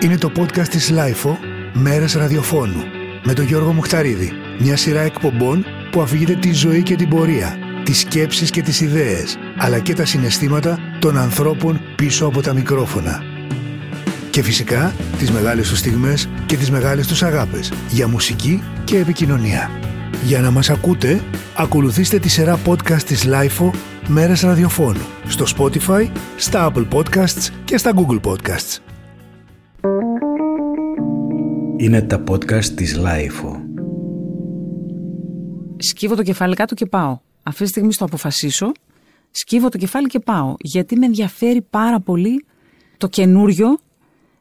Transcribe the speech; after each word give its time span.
Είναι 0.00 0.18
το 0.18 0.32
podcast 0.36 0.68
της 0.68 0.90
LiFO 0.90 1.38
«Μέρες 1.72 2.14
ραδιοφώνου» 2.14 2.82
με 3.24 3.32
τον 3.32 3.44
Γιώργο 3.44 3.72
Μουχταρίδη. 3.72 4.32
Μια 4.58 4.76
σειρά 4.76 5.00
εκπομπών 5.00 5.64
που 5.90 6.00
αφηγείται 6.00 6.34
τη 6.34 6.52
ζωή 6.52 6.82
και 6.82 6.96
την 6.96 7.08
πορεία, 7.08 7.56
τις 7.84 7.98
σκέψεις 7.98 8.50
και 8.50 8.62
τις 8.62 8.80
ιδέες, 8.80 9.38
αλλά 9.56 9.78
και 9.78 9.94
τα 9.94 10.04
συναισθήματα 10.04 10.78
των 10.98 11.18
ανθρώπων 11.18 11.80
πίσω 11.96 12.26
από 12.26 12.40
τα 12.40 12.52
μικρόφωνα. 12.52 13.22
Και 14.30 14.42
φυσικά 14.42 14.94
τις 15.18 15.30
μεγάλες 15.30 15.68
τους 15.68 15.78
στιγμές 15.78 16.28
και 16.46 16.56
τις 16.56 16.70
μεγάλες 16.70 17.06
τους 17.06 17.22
αγάπες 17.22 17.72
για 17.90 18.08
μουσική 18.08 18.62
και 18.84 18.98
επικοινωνία. 18.98 19.70
Για 20.24 20.40
να 20.40 20.50
μας 20.50 20.70
ακούτε, 20.70 21.20
ακολουθήστε 21.56 22.18
τη 22.18 22.28
σειρά 22.28 22.58
podcast 22.66 23.02
της 23.02 23.24
LiFO 23.26 23.70
«Μέρες 24.06 24.40
ραδιοφώνου» 24.40 25.06
στο 25.26 25.44
Spotify, 25.56 26.10
στα 26.36 26.72
Apple 26.72 26.88
Podcasts 26.88 27.48
και 27.64 27.76
στα 27.76 27.92
Google 27.94 28.20
Podcasts. 28.30 28.87
Είναι 31.80 32.02
τα 32.02 32.22
podcast 32.28 32.64
της 32.64 32.98
Lifeo. 32.98 33.52
Σκύβω 35.78 36.14
το 36.14 36.22
κεφάλι 36.22 36.54
κάτω 36.54 36.74
και 36.74 36.86
πάω. 36.86 37.18
Αυτή 37.42 37.62
τη 37.62 37.68
στιγμή 37.68 37.92
στο 37.92 38.04
αποφασίσω, 38.04 38.72
σκύβω 39.30 39.68
το 39.68 39.78
κεφάλι 39.78 40.06
και 40.06 40.18
πάω. 40.18 40.54
Γιατί 40.58 40.96
με 40.96 41.06
ενδιαφέρει 41.06 41.62
πάρα 41.70 42.00
πολύ 42.00 42.44
το 42.96 43.08
καινούριο, 43.08 43.78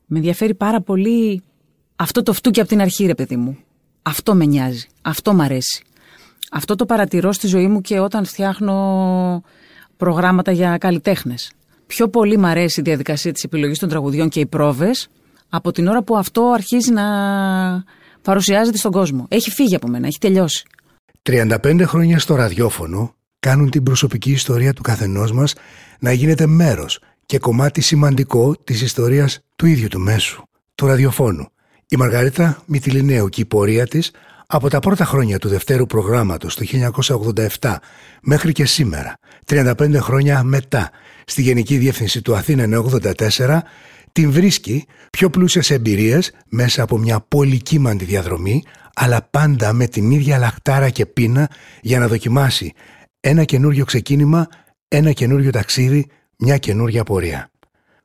με 0.05 0.17
ενδιαφέρει 0.17 0.53
πάρα 0.53 0.81
πολύ 0.81 1.41
αυτό 1.95 2.23
το 2.23 2.33
φτούκι 2.33 2.59
από 2.59 2.69
την 2.69 2.81
αρχή, 2.81 3.05
ρε 3.05 3.15
παιδί 3.15 3.35
μου. 3.35 3.57
Αυτό 4.01 4.35
με 4.35 4.45
νοιάζει. 4.45 4.87
Αυτό 5.01 5.33
μ' 5.33 5.41
αρέσει. 5.41 5.83
Αυτό 6.51 6.75
το 6.75 6.85
παρατηρώ 6.85 7.31
στη 7.31 7.47
ζωή 7.47 7.67
μου 7.67 7.81
και 7.81 7.99
όταν 7.99 8.25
φτιάχνω 8.25 9.43
προγράμματα 9.97 10.51
για 10.51 10.77
καλλιτέχνες. 10.77 11.51
Πιο 11.87 12.07
πολύ 12.07 12.37
μ' 12.37 12.45
αρέσει 12.45 12.79
η 12.79 12.83
διαδικασία 12.83 13.31
της 13.31 13.43
επιλογής 13.43 13.79
των 13.79 13.89
τραγουδιών 13.89 14.29
και 14.29 14.39
οι 14.39 14.45
πρόβες 14.45 15.09
από 15.49 15.71
την 15.71 15.87
ώρα 15.87 16.03
που 16.03 16.17
αυτό 16.17 16.51
αρχίζει 16.53 16.91
να 16.91 17.03
παρουσιάζεται 18.21 18.77
στον 18.77 18.91
κόσμο. 18.91 19.25
Έχει 19.29 19.51
φύγει 19.51 19.75
από 19.75 19.87
μένα, 19.87 20.07
έχει 20.07 20.17
τελειώσει. 20.17 20.63
35 21.29 21.81
χρόνια 21.85 22.19
στο 22.19 22.35
ραδιόφωνο 22.35 23.15
κάνουν 23.39 23.69
την 23.69 23.83
προσωπική 23.83 24.31
ιστορία 24.31 24.73
του 24.73 24.81
καθενός 24.81 25.31
μας 25.31 25.53
να 25.99 26.11
γίνεται 26.11 26.45
μέρος 26.45 26.99
και 27.25 27.39
κομμάτι 27.39 27.81
σημαντικό 27.81 28.55
της 28.63 28.81
ιστορίας 28.81 29.39
του 29.55 29.65
ίδιου 29.65 29.87
του 29.87 29.99
μέσου, 29.99 30.43
του 30.75 30.85
ραδιοφώνου. 30.85 31.47
Η 31.87 31.95
Μαργαρίτα 31.95 32.61
Μητυλινέου 32.65 33.29
και 33.29 33.41
η 33.41 33.45
πορεία 33.45 33.87
της 33.87 34.11
από 34.47 34.69
τα 34.69 34.79
πρώτα 34.79 35.05
χρόνια 35.05 35.39
του 35.39 35.47
δευτέρου 35.47 35.85
προγράμματος 35.85 36.55
το 36.55 36.65
1987 37.59 37.75
μέχρι 38.21 38.51
και 38.51 38.65
σήμερα, 38.65 39.17
35 39.45 39.95
χρόνια 39.95 40.43
μετά, 40.43 40.89
στη 41.25 41.41
Γενική 41.41 41.77
Διεύθυνση 41.77 42.21
του 42.21 42.35
Αθήνα 42.35 42.83
84, 43.37 43.59
την 44.17 44.31
βρίσκει 44.31 44.85
πιο 45.09 45.29
πλούσια 45.29 45.61
σε 45.61 45.73
εμπειρίες 45.73 46.31
μέσα 46.49 46.83
από 46.83 46.97
μια 46.97 47.19
πολυκύμαντη 47.27 48.05
διαδρομή, 48.05 48.63
αλλά 48.93 49.27
πάντα 49.31 49.73
με 49.73 49.87
την 49.87 50.11
ίδια 50.11 50.37
λαχτάρα 50.37 50.89
και 50.89 51.05
πείνα 51.05 51.49
για 51.81 51.99
να 51.99 52.07
δοκιμάσει 52.07 52.73
ένα 53.19 53.43
καινούριο 53.43 53.85
ξεκίνημα, 53.85 54.47
ένα 54.87 55.11
καινούριο 55.11 55.51
ταξίδι, 55.51 56.07
μια 56.37 56.57
καινούργια 56.57 57.03
πορεία. 57.03 57.51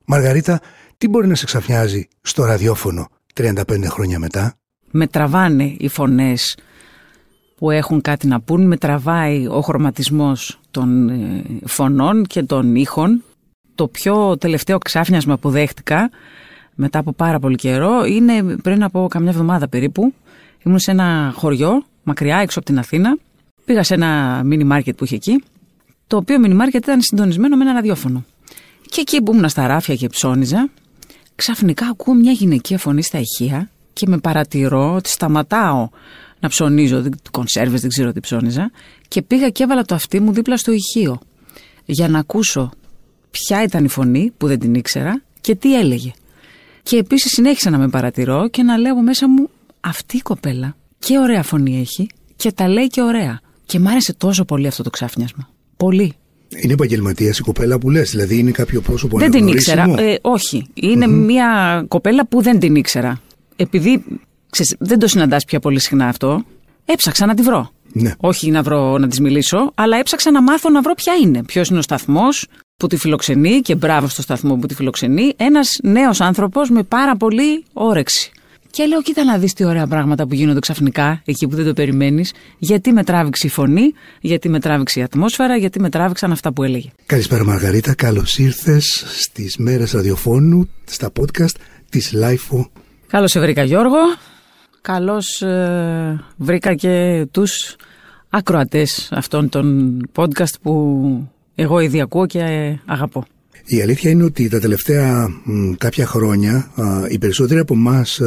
Μαργαρίτα, 0.05 0.61
τι 0.99 1.09
μπορεί 1.09 1.27
να 1.27 1.35
σε 1.35 1.45
ξαφνιάζει 1.45 2.09
στο 2.21 2.45
ραδιόφωνο 2.45 3.09
35 3.35 3.85
χρόνια 3.85 4.19
μετά; 4.19 4.55
Με 4.91 5.07
τραβάνε 5.07 5.75
οι 5.79 5.89
φωνές 5.89 6.57
που 7.57 7.71
έχουν 7.71 8.01
κάτι 8.01 8.27
να 8.27 8.41
πούν, 8.41 8.67
με 8.67 8.77
τραβάει 8.77 9.47
ο 9.47 9.61
χρωματισμός 9.61 10.61
των 10.71 11.09
ε, 11.09 11.43
φωνών 11.65 12.25
και 12.25 12.43
των 12.43 12.75
ήχων. 12.75 13.23
Το 13.75 13.89
πιο 13.89 14.37
τελευταίο 14.39 14.79
ξάφνιασμα 14.79 15.39
που 15.39 15.51
δέχτηκα 15.51 16.11
μετά 16.75 16.99
από 16.99 17.13
πάρα 17.13 17.39
πολύ 17.39 17.57
καιρό 17.57 18.05
είναι 18.05 18.57
πριν 18.63 18.83
από 18.83 19.07
καμιά 19.11 19.31
εβδομάδα 19.31 19.69
περίπου. 19.69 20.15
Ήμουν 20.63 20.79
σε 20.79 20.91
ένα 20.91 21.33
χωριό 21.37 21.85
μακριά 22.03 22.37
έξω 22.37 22.59
από 22.59 22.69
την 22.69 22.79
Αθήνα. 22.79 23.19
Πήγα 23.65 23.83
σε 23.83 23.95
ένα 23.95 24.43
μίνι 24.45 24.65
μάρκετ 24.65 24.97
που 24.97 25.05
είχε 25.05 25.15
εκεί, 25.15 25.43
το 26.07 26.17
οποίο 26.17 26.39
μίνι 26.39 26.55
μάρκετ 26.55 26.83
ήταν 26.83 27.01
συντονισμένο 27.01 27.57
με 27.57 27.65
ένα 27.65 27.73
ραδιόφωνο. 27.73 28.25
Και 28.89 29.01
εκεί 29.01 29.23
που 29.23 29.33
ήμουν 29.33 29.49
στα 29.49 29.67
ράφια 29.67 29.95
και 29.95 30.09
ψώνιζα, 30.09 30.69
ξαφνικά 31.35 31.87
ακούω 31.87 32.15
μια 32.15 32.33
γυναικεία 32.33 32.79
φωνή 32.79 33.03
στα 33.03 33.19
ηχεία 33.19 33.71
και 33.93 34.07
με 34.09 34.19
παρατηρώ 34.19 34.95
ότι 34.95 35.09
σταματάω 35.09 35.89
να 36.41 36.49
ψωνίζω, 36.49 37.05
κονσέρβες 37.31 37.81
δεν 37.81 37.91
ξέρω 37.91 38.13
τι 38.13 38.21
ψώνιζα 38.21 38.71
και 39.09 39.23
πήγα 39.23 39.49
και 39.49 39.63
έβαλα 39.63 39.85
το 39.85 39.95
αυτί 39.95 40.21
μου 40.21 40.33
δίπλα 40.33 40.57
στο 40.57 40.73
ηχείο 40.73 41.21
για 41.85 42.09
να 42.09 42.19
ακούσω 42.19 42.71
ποια 43.33 43.63
ήταν 43.63 43.85
η 43.85 43.89
φωνή 43.89 44.33
που 44.37 44.47
δεν 44.47 44.59
την 44.59 44.75
ήξερα 44.75 45.23
και 45.41 45.55
τι 45.55 45.79
έλεγε. 45.79 46.13
Και 46.83 46.97
επίσης 46.97 47.31
συνέχισα 47.31 47.71
να 47.71 47.79
με 47.79 47.89
παρατηρώ 47.89 48.49
και 48.49 48.63
να 48.63 48.77
λέω 48.77 49.03
μέσα 49.03 49.29
μου 49.29 49.51
αυτή 49.81 50.17
η 50.17 50.21
κοπέλα 50.21 50.77
και 50.99 51.19
ωραία 51.19 51.43
φωνή 51.43 51.81
έχει 51.81 52.09
και 52.37 52.53
τα 52.53 52.69
λέει 52.69 52.87
και 52.87 53.03
ωραία. 53.03 53.41
Και 53.65 53.79
μ' 53.79 53.89
άρεσε 53.89 54.13
τόσο 54.13 54.45
πολύ 54.45 54.67
αυτό 54.67 54.83
το 54.83 54.91
ξάφνιασμα. 54.91 55.49
Πολύ. 55.77 56.13
Είναι 56.63 56.73
επαγγελματίας 56.73 57.39
η 57.39 57.43
κοπέλα 57.43 57.79
που 57.79 57.91
λες, 57.91 58.11
δηλαδή 58.11 58.39
είναι 58.39 58.51
κάποιο 58.51 58.81
πρόσωπο 58.81 59.19
Δεν 59.19 59.31
την 59.31 59.47
ήξερα. 59.47 59.95
Ε, 59.99 60.17
όχι. 60.21 60.67
μια 61.09 61.85
κοπέλα 61.89 62.27
που 62.27 62.43
δεν 62.43 62.59
την 62.59 62.75
ήξερα. 62.75 63.21
Επειδή 63.57 64.05
ξέρεις, 64.51 64.75
δεν 64.79 64.99
το 64.99 65.07
συναντάς 65.07 65.45
πια 65.45 65.61
πολύ 65.61 65.81
συχνά 65.81 66.09
αυτό, 66.09 66.45
έψαξα 66.85 67.27
να 67.27 67.35
τη 67.35 67.43
βρω. 67.43 67.71
Ναι. 67.93 68.15
Όχι 68.17 68.51
να, 68.51 68.63
βρω, 68.63 68.99
να 68.99 69.09
της 69.09 69.21
μιλήσω, 69.21 69.73
αλλά 69.75 69.97
έψαξα 69.97 70.31
να 70.31 70.43
μάθω 70.43 70.71
να 70.71 70.83
βρω 70.83 70.95
ποια 70.95 71.15
είναι. 71.15 71.43
Ποιος 71.43 71.69
είναι 71.69 71.79
ο 71.79 71.83
σταθμός 71.83 72.47
που 72.83 72.89
τη 72.89 72.97
φιλοξενεί 72.97 73.61
και 73.61 73.75
μπράβο 73.75 74.09
στο 74.09 74.23
σταθμό 74.23 74.57
που 74.57 74.67
τη 74.67 74.75
φιλοξενεί. 74.75 75.33
Ένας 75.37 75.79
νέος 75.83 76.21
άνθρωπος 76.21 76.71
με 76.71 76.83
πάρα 76.83 77.17
πολύ 77.17 77.65
όρεξη. 77.73 78.31
Και 78.71 78.85
λέω, 78.85 79.03
κοίτα 79.03 79.25
να 79.25 79.39
δεις 79.39 79.53
τι 79.53 79.65
ωραία 79.65 79.87
πράγματα 79.87 80.27
που 80.27 80.35
γίνονται 80.35 80.59
ξαφνικά, 80.59 81.23
εκεί 81.25 81.49
που 81.49 81.57
δεν 81.57 81.65
το 81.65 81.73
περιμένεις. 81.73 82.33
Γιατί 82.59 82.93
με 82.93 83.05
τράβηξε 83.05 83.47
η 83.47 83.51
φωνή, 83.51 83.93
γιατί 84.21 84.49
με 84.49 84.61
τράβηξε 84.61 85.01
η 85.01 85.03
ατμόσφαιρα, 85.03 85.57
γιατί 85.57 85.81
με 85.81 85.89
τράβηξαν 85.89 86.33
αυτά 86.33 86.53
που 86.53 86.63
έλεγε. 86.63 86.91
Καλησπέρα 87.07 87.45
Μαργαρίτα, 87.45 87.95
καλώς 87.95 88.39
ήρθες 88.39 89.05
στις 89.07 89.57
μέρες 89.57 89.93
ραδιοφώνου, 89.93 90.69
στα 90.85 91.13
podcast 91.21 91.55
της 91.89 92.15
LIFO. 92.15 92.67
Καλώς 93.07 93.31
σε 93.31 93.41
βρήκα 93.41 93.63
Γιώργο. 93.63 93.99
Καλώς 94.81 95.43
ε, 95.43 96.25
βρήκα 96.37 96.75
και 96.75 97.27
τους 97.31 97.77
ακροατές 98.31 99.09
αυτών 99.13 99.49
των 99.49 99.97
podcast 100.17 100.55
που 100.63 100.73
εγώ 101.63 101.81
ήδη 101.81 102.01
ακούω 102.01 102.27
και 102.27 102.77
αγαπώ. 102.87 103.25
Η 103.65 103.83
αλήθεια 103.83 104.11
είναι 104.11 104.25
ότι 104.25 104.49
τα 104.49 104.61
τελευταία 104.61 105.29
μ, 105.45 105.73
κάποια 105.73 106.07
χρόνια 106.07 106.71
α, 106.75 106.85
οι 107.09 107.19
περισσότεροι 107.19 107.61
από 107.61 107.75
εμάς 107.75 108.21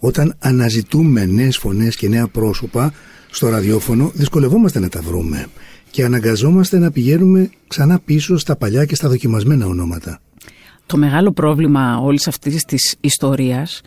όταν 0.00 0.34
αναζητούμε 0.38 1.26
νέες 1.26 1.56
φωνές 1.56 1.96
και 1.96 2.08
νέα 2.08 2.26
πρόσωπα 2.26 2.92
στο 3.30 3.48
ραδιόφωνο 3.48 4.10
δυσκολευόμαστε 4.14 4.78
να 4.78 4.88
τα 4.88 5.00
βρούμε 5.00 5.46
και 5.90 6.04
αναγκαζόμαστε 6.04 6.78
να 6.78 6.90
πηγαίνουμε 6.90 7.50
ξανά 7.68 8.00
πίσω 8.04 8.36
στα 8.36 8.56
παλιά 8.56 8.84
και 8.84 8.94
στα 8.94 9.08
δοκιμασμένα 9.08 9.66
ονόματα. 9.66 10.20
Το 10.86 10.96
μεγάλο 10.96 11.32
πρόβλημα 11.32 11.98
όλης 11.98 12.28
αυτής 12.28 12.64
της 12.64 12.96
ιστορίας 13.00 13.80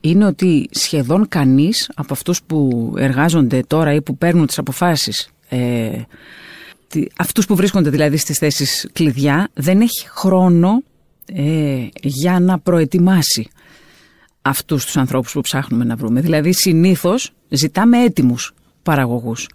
είναι 0.00 0.26
ότι 0.26 0.68
σχεδόν 0.70 1.28
κανείς 1.28 1.90
από 1.94 2.12
αυτούς 2.12 2.42
που 2.42 2.92
εργάζονται 2.96 3.62
τώρα 3.66 3.94
ή 3.94 4.02
που 4.02 4.16
παίρνουν 4.16 4.46
τις 4.46 4.58
αποφάσεις 4.58 5.30
ε, 5.48 5.88
αυτούς 7.16 7.46
που 7.46 7.56
βρίσκονται 7.56 7.90
δηλαδή 7.90 8.16
στις 8.16 8.38
θέσεις 8.38 8.88
κλειδιά 8.92 9.48
δεν 9.54 9.80
έχει 9.80 10.08
χρόνο 10.08 10.82
ε, 11.26 11.86
για 12.02 12.40
να 12.40 12.58
προετοιμάσει 12.58 13.48
αυτούς 14.42 14.84
τους 14.84 14.96
ανθρώπους 14.96 15.32
που 15.32 15.40
ψάχνουμε 15.40 15.84
να 15.84 15.96
βρούμε. 15.96 16.20
Δηλαδή 16.20 16.52
συνήθως 16.52 17.32
ζητάμε 17.48 18.02
έτοιμους 18.02 18.54
παραγωγούς. 18.82 19.48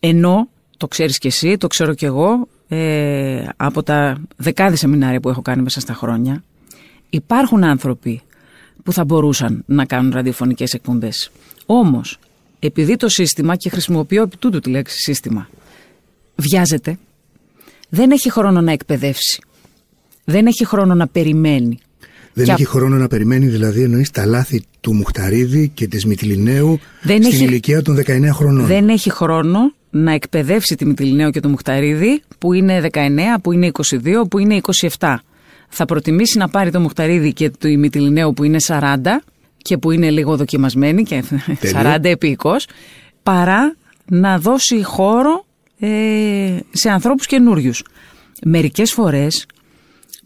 Ενώ, 0.00 0.48
το 0.76 0.88
ξέρεις 0.88 1.18
και 1.18 1.28
εσύ, 1.28 1.56
το 1.56 1.66
ξέρω 1.66 1.94
και 1.94 2.06
εγώ, 2.06 2.48
ε, 2.68 3.46
από 3.56 3.82
τα 3.82 4.20
δεκάδες 4.36 4.78
σεμινάρια 4.78 5.20
που 5.20 5.28
έχω 5.28 5.42
κάνει 5.42 5.62
μέσα 5.62 5.80
στα 5.80 5.94
χρόνια, 5.94 6.42
υπάρχουν 7.10 7.64
άνθρωποι 7.64 8.22
που 8.82 8.92
θα 8.92 9.04
μπορούσαν 9.04 9.62
να 9.66 9.84
κάνουν 9.84 10.12
ραδιοφωνικές 10.12 10.72
εκπομπές. 10.72 11.30
Όμως, 11.66 12.18
επειδή 12.58 12.96
το 12.96 13.08
σύστημα, 13.08 13.56
και 13.56 13.68
χρησιμοποιώ 13.68 14.22
επί 14.22 14.36
τούτου 14.36 14.60
τη 14.60 14.70
λέξη 14.70 14.98
σύστημα, 14.98 15.48
βιάζεται, 16.38 16.98
δεν 17.88 18.10
έχει 18.10 18.30
χρόνο 18.30 18.60
να 18.60 18.72
εκπαιδεύσει. 18.72 19.40
Δεν 20.24 20.46
έχει 20.46 20.64
χρόνο 20.64 20.94
να 20.94 21.06
περιμένει. 21.06 21.78
Δεν 22.32 22.44
Και 22.44 22.52
έχει 22.52 22.64
χρόνο 22.64 22.96
να 22.96 23.08
περιμένει 23.08 23.46
δηλαδή 23.46 23.82
εννοείς 23.82 24.10
τα 24.10 24.26
λάθη 24.26 24.62
του 24.80 24.94
Μουχταρίδη 24.94 25.68
και 25.74 25.86
της 25.88 26.04
Μητυλινέου 26.04 26.78
Δεν 27.02 27.22
στην 27.22 27.34
έχει- 27.34 27.44
ηλικία 27.44 27.82
των 27.82 27.94
19 28.06 28.32
χρονών. 28.32 28.66
Δεν 28.66 28.88
έχει 28.88 29.10
χρόνο 29.10 29.58
να 29.90 30.12
εκπαιδεύσει 30.12 30.74
τη 30.74 30.84
Μητυλινέου 30.86 31.30
και 31.30 31.40
το 31.40 31.48
Μουχταρίδη 31.48 32.22
που 32.38 32.52
είναι 32.52 32.80
19, 32.80 33.38
που 33.42 33.52
είναι 33.52 33.66
22, 33.66 34.28
που 34.30 34.38
είναι 34.38 34.60
27. 34.98 35.16
Θα 35.68 35.84
προτιμήσει 35.84 36.38
να 36.38 36.48
πάρει 36.48 36.70
το 36.70 36.80
Μουχταρίδη 36.80 37.32
και 37.32 37.50
το 37.50 37.68
Μητυλινέου 37.68 38.32
που 38.32 38.44
είναι 38.44 38.56
40 38.66 39.20
και 39.56 39.78
που 39.78 39.90
είναι 39.90 40.10
λίγο 40.10 40.36
δοκιμασμένη 40.36 41.02
και 41.02 41.24
40 41.72 42.08
επίκος 42.08 42.66
παρά 43.22 43.76
να 44.04 44.38
δώσει 44.38 44.82
χώρο 44.82 45.46
ε, 45.78 46.58
σε 46.70 46.90
ανθρώπους 46.90 47.26
καινούριους. 47.26 47.84
Μερικές 48.44 48.92
φορές 48.92 49.46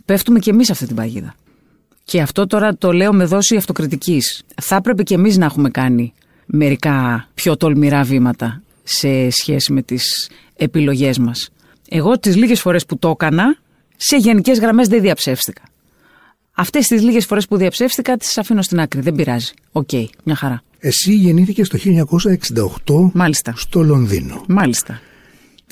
πέφτουμε 0.05 0.39
και 0.39 0.51
εμείς 0.51 0.67
σε 0.67 0.73
αυτή 0.73 0.87
την 0.87 0.97
παγίδα. 0.97 1.35
Και 2.05 2.21
αυτό 2.21 2.47
τώρα 2.47 2.77
το 2.77 2.93
λέω 2.93 3.13
με 3.13 3.25
δόση 3.25 3.57
αυτοκριτικής. 3.57 4.43
Θα 4.63 4.77
έπρεπε 4.77 5.03
και 5.03 5.15
εμείς 5.15 5.37
να 5.37 5.45
έχουμε 5.45 5.71
κάνει 5.71 6.13
μερικά 6.47 7.29
πιο 7.35 7.57
τολμηρά 7.57 8.03
βήματα 8.03 8.63
σε 8.83 9.31
σχέση 9.31 9.73
με 9.73 9.83
τις 9.83 10.31
επιλογές 10.57 11.19
μας. 11.19 11.51
Εγώ 11.89 12.19
τις 12.19 12.37
λίγες 12.37 12.61
φορές 12.61 12.87
που 12.87 12.99
το 12.99 13.09
έκανα, 13.09 13.57
σε 13.97 14.17
γενικές 14.17 14.59
γραμμές 14.59 14.89
δεν 14.89 15.01
διαψεύστηκα. 15.01 15.63
Αυτές 16.55 16.87
τις 16.87 17.03
λίγες 17.03 17.27
φορές 17.27 17.47
που 17.47 17.57
διαψεύστηκα 17.57 18.17
τις 18.17 18.39
αφήνω 18.39 18.63
στην 18.63 18.81
άκρη. 18.81 19.01
Δεν 19.01 19.15
πειράζει. 19.15 19.53
Οκ, 19.73 19.91
μια 20.25 20.35
χαρά. 20.35 20.63
Εσύ 20.79 21.15
γεννήθηκες 21.15 21.69
το 21.69 21.79
1968 21.79 23.11
Μάλιστα. 23.13 23.53
στο 23.57 23.83
Λονδίνο. 23.83 24.45
Μάλιστα. 24.49 25.01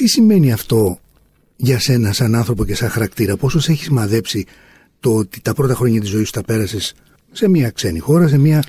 Τι 0.01 0.09
σημαίνει 0.09 0.53
αυτό 0.53 0.99
για 1.57 1.79
σένα 1.79 2.13
σαν 2.13 2.35
άνθρωπο 2.35 2.65
και 2.65 2.75
σαν 2.75 2.89
χαρακτήρα, 2.89 3.37
πόσο 3.37 3.61
σε 3.61 3.73
έχει 3.73 3.91
σημαδέψει 3.91 4.45
το 5.01 5.17
ότι 5.17 5.41
τα 5.41 5.55
πρώτα 5.55 5.75
χρόνια 5.75 6.01
της 6.01 6.09
ζωής 6.09 6.27
σου 6.27 6.33
τα 6.33 6.43
πέρασες 6.43 6.95
σε 7.33 7.49
μια 7.49 7.71
ξένη 7.71 7.99
χώρα, 7.99 8.29
σε 8.29 8.39
μια 8.39 8.63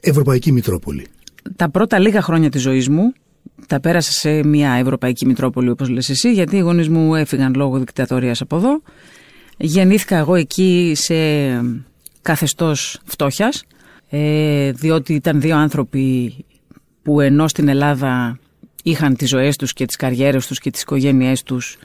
ευρωπαϊκή 0.00 0.52
μητρόπολη; 0.52 1.06
Τα 1.56 1.70
πρώτα 1.70 1.98
λίγα 1.98 2.22
χρόνια 2.22 2.50
της 2.50 2.62
ζωής 2.62 2.88
μου 2.88 3.12
τα 3.66 3.80
πέρασα 3.80 4.12
σε 4.12 4.44
μια 4.44 4.72
ευρωπαϊκή 4.72 5.26
μητρόπολη 5.26 5.70
όπως 5.70 5.88
λες 5.88 6.10
εσύ 6.10 6.32
γιατί 6.32 6.56
οι 6.56 6.60
γονείς 6.60 6.88
μου 6.88 7.14
έφυγαν 7.14 7.54
λόγω 7.54 7.78
δικτατορίας 7.78 8.40
από 8.40 8.56
εδώ. 8.56 8.82
Γεννήθηκα 9.56 10.16
εγώ 10.16 10.34
εκεί 10.34 10.92
σε 10.94 11.14
καθεστώς 12.22 13.00
φτώχειας 13.04 13.64
ε, 14.08 14.70
διότι 14.72 15.14
ήταν 15.14 15.40
δύο 15.40 15.56
άνθρωποι 15.56 16.34
που 17.02 17.20
ενώ 17.20 17.48
στην 17.48 17.68
Ελλάδα 17.68 18.38
είχαν 18.84 19.16
τις 19.16 19.28
ζωές 19.28 19.56
τους 19.56 19.72
και 19.72 19.84
τις 19.84 19.96
καριέρες 19.96 20.46
τους 20.46 20.58
και 20.58 20.70
τις 20.70 20.82
οικογένειές 20.82 21.42
τους 21.42 21.78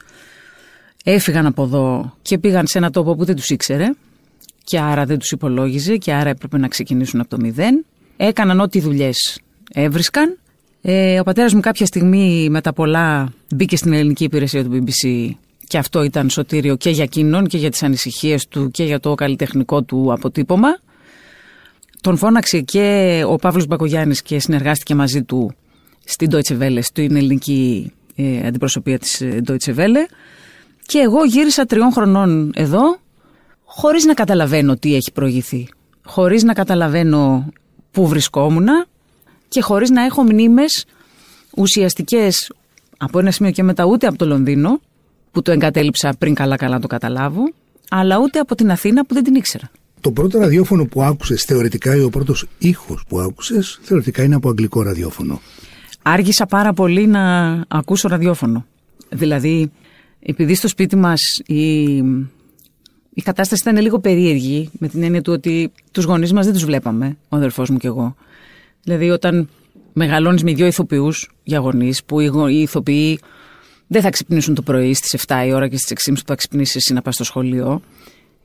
έφυγαν 1.03 1.45
από 1.45 1.63
εδώ 1.63 2.15
και 2.21 2.37
πήγαν 2.37 2.67
σε 2.67 2.77
ένα 2.77 2.89
τόπο 2.89 3.15
που 3.15 3.25
δεν 3.25 3.35
τους 3.35 3.49
ήξερε 3.49 3.89
και 4.63 4.79
άρα 4.79 5.05
δεν 5.05 5.19
τους 5.19 5.31
υπολόγιζε 5.31 5.97
και 5.97 6.13
άρα 6.13 6.29
έπρεπε 6.29 6.57
να 6.57 6.67
ξεκινήσουν 6.67 7.19
από 7.19 7.29
το 7.29 7.37
μηδέν. 7.39 7.85
Έκαναν 8.17 8.59
ό,τι 8.59 8.79
δουλειές 8.79 9.39
έβρισκαν. 9.73 10.37
Ε, 10.81 11.19
ο 11.19 11.23
πατέρας 11.23 11.53
μου 11.53 11.59
κάποια 11.59 11.85
στιγμή 11.85 12.47
με 12.49 12.61
τα 12.61 12.73
πολλά 12.73 13.33
μπήκε 13.55 13.77
στην 13.77 13.93
ελληνική 13.93 14.23
υπηρεσία 14.23 14.63
του 14.63 14.71
BBC 14.71 15.29
και 15.67 15.77
αυτό 15.77 16.03
ήταν 16.03 16.29
σωτήριο 16.29 16.75
και 16.75 16.89
για 16.89 17.03
εκείνον 17.03 17.47
και 17.47 17.57
για 17.57 17.69
τις 17.69 17.83
ανησυχίες 17.83 18.47
του 18.47 18.71
και 18.71 18.83
για 18.83 18.99
το 18.99 19.15
καλλιτεχνικό 19.15 19.81
του 19.81 20.13
αποτύπωμα. 20.13 20.79
Τον 22.01 22.17
φώναξε 22.17 22.59
και 22.61 23.21
ο 23.27 23.35
Παύλος 23.35 23.65
Μπακογιάννης 23.65 24.21
και 24.21 24.39
συνεργάστηκε 24.39 24.95
μαζί 24.95 25.23
του 25.23 25.53
στην 26.09 26.29
Deutsche 26.31 26.59
Welle, 26.59 26.79
στην 26.81 27.15
ελληνική 27.15 27.91
ε, 28.15 28.47
αντιπροσωπεία 28.47 28.99
της 28.99 29.21
ε, 29.21 29.41
Deutsche 29.47 29.75
Welle. 29.75 30.05
Και 30.85 30.99
εγώ 30.99 31.23
γύρισα 31.25 31.65
τριών 31.65 31.91
χρονών 31.91 32.51
εδώ, 32.55 32.99
χωρίς 33.63 34.05
να 34.05 34.13
καταλαβαίνω 34.13 34.75
τι 34.75 34.95
έχει 34.95 35.11
προηγηθεί. 35.11 35.67
Χωρίς 36.05 36.43
να 36.43 36.53
καταλαβαίνω 36.53 37.51
πού 37.91 38.07
βρισκόμουν 38.07 38.67
και 39.47 39.61
χωρίς 39.61 39.89
να 39.89 40.03
έχω 40.03 40.23
μνήμες 40.23 40.85
ουσιαστικές 41.55 42.51
από 42.97 43.19
ένα 43.19 43.31
σημείο 43.31 43.51
και 43.51 43.63
μετά 43.63 43.85
ούτε 43.85 44.07
από 44.07 44.17
το 44.17 44.25
Λονδίνο, 44.25 44.81
που 45.31 45.41
το 45.41 45.51
εγκατέλειψα 45.51 46.15
πριν 46.19 46.33
καλά-καλά 46.33 46.79
το 46.79 46.87
καταλάβω, 46.87 47.51
αλλά 47.89 48.17
ούτε 48.19 48.39
από 48.39 48.55
την 48.55 48.71
Αθήνα 48.71 49.05
που 49.05 49.13
δεν 49.13 49.23
την 49.23 49.35
ήξερα. 49.35 49.71
Το 50.01 50.11
πρώτο 50.11 50.39
ραδιόφωνο 50.39 50.85
που 50.85 51.03
άκουσες 51.03 51.43
θεωρητικά 51.43 51.95
ή 51.95 52.01
ο 52.01 52.09
πρώτος 52.09 52.45
ήχος 52.57 53.03
που 53.07 53.19
άκουσες 53.19 53.79
θεωρητικά 53.81 54.23
είναι 54.23 54.35
από 54.35 54.49
αγγλικό 54.49 54.81
ραδιόφωνο. 54.81 55.41
Άργησα 56.11 56.45
πάρα 56.45 56.73
πολύ 56.73 57.07
να 57.07 57.51
ακούσω 57.67 58.07
ραδιόφωνο. 58.07 58.65
Δηλαδή, 59.09 59.71
επειδή 60.19 60.55
στο 60.55 60.67
σπίτι 60.67 60.95
μας 60.95 61.19
η, 61.45 61.93
η 63.13 63.21
κατάσταση 63.23 63.61
ήταν 63.69 63.81
λίγο 63.81 63.99
περίεργη, 63.99 64.69
με 64.79 64.87
την 64.87 65.03
έννοια 65.03 65.21
του 65.21 65.33
ότι 65.33 65.71
τους 65.91 66.03
γονείς 66.03 66.33
μας 66.33 66.45
δεν 66.45 66.53
τους 66.53 66.65
βλέπαμε, 66.65 67.17
ο 67.29 67.35
αδερφός 67.35 67.69
μου 67.69 67.77
και 67.77 67.87
εγώ. 67.87 68.15
Δηλαδή, 68.83 69.09
όταν 69.09 69.49
μεγαλώνεις 69.93 70.43
με 70.43 70.53
δύο 70.53 70.65
ηθοποιούς 70.65 71.31
για 71.43 71.59
γονείς, 71.59 72.03
που 72.03 72.19
οι, 72.19 72.25
γο- 72.25 72.47
οι 72.47 72.61
ηθοποιοί 72.61 73.19
δεν 73.87 74.01
θα 74.01 74.09
ξυπνήσουν 74.09 74.55
το 74.55 74.61
πρωί 74.61 74.93
στις 74.93 75.25
7 75.27 75.43
η 75.47 75.53
ώρα 75.53 75.67
και 75.67 75.77
στις 75.77 76.09
6.30 76.09 76.13
που 76.19 76.25
θα 76.25 76.35
ξυπνήσεις 76.35 76.75
εσύ 76.75 76.93
να 76.93 77.01
πας 77.01 77.13
στο 77.13 77.23
σχολείο. 77.23 77.81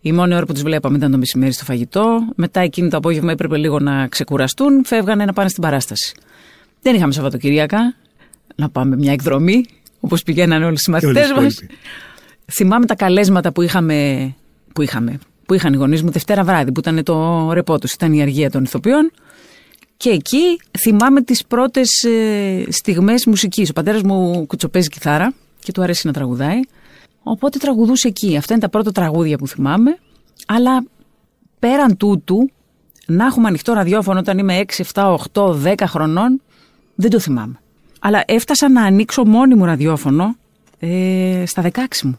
Η 0.00 0.12
μόνη 0.12 0.34
ώρα 0.34 0.46
που 0.46 0.52
τους 0.52 0.62
βλέπαμε 0.62 0.96
ήταν 0.96 1.10
το 1.10 1.18
μεσημέρι 1.18 1.52
στο 1.52 1.64
φαγητό. 1.64 2.18
Μετά 2.36 2.60
εκείνη 2.60 2.88
το 2.88 2.96
απόγευμα 2.96 3.32
έπρεπε 3.32 3.56
λίγο 3.56 3.78
να 3.78 4.06
ξεκουραστούν, 4.06 4.84
φεύγανε 4.84 5.24
να 5.24 5.32
πάνε 5.32 5.48
στην 5.48 5.62
παράσταση. 5.62 6.14
Δεν 6.84 6.94
είχαμε 6.94 7.12
Σαββατοκυριακά 7.12 7.94
να 8.56 8.70
πάμε 8.70 8.96
μια 8.96 9.12
εκδρομή, 9.12 9.64
όπως 10.00 10.22
πηγαίνανε 10.22 10.64
όλοι 10.64 10.74
οι 10.74 10.78
Και 10.84 10.90
όλοι 10.90 10.98
οι 10.98 11.02
συμμαθητές 11.02 11.30
μας. 11.30 11.54
υπόλοιποι. 11.54 11.78
Θυμάμαι 12.52 12.86
τα 12.86 12.94
καλέσματα 12.94 13.52
που 13.52 13.62
είχαμε, 13.62 14.30
που 14.72 14.82
είχαμε, 14.82 15.18
που 15.46 15.54
είχαν 15.54 15.72
οι 15.72 15.76
γονείς 15.76 16.02
μου 16.02 16.10
Δευτέρα 16.10 16.44
βράδυ, 16.44 16.72
που 16.72 16.80
ήταν 16.80 17.02
το 17.02 17.52
ρεπό 17.52 17.78
τους, 17.78 17.92
ήταν 17.92 18.12
η 18.12 18.22
αργία 18.22 18.50
των 18.50 18.62
ηθοποιών. 18.64 19.10
Και 19.96 20.10
εκεί 20.10 20.60
θυμάμαι 20.78 21.22
τις 21.22 21.44
πρώτες 21.46 22.02
ε, 22.02 22.64
στιγμές 22.68 23.26
μουσικής. 23.26 23.70
Ο 23.70 23.72
πατέρας 23.72 24.02
μου 24.02 24.46
κουτσοπέζει 24.46 24.88
κιθάρα 24.88 25.34
και 25.60 25.72
του 25.72 25.82
αρέσει 25.82 26.06
να 26.06 26.12
τραγουδάει. 26.12 26.60
Οπότε 27.22 27.58
τραγουδούσε 27.58 28.08
εκεί. 28.08 28.36
Αυτά 28.36 28.52
είναι 28.52 28.62
τα 28.62 28.68
πρώτα 28.68 28.92
τραγούδια 28.92 29.38
που 29.38 29.46
θυμάμαι. 29.46 29.98
Αλλά 30.46 30.84
πέραν 31.58 31.96
τούτου, 31.96 32.50
να 33.06 33.24
έχουμε 33.24 33.48
ανοιχτό 33.48 33.72
ραδιόφωνο 33.72 34.18
όταν 34.18 34.38
είμαι 34.38 34.64
6, 34.76 34.82
7, 34.94 35.16
8, 35.32 35.56
10 35.64 35.74
χρονών, 35.86 36.40
δεν 36.94 37.10
το 37.10 37.18
θυμάμαι. 37.18 37.58
Αλλά 38.00 38.22
έφτασα 38.26 38.68
να 38.70 38.82
ανοίξω 38.82 39.24
μόνη 39.24 39.54
μου 39.54 39.64
ραδιόφωνο 39.64 40.36
ε, 40.78 41.42
στα 41.46 41.62
16 41.72 41.78
μου, 42.04 42.18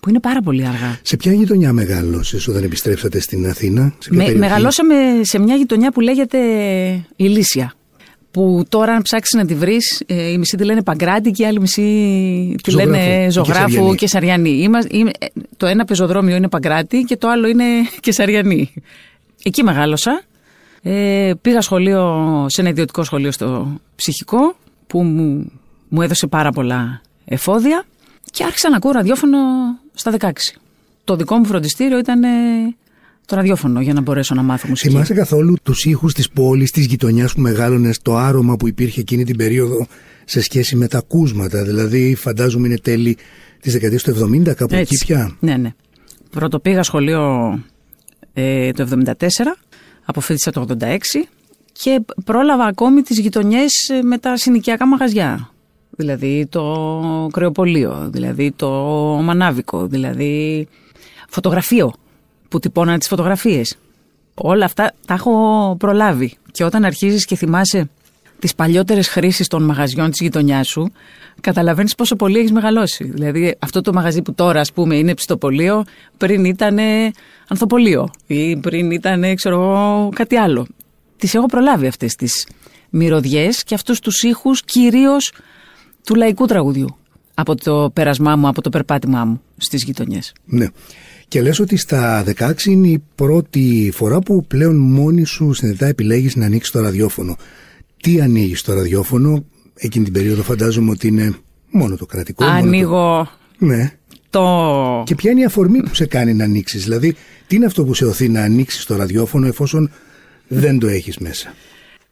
που 0.00 0.08
είναι 0.08 0.20
πάρα 0.20 0.40
πολύ 0.42 0.66
αργά. 0.66 0.98
Σε 1.02 1.16
ποια 1.16 1.32
γειτονιά 1.32 1.72
μεγάλωσες 1.72 2.48
όταν 2.48 2.62
επιστρέψατε 2.62 3.20
στην 3.20 3.46
Αθήνα, 3.46 3.82
σε 3.98 4.08
ποια 4.08 4.18
Με, 4.18 4.24
περιοχή; 4.24 4.38
μεγαλώσαμε 4.38 4.94
σε 5.22 5.38
μια 5.38 5.54
γειτονιά 5.54 5.92
που 5.92 6.00
λέγεται 6.00 6.38
Ηλίσια. 7.16 7.72
Που 8.30 8.64
τώρα, 8.68 8.92
αν 8.94 9.02
ψάξεις 9.02 9.34
να 9.34 9.46
τη 9.46 9.54
βρεις, 9.54 10.02
ε, 10.06 10.30
η 10.30 10.38
μισή 10.38 10.56
τη 10.56 10.64
λένε 10.64 10.82
Παγκράτη 10.82 11.30
και 11.30 11.42
η 11.42 11.46
άλλη 11.46 11.60
μισή 11.60 11.82
τη 12.62 12.70
Ζωγράφου 12.70 12.90
λένε 12.92 13.24
και 13.24 13.30
Ζωγράφου 13.30 13.66
Κεσαριανή. 13.68 13.94
και 13.96 14.06
Σαριανή. 14.08 14.50
Είμα- 14.50 14.84
είμαι- 14.90 15.10
ε, 15.18 15.26
το 15.56 15.66
ένα 15.66 15.84
πεζοδρόμιο 15.84 16.36
είναι 16.36 16.48
Παγκράτη 16.48 17.00
και 17.02 17.16
το 17.16 17.28
άλλο 17.28 17.46
είναι 17.48 17.64
Κεσαριανή. 18.00 18.72
Εκεί 19.42 19.62
μεγάλωσα. 19.62 20.22
Ε, 20.88 21.32
πήγα 21.42 21.60
σχολείο, 21.60 22.46
σε 22.48 22.60
ένα 22.60 22.70
ιδιωτικό 22.70 23.04
σχολείο 23.04 23.30
στο 23.30 23.78
ψυχικό 23.96 24.56
που 24.86 25.02
μου, 25.02 25.52
μου 25.88 26.02
έδωσε 26.02 26.26
πάρα 26.26 26.50
πολλά 26.52 27.00
εφόδια 27.24 27.84
και 28.30 28.44
άρχισα 28.44 28.70
να 28.70 28.76
ακούω 28.76 28.92
ραδιόφωνο 28.92 29.38
στα 29.94 30.14
16. 30.18 30.30
Το 31.04 31.16
δικό 31.16 31.36
μου 31.36 31.44
φροντιστήριο 31.44 31.98
ήταν 31.98 32.22
ε, 32.22 32.28
το 33.26 33.36
ραδιόφωνο 33.36 33.80
για 33.80 33.92
να 33.92 34.00
μπορέσω 34.00 34.34
να 34.34 34.42
μάθω 34.42 34.68
μουσική. 34.68 34.88
Θυμάσαι 34.92 35.14
καθόλου 35.14 35.56
τους 35.62 35.84
ήχους 35.84 36.14
της 36.14 36.30
πόλης, 36.30 36.70
της 36.70 36.86
γειτονιάς 36.86 37.34
που 37.34 37.40
μεγάλωνες, 37.40 38.02
το 38.02 38.16
άρωμα 38.16 38.56
που 38.56 38.68
υπήρχε 38.68 39.00
εκείνη 39.00 39.24
την 39.24 39.36
περίοδο 39.36 39.86
σε 40.24 40.40
σχέση 40.40 40.76
με 40.76 40.88
τα 40.88 40.98
ακούσματα. 40.98 41.62
Δηλαδή, 41.62 42.14
φαντάζομαι 42.14 42.66
είναι 42.66 42.78
τέλη 42.78 43.16
της 43.60 43.72
δεκαετίας 43.72 44.02
του 44.02 44.10
70, 44.10 44.54
κάπου 44.54 44.74
εκεί 44.74 44.96
πια; 45.04 45.36
Ναι, 45.40 45.56
ναι. 45.56 45.74
Πρώτο 46.30 46.58
πήγα 46.58 46.82
σχολείο 46.82 47.22
ε, 48.32 48.72
το 48.72 48.88
74, 49.04 49.22
αποφύτησα 50.06 50.50
το 50.50 50.66
86 50.80 50.96
και 51.72 52.00
πρόλαβα 52.24 52.64
ακόμη 52.64 53.02
τις 53.02 53.18
γειτονιές 53.18 53.88
ε, 53.88 54.02
με 54.02 54.18
τα 54.18 54.36
συνοικιακά 54.36 54.86
μαγαζιά. 54.86 55.50
Δηλαδή 55.90 56.46
το 56.46 57.28
κρεοπολείο, 57.32 58.08
δηλαδή 58.12 58.50
το 58.50 58.70
μανάβικο, 59.22 59.86
δηλαδή 59.86 60.68
φωτογραφείο 61.28 61.92
που 62.48 62.58
τυπώναν 62.58 62.98
τις 62.98 63.08
φωτογραφίες. 63.08 63.76
Όλα 64.34 64.64
αυτά 64.64 64.92
τα 65.06 65.14
έχω 65.14 65.76
προλάβει. 65.78 66.36
Και 66.52 66.64
όταν 66.64 66.84
αρχίζεις 66.84 67.24
και 67.24 67.36
θυμάσαι 67.36 67.88
τις 68.38 68.54
παλιότερες 68.54 69.08
χρήσεις 69.08 69.46
των 69.48 69.62
μαγαζιών 69.62 70.10
της 70.10 70.20
γειτονιάς 70.20 70.68
σου, 70.68 70.92
καταλαβαίνεις 71.40 71.94
πόσο 71.94 72.16
πολύ 72.16 72.38
έχεις 72.38 72.52
μεγαλώσει. 72.52 73.04
Δηλαδή 73.04 73.56
αυτό 73.58 73.80
το 73.80 73.92
μαγαζί 73.92 74.22
που 74.22 74.34
τώρα 74.34 74.60
ας 74.60 74.72
πούμε 74.72 74.96
είναι 74.96 75.14
ψητοπολείο, 75.14 75.84
πριν 76.16 76.44
ήταν 76.44 76.78
ανθοπολείο 77.48 78.10
ή 78.26 78.56
πριν 78.56 78.90
ήταν 78.90 79.34
ξέρω 79.34 79.54
εγώ 79.54 80.08
κάτι 80.14 80.36
άλλο. 80.36 80.66
Τις 81.16 81.34
έχω 81.34 81.46
προλάβει 81.46 81.86
αυτές 81.86 82.14
τις 82.14 82.46
μυρωδιές 82.90 83.64
και 83.64 83.74
αυτούς 83.74 84.00
τους 84.00 84.22
ήχους 84.22 84.62
κυρίως 84.62 85.32
του 86.04 86.14
λαϊκού 86.14 86.46
τραγουδιού 86.46 86.96
από 87.34 87.54
το 87.54 87.90
πέρασμά 87.92 88.36
μου, 88.36 88.48
από 88.48 88.62
το 88.62 88.70
περπάτημά 88.70 89.24
μου 89.24 89.40
στις 89.56 89.82
γειτονιές. 89.84 90.32
Ναι. 90.44 90.66
Και 91.28 91.42
λες 91.42 91.58
ότι 91.58 91.76
στα 91.76 92.24
16 92.38 92.64
είναι 92.64 92.88
η 92.88 93.02
πρώτη 93.14 93.90
φορά 93.94 94.18
που 94.18 94.44
πλέον 94.46 94.76
μόνη 94.76 95.24
σου 95.24 95.52
συνειδητά 95.52 95.86
επιλέγεις 95.86 96.36
να 96.36 96.44
ανοίξεις 96.46 96.72
το 96.72 96.80
ραδιόφωνο. 96.80 97.36
Τι 98.06 98.20
ανοίγεις 98.20 98.62
το 98.62 98.72
ραδιόφωνο, 98.74 99.44
εκείνη 99.74 100.04
την 100.04 100.12
περίοδο 100.12 100.42
φαντάζομαι 100.42 100.90
ότι 100.90 101.06
είναι 101.06 101.34
μόνο 101.70 101.96
το 101.96 102.06
κρατικό. 102.06 102.44
μόνο 102.44 102.56
το- 102.60 102.66
Ανοίγω 102.66 103.28
Ναι. 103.58 103.92
το... 104.30 105.02
Και 105.06 105.14
ποια 105.14 105.30
είναι 105.30 105.40
η 105.40 105.44
αφορμή 105.44 105.82
που 105.82 105.94
σε 105.94 106.06
κάνει 106.06 106.34
να 106.34 106.44
ανοίξεις, 106.44 106.82
Δηλαδή, 106.84 107.16
τι 107.46 107.56
είναι 107.56 107.66
αυτό 107.66 107.84
που 107.84 107.94
σε 107.94 108.04
οθεί 108.04 108.28
να 108.28 108.42
ανοίξεις 108.42 108.84
το 108.84 108.96
ραδιόφωνο 108.96 109.46
εφόσον 109.46 109.90
δεν 110.48 110.78
το 110.78 110.86
έχεις 110.86 111.18
μέσα; 111.18 111.54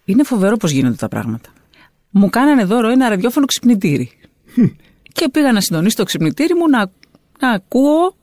Είναι 0.05 0.25
φοβερό 0.25 0.57
πώς 0.57 0.71
γίνονται 0.71 0.97
τα 0.97 1.09
πράγματα. 1.09 1.49
Μου 2.11 2.31
κάνανε 2.31 2.65
δώρο 2.65 2.89
ένα 2.91 3.09
ραδιόφωνο 3.09 3.47
ξυπνητήρι. 3.47 4.11
και 5.13 5.29
πήγα 5.33 5.53
να 5.53 5.61
συντονίσω 5.61 5.97
το 5.97 6.05
ξυπνητήρι 6.05 6.55
μου 6.55 6.69
να, 6.69 6.91
να 7.41 7.51
ακούω 7.51 8.17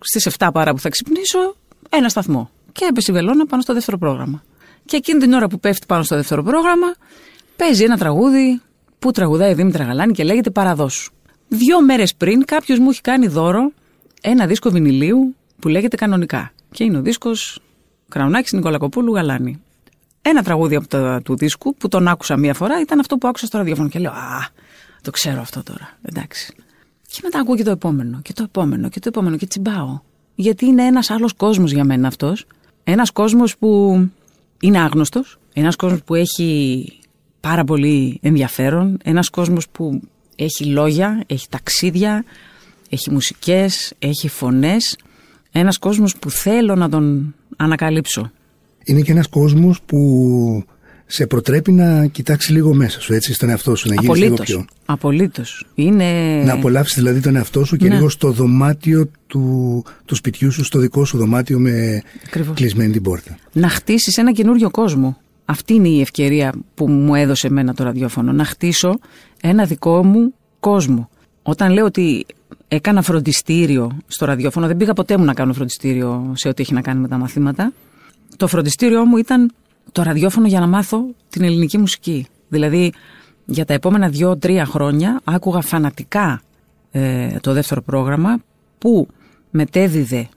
στις 0.00 0.28
7 0.38 0.48
παρά 0.52 0.72
που 0.72 0.80
θα 0.80 0.88
ξυπνήσω 0.88 1.56
ένα 1.90 2.08
σταθμό. 2.08 2.50
και 2.72 2.86
έπεσε 2.90 3.10
η 3.10 3.14
βελόνα 3.14 3.46
πάνω 3.46 3.62
στο 3.62 3.74
δεύτερο 3.74 3.98
πρόγραμμα. 3.98 4.42
Και 4.84 4.96
εκείνη 4.96 5.20
την 5.20 5.32
ώρα 5.32 5.48
που 5.48 5.60
πέφτει 5.60 5.86
πάνω 5.86 6.02
στο 6.02 6.16
δεύτερο 6.16 6.42
πρόγραμμα, 6.42 6.94
παίζει 7.56 7.84
ένα 7.84 7.96
τραγούδι 7.96 8.60
που 8.98 9.10
τραγουδάει 9.10 9.50
η 9.50 9.54
Δήμητρα 9.54 9.84
Γαλάνη 9.84 10.12
και 10.12 10.24
λέγεται 10.24 10.50
Παραδόσου. 10.50 11.12
Δύο 11.48 11.82
μέρες 11.82 12.14
πριν 12.14 12.44
κάποιος 12.44 12.78
μου 12.78 12.90
έχει 12.90 13.00
κάνει 13.00 13.26
δώρο 13.26 13.72
ένα 14.20 14.46
δίσκο 14.46 14.70
βινιλίου 14.70 15.36
που 15.58 15.68
λέγεται 15.68 15.96
Κανονικά. 15.96 16.52
Και 16.70 16.84
είναι 16.84 16.98
ο 16.98 17.02
δίσκος 17.02 17.60
Κραουνάκης 18.08 18.52
Νικολακοπούλου 18.52 19.14
Γαλάνη. 19.14 19.62
Ένα 20.22 20.42
τραγούδι 20.42 20.74
από 20.74 20.88
το 20.88 21.22
του 21.22 21.36
δίσκου 21.36 21.74
που 21.74 21.88
τον 21.88 22.08
άκουσα 22.08 22.36
μία 22.36 22.54
φορά 22.54 22.80
ήταν 22.80 22.98
αυτό 22.98 23.16
που 23.16 23.28
άκουσα 23.28 23.46
στο 23.46 23.58
ραδιόφωνο. 23.58 23.88
Και 23.88 23.98
λέω 23.98 24.10
Α, 24.10 24.46
το 25.02 25.10
ξέρω 25.10 25.40
αυτό 25.40 25.62
τώρα. 25.62 25.98
Εντάξει. 26.02 26.54
Και 27.08 27.20
μετά 27.22 27.38
ακούω 27.38 27.56
και 27.56 27.62
το 27.62 27.70
επόμενο 27.70 28.20
και 28.22 28.32
το 28.32 28.42
επόμενο 28.42 28.88
και 28.88 29.00
το 29.00 29.08
επόμενο 29.08 29.36
και 29.36 29.46
τσιμπάω. 29.46 30.00
Γιατί 30.34 30.66
είναι 30.66 30.82
ένας 30.82 31.10
άλλος 31.10 31.32
κόσμος 31.32 31.72
για 31.72 31.84
μένα 31.84 32.08
αυτός. 32.08 32.46
Ένας 32.84 33.10
κόσμος 33.10 33.56
που 33.58 34.00
είναι 34.62 34.78
άγνωστος. 34.78 35.38
Ένας 35.52 35.76
κόσμος 35.76 36.02
που 36.02 36.14
έχει 36.14 36.92
πάρα 37.40 37.64
πολύ 37.64 38.18
ενδιαφέρον. 38.22 38.98
Ένας 39.04 39.30
κόσμος 39.30 39.68
που 39.68 40.00
έχει 40.36 40.64
λόγια, 40.64 41.22
έχει 41.26 41.46
ταξίδια, 41.48 42.24
έχει 42.88 43.10
μουσικές, 43.10 43.92
έχει 43.98 44.28
φωνές. 44.28 44.98
Ένας 45.52 45.78
κόσμος 45.78 46.16
που 46.16 46.30
θέλω 46.30 46.74
να 46.74 46.88
τον 46.88 47.34
ανακαλύψω. 47.56 48.30
Είναι 48.84 49.00
και 49.00 49.12
ένας 49.12 49.28
κόσμος 49.28 49.82
που 49.82 49.98
σε 51.12 51.26
προτρέπει 51.26 51.72
να 51.72 52.06
κοιτάξει 52.06 52.52
λίγο 52.52 52.74
μέσα 52.74 53.00
σου, 53.00 53.14
έτσι, 53.14 53.34
στον 53.34 53.48
εαυτό 53.48 53.74
σου, 53.74 53.88
να 53.88 53.94
γίνεις 53.94 54.18
λίγο 54.18 54.34
πιο. 54.34 54.64
Απολύτως. 54.84 55.66
Είναι... 55.74 56.42
Να 56.44 56.52
απολαύσεις 56.52 56.94
δηλαδή 56.94 57.20
τον 57.20 57.36
εαυτό 57.36 57.64
σου 57.64 57.76
και 57.76 57.88
ναι. 57.88 57.94
λίγο 57.94 58.08
στο 58.08 58.30
δωμάτιο 58.30 59.10
του, 59.26 59.84
του 60.04 60.14
σπιτιού 60.14 60.50
σου, 60.50 60.64
στο 60.64 60.78
δικό 60.78 61.04
σου 61.04 61.18
δωμάτιο 61.18 61.58
με 61.58 62.02
Ακριβώς. 62.26 62.56
κλεισμένη 62.56 62.92
την 62.92 63.02
πόρτα. 63.02 63.38
Να 63.52 63.68
χτίσεις 63.68 64.16
ένα 64.16 64.32
καινούριο 64.32 64.70
κόσμο. 64.70 65.16
Αυτή 65.44 65.74
είναι 65.74 65.88
η 65.88 66.00
ευκαιρία 66.00 66.52
που 66.74 66.88
μου 66.88 67.14
έδωσε 67.14 67.46
εμένα 67.46 67.74
το 67.74 67.84
ραδιόφωνο. 67.84 68.32
Να 68.32 68.44
χτίσω 68.44 68.98
ένα 69.40 69.64
δικό 69.64 70.04
μου 70.04 70.34
κόσμο. 70.60 71.10
Όταν 71.42 71.72
λέω 71.72 71.84
ότι 71.84 72.26
έκανα 72.68 73.02
φροντιστήριο 73.02 73.96
στο 74.06 74.24
ραδιόφωνο, 74.24 74.66
δεν 74.66 74.76
πήγα 74.76 74.92
ποτέ 74.92 75.16
μου 75.16 75.24
να 75.24 75.34
κάνω 75.34 75.52
φροντιστήριο 75.52 76.32
σε 76.36 76.48
ό,τι 76.48 76.62
έχει 76.62 76.74
να 76.74 76.80
κάνει 76.80 77.00
με 77.00 77.08
τα 77.08 77.16
μαθήματα. 77.16 77.72
Το 78.36 78.46
φροντιστήριό 78.46 79.04
μου 79.04 79.16
ήταν 79.16 79.52
το 79.92 80.02
ραδιόφωνο 80.02 80.46
για 80.46 80.60
να 80.60 80.66
μάθω 80.66 81.04
την 81.28 81.42
ελληνική 81.44 81.78
μουσική. 81.78 82.26
Δηλαδή, 82.48 82.92
για 83.44 83.64
τα 83.64 83.74
επόμενα 83.74 84.08
δύο-τρία 84.08 84.64
χρόνια 84.64 85.20
άκουγα 85.24 85.60
φανατικά 85.60 86.42
ε, 86.90 87.38
το 87.40 87.52
δεύτερο 87.52 87.82
πρόγραμμα 87.82 88.38
που 88.78 89.08
μετέδιδε 89.50 90.28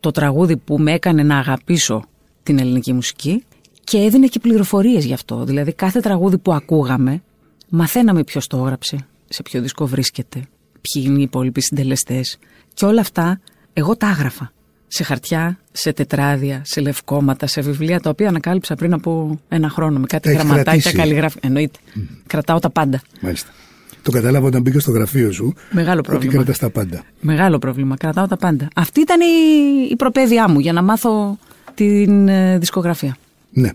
το 0.00 0.10
τραγούδι 0.10 0.56
που 0.56 0.78
με 0.78 0.92
έκανε 0.92 1.22
να 1.22 1.38
αγαπήσω 1.38 2.04
την 2.42 2.58
ελληνική 2.58 2.92
μουσική 2.92 3.44
και 3.84 3.98
έδινε 3.98 4.26
και 4.26 4.38
πληροφορίες 4.38 5.04
γι' 5.04 5.12
αυτό. 5.12 5.44
Δηλαδή 5.44 5.72
κάθε 5.72 6.00
τραγούδι 6.00 6.38
που 6.38 6.52
ακούγαμε 6.52 7.22
μαθαίναμε 7.68 8.24
ποιος 8.24 8.46
το 8.46 8.56
έγραψε, 8.56 9.06
σε 9.28 9.42
ποιο 9.42 9.60
δίσκο 9.60 9.86
βρίσκεται, 9.86 10.42
ποιοι 10.80 11.02
είναι 11.06 11.18
οι 11.18 11.22
υπόλοιποι 11.22 11.60
συντελεστές. 11.60 12.38
Και 12.74 12.84
όλα 12.84 13.00
αυτά 13.00 13.40
εγώ 13.72 13.96
τα 13.96 14.06
άγραφα. 14.06 14.52
Σε 14.94 15.02
χαρτιά, 15.02 15.58
σε 15.72 15.92
τετράδια, 15.92 16.62
σε 16.64 16.80
λευκόματα, 16.80 17.46
σε 17.46 17.60
βιβλία 17.60 18.00
τα 18.00 18.10
οποία 18.10 18.28
ανακάλυψα 18.28 18.74
πριν 18.74 18.92
από 18.92 19.40
ένα 19.48 19.68
χρόνο 19.68 19.98
με 19.98 20.06
κάτι 20.06 20.32
γραμματάκια, 20.32 20.92
καλλιγράφη. 20.92 21.38
Εννοείται. 21.42 21.78
Κρατάω 22.26 22.58
τα 22.58 22.70
πάντα. 22.70 23.02
Μάλιστα. 23.20 23.50
Το 24.02 24.10
κατάλαβα 24.10 24.46
όταν 24.46 24.62
μπήκα 24.62 24.80
στο 24.80 24.90
γραφείο 24.90 25.32
σου. 25.32 25.54
Μεγάλο 25.70 26.00
πρόβλημα. 26.00 26.32
Ότι 26.32 26.36
κρατάς 26.36 26.58
τα 26.58 26.70
πάντα. 26.70 27.02
Μεγάλο 27.20 27.58
πρόβλημα. 27.58 27.96
Κρατάω 27.96 28.26
τα 28.26 28.36
πάντα. 28.36 28.68
Αυτή 28.74 29.00
ήταν 29.00 29.20
η, 29.20 29.24
η 29.90 29.96
προπαίδειά 29.96 30.48
μου 30.48 30.58
για 30.58 30.72
να 30.72 30.82
μάθω 30.82 31.38
την 31.74 32.28
ε, 32.28 32.58
δισκογραφία. 32.58 33.16
Ναι 33.50 33.70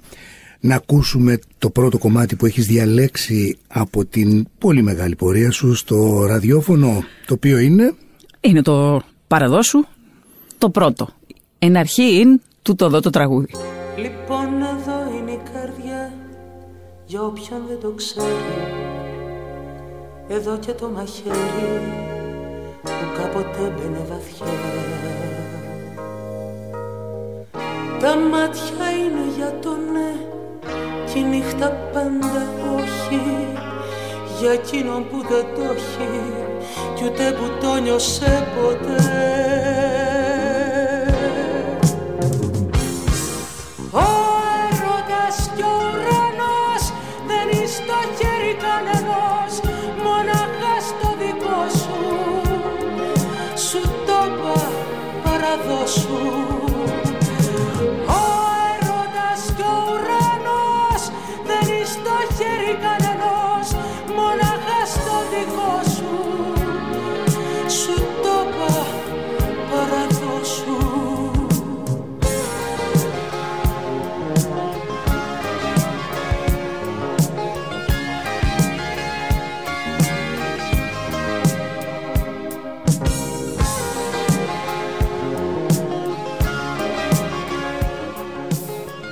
να 0.60 0.76
ακούσουμε 0.76 1.40
το 1.58 1.70
πρώτο 1.70 1.98
κομμάτι 1.98 2.36
που 2.36 2.46
έχεις 2.46 2.66
διαλέξει 2.66 3.58
από 3.68 4.06
την 4.06 4.48
πολύ 4.58 4.82
μεγάλη 4.82 5.16
πορεία 5.16 5.52
σου 5.52 5.74
στο 5.74 6.26
ραδιόφωνο, 6.26 7.04
το 7.26 7.34
οποίο 7.34 7.58
είναι... 7.58 7.94
Είναι 8.42 8.62
το 8.62 9.02
παραδόσου, 9.28 9.86
το 10.58 10.70
πρώτο. 10.70 11.08
Εν 11.60 11.78
αρχή 11.78 12.20
είναι 12.20 12.40
τούτο 12.62 12.86
εδώ 12.86 13.00
το 13.00 13.10
τραγούδι. 13.10 13.52
Λοιπόν 13.98 14.62
εδώ 14.62 15.18
είναι 15.18 15.32
η 15.32 15.40
καρδιά 15.54 16.14
για 17.06 17.22
όποιον 17.22 17.62
δεν 17.68 17.80
το 17.80 17.92
ξέρει 17.96 18.26
Εδώ 20.28 20.58
και 20.58 20.72
το 20.72 20.90
μαχαίρι 20.90 21.94
που 22.82 22.90
κάποτε 23.18 23.74
μπαινε 23.76 24.06
βαθιά 24.10 24.46
Τα 28.00 28.16
μάτια 28.16 28.92
είναι 28.92 29.36
για 29.38 29.60
το 29.62 29.70
ναι 29.70 30.28
η 31.18 31.24
νύχτα 31.24 31.70
πάντα 31.94 32.48
όχι 32.76 33.22
για 34.40 34.52
εκείνον 34.52 35.08
που 35.10 35.18
δεν 35.30 35.46
το 35.56 35.62
έχει 35.72 36.10
κι 36.96 37.04
ούτε 37.06 37.32
που 37.32 37.66
το 37.66 37.82
νιώσε 37.82 38.48
ποτέ 38.56 39.28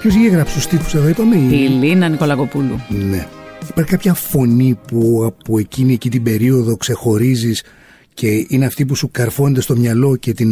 Ποιος 0.07 0.25
έγραψε 0.25 0.55
τους 0.55 0.67
τύπου 0.67 0.83
εδώ, 0.93 1.07
είπαμε. 1.07 1.35
Η 1.35 1.67
Λίνα 1.67 2.07
Νικολακοπούλου. 2.07 2.79
Ναι. 3.09 3.27
Υπάρχει 3.69 3.91
κάποια 3.91 4.13
φωνή 4.13 4.79
που 4.87 5.23
από 5.25 5.59
εκείνη 5.59 5.93
εκεί 5.93 6.09
την 6.09 6.23
περίοδο 6.23 6.77
ξεχωρίζεις 6.77 7.63
και 8.13 8.45
είναι 8.47 8.65
αυτή 8.65 8.85
που 8.85 8.95
σου 8.95 9.09
καρφώνεται 9.11 9.61
στο 9.61 9.75
μυαλό 9.75 10.15
και 10.15 10.33
την, 10.33 10.49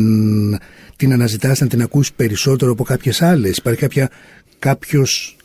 την 0.96 1.14
αναζητάς 1.14 1.60
να 1.60 1.68
την 1.68 1.82
ακούσει 1.82 2.14
περισσότερο 2.16 2.72
από 2.72 2.84
κάποιες 2.84 3.22
άλλες. 3.22 3.58
Υπάρχει 3.58 3.80
κάποια, 3.80 4.10
κάποιος 4.60 5.38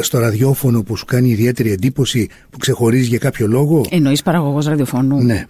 στο 0.00 0.18
ραδιόφωνο 0.18 0.82
που 0.82 0.96
σου 0.96 1.04
κάνει 1.04 1.28
ιδιαίτερη 1.28 1.72
εντύπωση 1.72 2.28
που 2.50 2.58
ξεχωρίζει 2.58 3.08
για 3.08 3.18
κάποιο 3.18 3.46
λόγο; 3.46 3.84
Εννοείς 3.90 4.22
παραγωγός 4.22 4.66
ραδιοφωνού. 4.66 5.22
Ναι. 5.22 5.46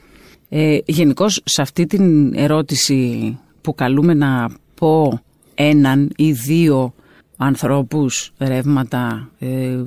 Ε, 0.49 0.79
Γενικώς 0.85 1.41
σε 1.45 1.63
αυτή 1.63 1.87
την 1.87 2.35
ερώτηση 2.35 3.39
που 3.61 3.75
καλούμε 3.75 4.15
να 4.15 4.51
πω 4.75 5.21
έναν 5.55 6.11
ή 6.17 6.33
δύο 6.33 6.95
ανθρώπους, 7.37 8.33
ρεύματα, 8.39 9.31
ε, 9.39 9.79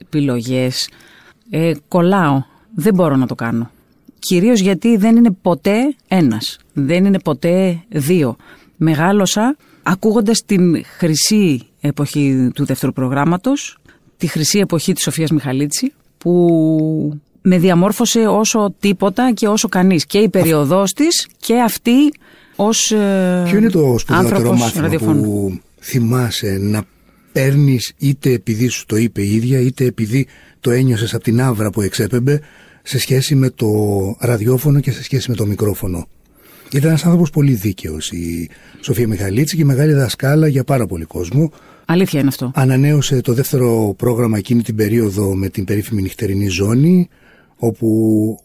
επιλογές. 0.00 0.88
Ε, 1.50 1.72
κολλάω. 1.88 2.42
Δεν 2.74 2.94
μπορώ 2.94 3.16
να 3.16 3.26
το 3.26 3.34
κάνω. 3.34 3.70
Κυρίως 4.18 4.60
γιατί 4.60 4.96
δεν 4.96 5.16
είναι 5.16 5.30
ποτέ 5.42 5.94
ένας. 6.08 6.58
Δεν 6.72 7.04
είναι 7.04 7.20
ποτέ 7.20 7.82
δύο. 7.88 8.36
Μεγάλωσα 8.76 9.56
ακούγοντας 9.82 10.42
την 10.46 10.84
χρυσή 10.84 11.66
εποχή 11.80 12.50
του 12.54 12.64
δεύτερου 12.64 12.92
προγράμματος, 12.92 13.78
τη 14.16 14.26
χρυσή 14.26 14.58
εποχή 14.58 14.92
της 14.92 15.02
Σοφίας 15.02 15.30
Μιχαλίτση, 15.30 15.92
που 16.18 17.20
με 17.42 17.58
διαμόρφωσε 17.58 18.18
όσο 18.18 18.74
τίποτα 18.80 19.32
και 19.32 19.48
όσο 19.48 19.68
κανείς. 19.68 20.06
Και 20.06 20.18
η 20.18 20.28
περίοδός 20.28 20.92
της 20.92 21.28
και 21.36 21.60
αυτή 21.60 22.12
ως 22.56 22.90
ε, 22.90 23.42
Ποιο 23.44 23.58
είναι 23.58 23.70
το 23.70 23.98
σπουδαιότερο 23.98 24.56
μάθημα 24.56 24.88
που 24.88 25.60
θυμάσαι 25.84 26.58
να 26.60 26.82
παίρνεις 27.32 27.92
είτε 27.98 28.30
επειδή 28.30 28.68
σου 28.68 28.86
το 28.86 28.96
είπε 28.96 29.22
η 29.22 29.34
ίδια, 29.34 29.60
είτε 29.60 29.84
επειδή 29.84 30.26
το 30.60 30.70
ένιωσες 30.70 31.14
από 31.14 31.24
την 31.24 31.40
άβρα 31.40 31.70
που 31.70 31.80
εξέπεμπε 31.80 32.40
σε 32.82 32.98
σχέση 32.98 33.34
με 33.34 33.50
το 33.50 33.68
ραδιόφωνο 34.20 34.80
και 34.80 34.90
σε 34.90 35.02
σχέση 35.02 35.30
με 35.30 35.36
το 35.36 35.46
μικρόφωνο. 35.46 36.08
Ήταν 36.72 36.88
ένας 36.88 37.04
άνθρωπος 37.04 37.30
πολύ 37.30 37.52
δίκαιος 37.52 38.10
η 38.12 38.48
Σοφία 38.80 39.08
Μιχαλίτση 39.08 39.56
και 39.56 39.64
μεγάλη 39.64 39.92
δασκάλα 39.92 40.48
για 40.48 40.64
πάρα 40.64 40.86
πολύ 40.86 41.04
κόσμο. 41.04 41.52
Αλήθεια 41.84 42.20
είναι 42.20 42.28
αυτό. 42.28 42.50
Ανανέωσε 42.54 43.20
το 43.20 43.32
δεύτερο 43.32 43.94
πρόγραμμα 43.96 44.38
εκείνη 44.38 44.62
την 44.62 44.76
περίοδο 44.76 45.34
με 45.34 45.48
την 45.48 45.64
περίφημη 45.64 46.02
νυχτερινή 46.02 46.48
ζώνη, 46.48 47.08
όπου 47.56 47.88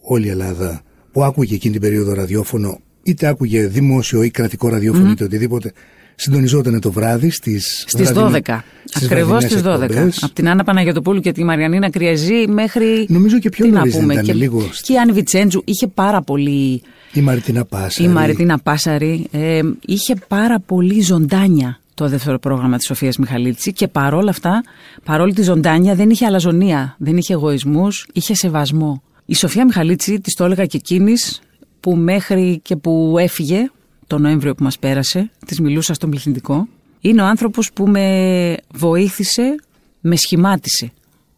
όλη 0.00 0.26
η 0.26 0.30
Ελλάδα 0.30 0.82
που 1.12 1.24
άκουγε 1.24 1.54
εκείνη 1.54 1.72
την 1.72 1.82
περίοδο 1.82 2.14
ραδιόφωνο, 2.14 2.80
είτε 3.02 3.26
άκουγε 3.26 3.66
δημόσιο 3.66 4.22
ή 4.22 4.30
κρατικό 4.30 4.68
ραδιόφωνο, 4.68 5.10
είτε 5.10 5.24
οτιδήποτε, 5.24 5.72
συντονιζόταν 6.20 6.80
το 6.80 6.92
βράδυ 6.92 7.30
στις, 7.30 7.84
Στις 7.86 8.12
βραδινές- 8.12 8.30
12. 8.32 8.64
στις 8.84 9.02
Ακριβώς 9.04 9.28
βραδινές 9.28 9.50
στις 9.50 9.62
12. 9.62 9.82
εκπομπές. 9.84 10.22
Από 10.22 10.34
την 10.34 10.48
Άννα 10.48 10.64
Παναγιοτοπούλου 10.64 11.20
και 11.20 11.32
τη 11.32 11.44
Μαριανίνα 11.44 11.90
Κριαζή 11.90 12.46
μέχρι. 12.48 13.06
Νομίζω 13.08 13.38
και 13.38 13.48
πιο 13.48 13.64
τι 13.64 13.70
να 13.70 13.78
νωρίς 13.78 13.92
δεν 13.92 14.00
πούμε. 14.00 14.12
ήταν, 14.12 14.24
και, 14.24 14.32
λίγο 14.32 14.68
και 14.82 14.92
η 14.92 14.96
Άννη 14.98 15.12
Βιτσέντζου 15.12 15.62
είχε 15.64 15.86
πάρα 15.86 16.22
πολύ. 16.22 16.82
Η 17.12 17.20
Μαριτίνα 17.20 17.64
Πάσα. 17.64 18.02
Η 18.02 18.08
Μαριτίνα 18.08 18.58
Πάσαρη 18.58 19.26
ε, 19.30 19.60
είχε 19.86 20.14
πάρα 20.28 20.60
πολύ 20.60 21.00
ζωντάνια 21.02 21.78
το 21.94 22.08
δεύτερο 22.08 22.38
πρόγραμμα 22.38 22.76
της 22.76 22.86
Σοφίας 22.86 23.16
Μιχαλίτση 23.16 23.72
και 23.72 23.88
παρόλα 23.88 24.30
αυτά, 24.30 24.62
παρόλη 25.04 25.32
τη 25.34 25.42
ζωντάνια 25.42 25.94
δεν 25.94 26.10
είχε 26.10 26.26
αλαζονία, 26.26 26.94
δεν 26.98 27.16
είχε 27.16 27.32
εγωισμούς, 27.32 28.06
είχε 28.12 28.34
σεβασμό. 28.34 29.02
Η 29.26 29.34
Σοφία 29.34 29.64
Μιχαλίτση, 29.64 30.20
της 30.20 30.34
το 30.34 30.44
έλεγα 30.44 30.66
και 30.66 30.76
εκείνης 30.76 31.40
που 31.80 31.96
μέχρι 31.96 32.60
και 32.62 32.76
που 32.76 33.16
έφυγε 33.18 33.70
το 34.10 34.18
Νοέμβριο 34.18 34.54
που 34.54 34.62
μας 34.62 34.78
πέρασε, 34.78 35.30
της 35.46 35.60
μιλούσα 35.60 35.94
στον 35.94 36.10
πληθυντικό, 36.10 36.68
είναι 37.00 37.22
ο 37.22 37.24
άνθρωπος 37.24 37.72
που 37.72 37.88
με 37.88 38.56
βοήθησε, 38.74 39.54
με 40.00 40.16
σχημάτισε 40.16 40.92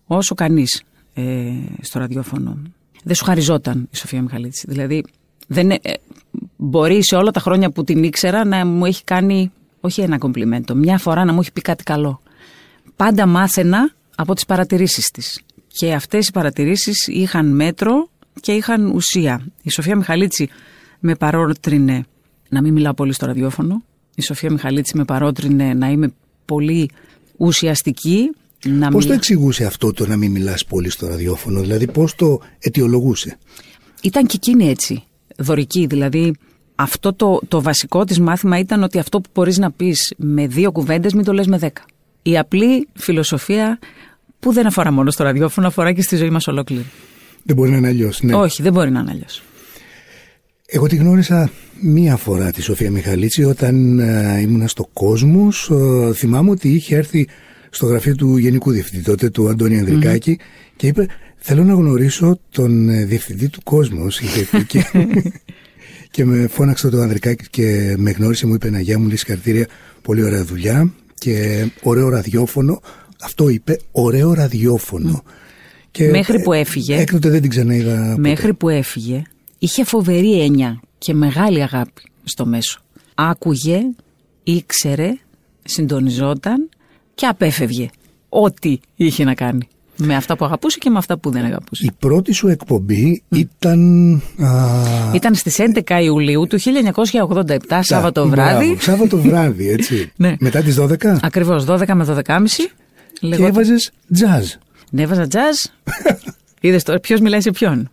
όσο 0.07 0.35
κανείς 0.35 0.83
ε, 1.15 1.23
στο 1.81 1.99
ραδιόφωνο. 1.99 2.59
Δεν 3.05 3.15
σου 3.15 3.25
χαριζόταν 3.25 3.89
η 3.91 3.97
Σοφία 3.97 4.23
Μιχαλίτση. 4.23 4.65
Δηλαδή, 4.69 5.05
δεν, 5.47 5.71
ε, 5.71 5.79
μπορεί 6.57 7.05
σε 7.05 7.17
όλα 7.17 7.31
τα 7.31 7.41
χρόνια 7.41 7.71
που 7.71 7.85
την 7.85 8.03
ήξερα 8.03 8.45
να 8.45 8.67
μου 8.67 8.85
έχει 8.85 9.05
κάνει, 9.05 9.53
όχι 9.81 10.01
ένα 10.01 10.19
κομπλιμέντο, 10.19 10.75
μια 10.75 10.99
φορά 10.99 11.25
να 11.25 11.33
μου 11.33 11.41
έχει 11.41 11.53
πει 11.53 11.61
κάτι 11.61 11.83
καλό. 11.83 12.23
Πάντα 12.97 13.27
μάθαινα 13.27 13.93
από 14.15 14.35
τις 14.35 14.45
παρατηρήσεις 14.45 15.11
της. 15.11 15.41
Και 15.67 15.93
αυτές 15.93 16.29
οι 16.29 16.31
παρατηρήσεις 16.33 17.07
είχαν 17.07 17.55
μέτρο 17.55 18.09
και 18.41 18.53
είχαν 18.53 18.87
ουσία. 18.87 19.47
Η 19.63 19.71
Σοφία 19.71 19.97
Μιχαλίτση 19.97 20.49
με 21.01 21.15
παρότρινε 21.15 22.05
να 22.53 22.63
μην 22.63 22.73
μιλάω 22.73 22.95
πολύ 22.95 23.13
στο 23.13 23.27
ραδιόφωνο. 23.27 23.83
Η 24.15 24.23
Σοφία 24.23 24.51
Μιχαλίτση 24.51 24.97
με 24.97 25.05
παρότρινε 25.05 25.75
να 25.75 25.91
είμαι 25.91 26.13
πολύ 26.45 26.91
ουσιαστική. 27.37 28.31
Να 28.65 28.81
Πώς 28.91 28.91
το 28.91 28.99
μιλά- 28.99 29.15
εξηγούσε 29.15 29.65
αυτό 29.65 29.93
το 29.93 30.07
να 30.07 30.17
μην 30.17 30.31
μιλάς 30.31 30.65
πολύ 30.65 30.91
στο 30.91 31.07
ραδιόφωνο, 31.07 31.61
δηλαδή 31.61 31.87
πώς 31.87 32.15
το 32.15 32.41
αιτιολογούσε; 32.59 33.39
Ήταν 34.03 34.27
και 34.27 34.35
εκείνη 34.37 34.69
έτσι, 34.69 35.03
δωρική. 35.37 35.87
Δηλαδή, 35.87 36.35
αυτό 36.75 37.13
το, 37.13 37.41
το 37.49 37.63
βασικό 37.63 38.05
της 38.05 38.19
μάθημα 38.21 38.59
ήταν 38.59 38.83
ότι 38.83 38.99
αυτό 38.99 39.21
που 39.21 39.31
μπορείς 39.35 39.59
να 39.59 39.71
πεις 39.71 40.15
με 40.17 40.47
δύο 40.47 40.73
κουβέντες 40.73 41.13
μην 41.15 41.25
το 41.25 41.33
λες 41.33 41.47
με 41.47 41.59
δέκα. 41.59 41.83
Η 42.23 42.39
απλή 42.39 42.89
φιλοσοφία 42.95 43.79
που 44.41 44.53
δεν 44.53 44.67
αφορά 44.67 44.93
μόνο 44.93 45.11
στο 45.11 45.25
ραδιόφωνο, 45.25 45.67
αφορά 45.67 45.93
και 45.93 46.03
στη 46.03 46.17
ζωή 46.17 46.31
μας 46.31 46.47
ολόκληρη. 46.49 46.85
Δεν 47.43 47.57
μπορεί 47.57 47.71
να 47.71 47.77
είναι 47.77 47.89
αλλιώς. 47.89 48.23
Ναι. 48.23 48.35
Όχι, 48.35 48.63
δεν 48.63 48.73
μπορεί 48.73 48.91
να 48.91 49.01
είναι 49.01 49.11
αλλιώς. 49.11 49.43
Εγώ 50.75 50.87
τη 50.87 50.97
γνώρισα 50.97 51.51
μία 51.81 52.17
φορά 52.17 52.51
τη 52.51 52.63
Σοφία 52.63 52.91
Μιχαλίτση 52.91 53.45
όταν 53.45 53.99
ε, 53.99 54.41
ήμουνα 54.41 54.67
στο 54.67 54.89
Κόσμος. 54.93 55.71
Ε, 55.71 56.15
θυμάμαι 56.15 56.51
ότι 56.51 56.69
είχε 56.69 56.97
έρθει 56.97 57.29
στο 57.71 57.87
γραφείο 57.87 58.15
του 58.15 58.37
Γενικού 58.37 58.71
Διευθυντή 58.71 59.05
τότε, 59.05 59.31
του 59.31 59.49
Αντώνη 59.49 59.79
Ανδρικάκη, 59.79 60.39
και 60.77 60.87
είπε 60.87 61.07
θέλω 61.37 61.65
να 61.65 61.73
γνωρίσω 61.73 62.39
τον 62.51 62.89
ε, 62.89 63.05
Διευθυντή 63.05 63.49
του 63.49 63.61
Κόσμος. 63.63 64.21
Είχε 64.21 64.49
πει 64.51 64.65
και, 64.65 64.85
και 66.15 66.25
με 66.25 66.47
φώναξε 66.47 66.89
το 66.89 67.01
Ανδρικάκη 67.01 67.45
και 67.51 67.95
με 67.99 68.11
γνώρισε, 68.11 68.47
μου 68.47 68.55
είπε 68.55 68.71
να 68.71 68.81
γεια 68.81 68.99
μου, 68.99 69.07
λέει 69.07 69.17
συγχαρητήρια, 69.17 69.67
πολύ 70.03 70.23
ωραία 70.23 70.45
δουλειά 70.45 70.93
και 71.15 71.67
ωραίο 71.83 72.09
ραδιόφωνο. 72.09 72.81
Αυτό 73.23 73.49
είπε, 73.49 73.79
ωραίο 73.91 74.35
ραδιόφωνο. 74.35 75.23
Και, 75.91 76.11
Μέχρι 76.11 76.43
που 76.43 76.53
ε, 76.53 76.59
έφυγε. 76.59 76.97
Έκτοτε 76.97 77.29
δεν 77.29 77.41
την 77.41 77.51
ξαναείδα 77.51 77.97
ποτέ. 78.17 78.29
Μέχρι 78.29 78.55
που 78.55 78.69
έφυγε, 78.69 79.23
είχε 79.63 79.85
φοβερή 79.85 80.41
έννοια 80.41 80.81
και 80.99 81.15
μεγάλη 81.15 81.63
αγάπη 81.63 82.03
στο 82.25 82.47
μέσο. 82.47 82.81
Άκουγε, 83.15 83.81
ήξερε, 84.43 85.13
συντονιζόταν 85.65 86.69
και 87.15 87.27
απέφευγε 87.27 87.89
ό,τι 88.29 88.79
είχε 88.97 89.25
να 89.25 89.35
κάνει. 89.35 89.69
Με 89.97 90.15
αυτά 90.17 90.37
που 90.37 90.45
αγαπούσε 90.45 90.79
και 90.79 90.91
με 90.91 90.99
αυτά 90.99 91.19
που 91.19 91.31
δεν 91.31 91.45
αγαπούσε. 91.45 91.85
Η 91.87 91.91
πρώτη 91.99 92.33
σου 92.33 92.49
εκπομπή 92.49 93.23
ήταν. 93.29 94.13
Α, 94.39 95.13
Ήταν 95.15 95.35
στις 95.35 95.59
11 95.59 96.01
Ιουλίου 96.03 96.47
του 96.47 96.59
1987, 96.61 97.79
Σάββατο 97.81 98.29
βράδυ. 98.29 98.65
Μπράβο, 98.67 98.81
Σάββατο 98.81 99.17
βράδυ, 99.21 99.69
έτσι. 99.71 100.11
Ναι. 100.17 100.35
Μετά 100.41 100.63
τις 100.63 100.77
12 100.81 101.17
Ακριβώς 101.23 101.65
12 101.69 101.87
με 101.95 102.05
12.30. 102.09 102.45
και 103.13 103.27
Λεγόταν- 103.27 103.49
έβαζες 103.55 103.91
jazz. 104.19 104.59
Ναι, 104.91 105.03
έβαζα 105.03 105.27
jazz. 105.31 105.71
Είδες 106.61 106.83
τώρα 106.83 107.01
ποιος 107.01 107.21
μιλάει 107.21 107.41
σε 107.41 107.51
ποιον. 107.51 107.91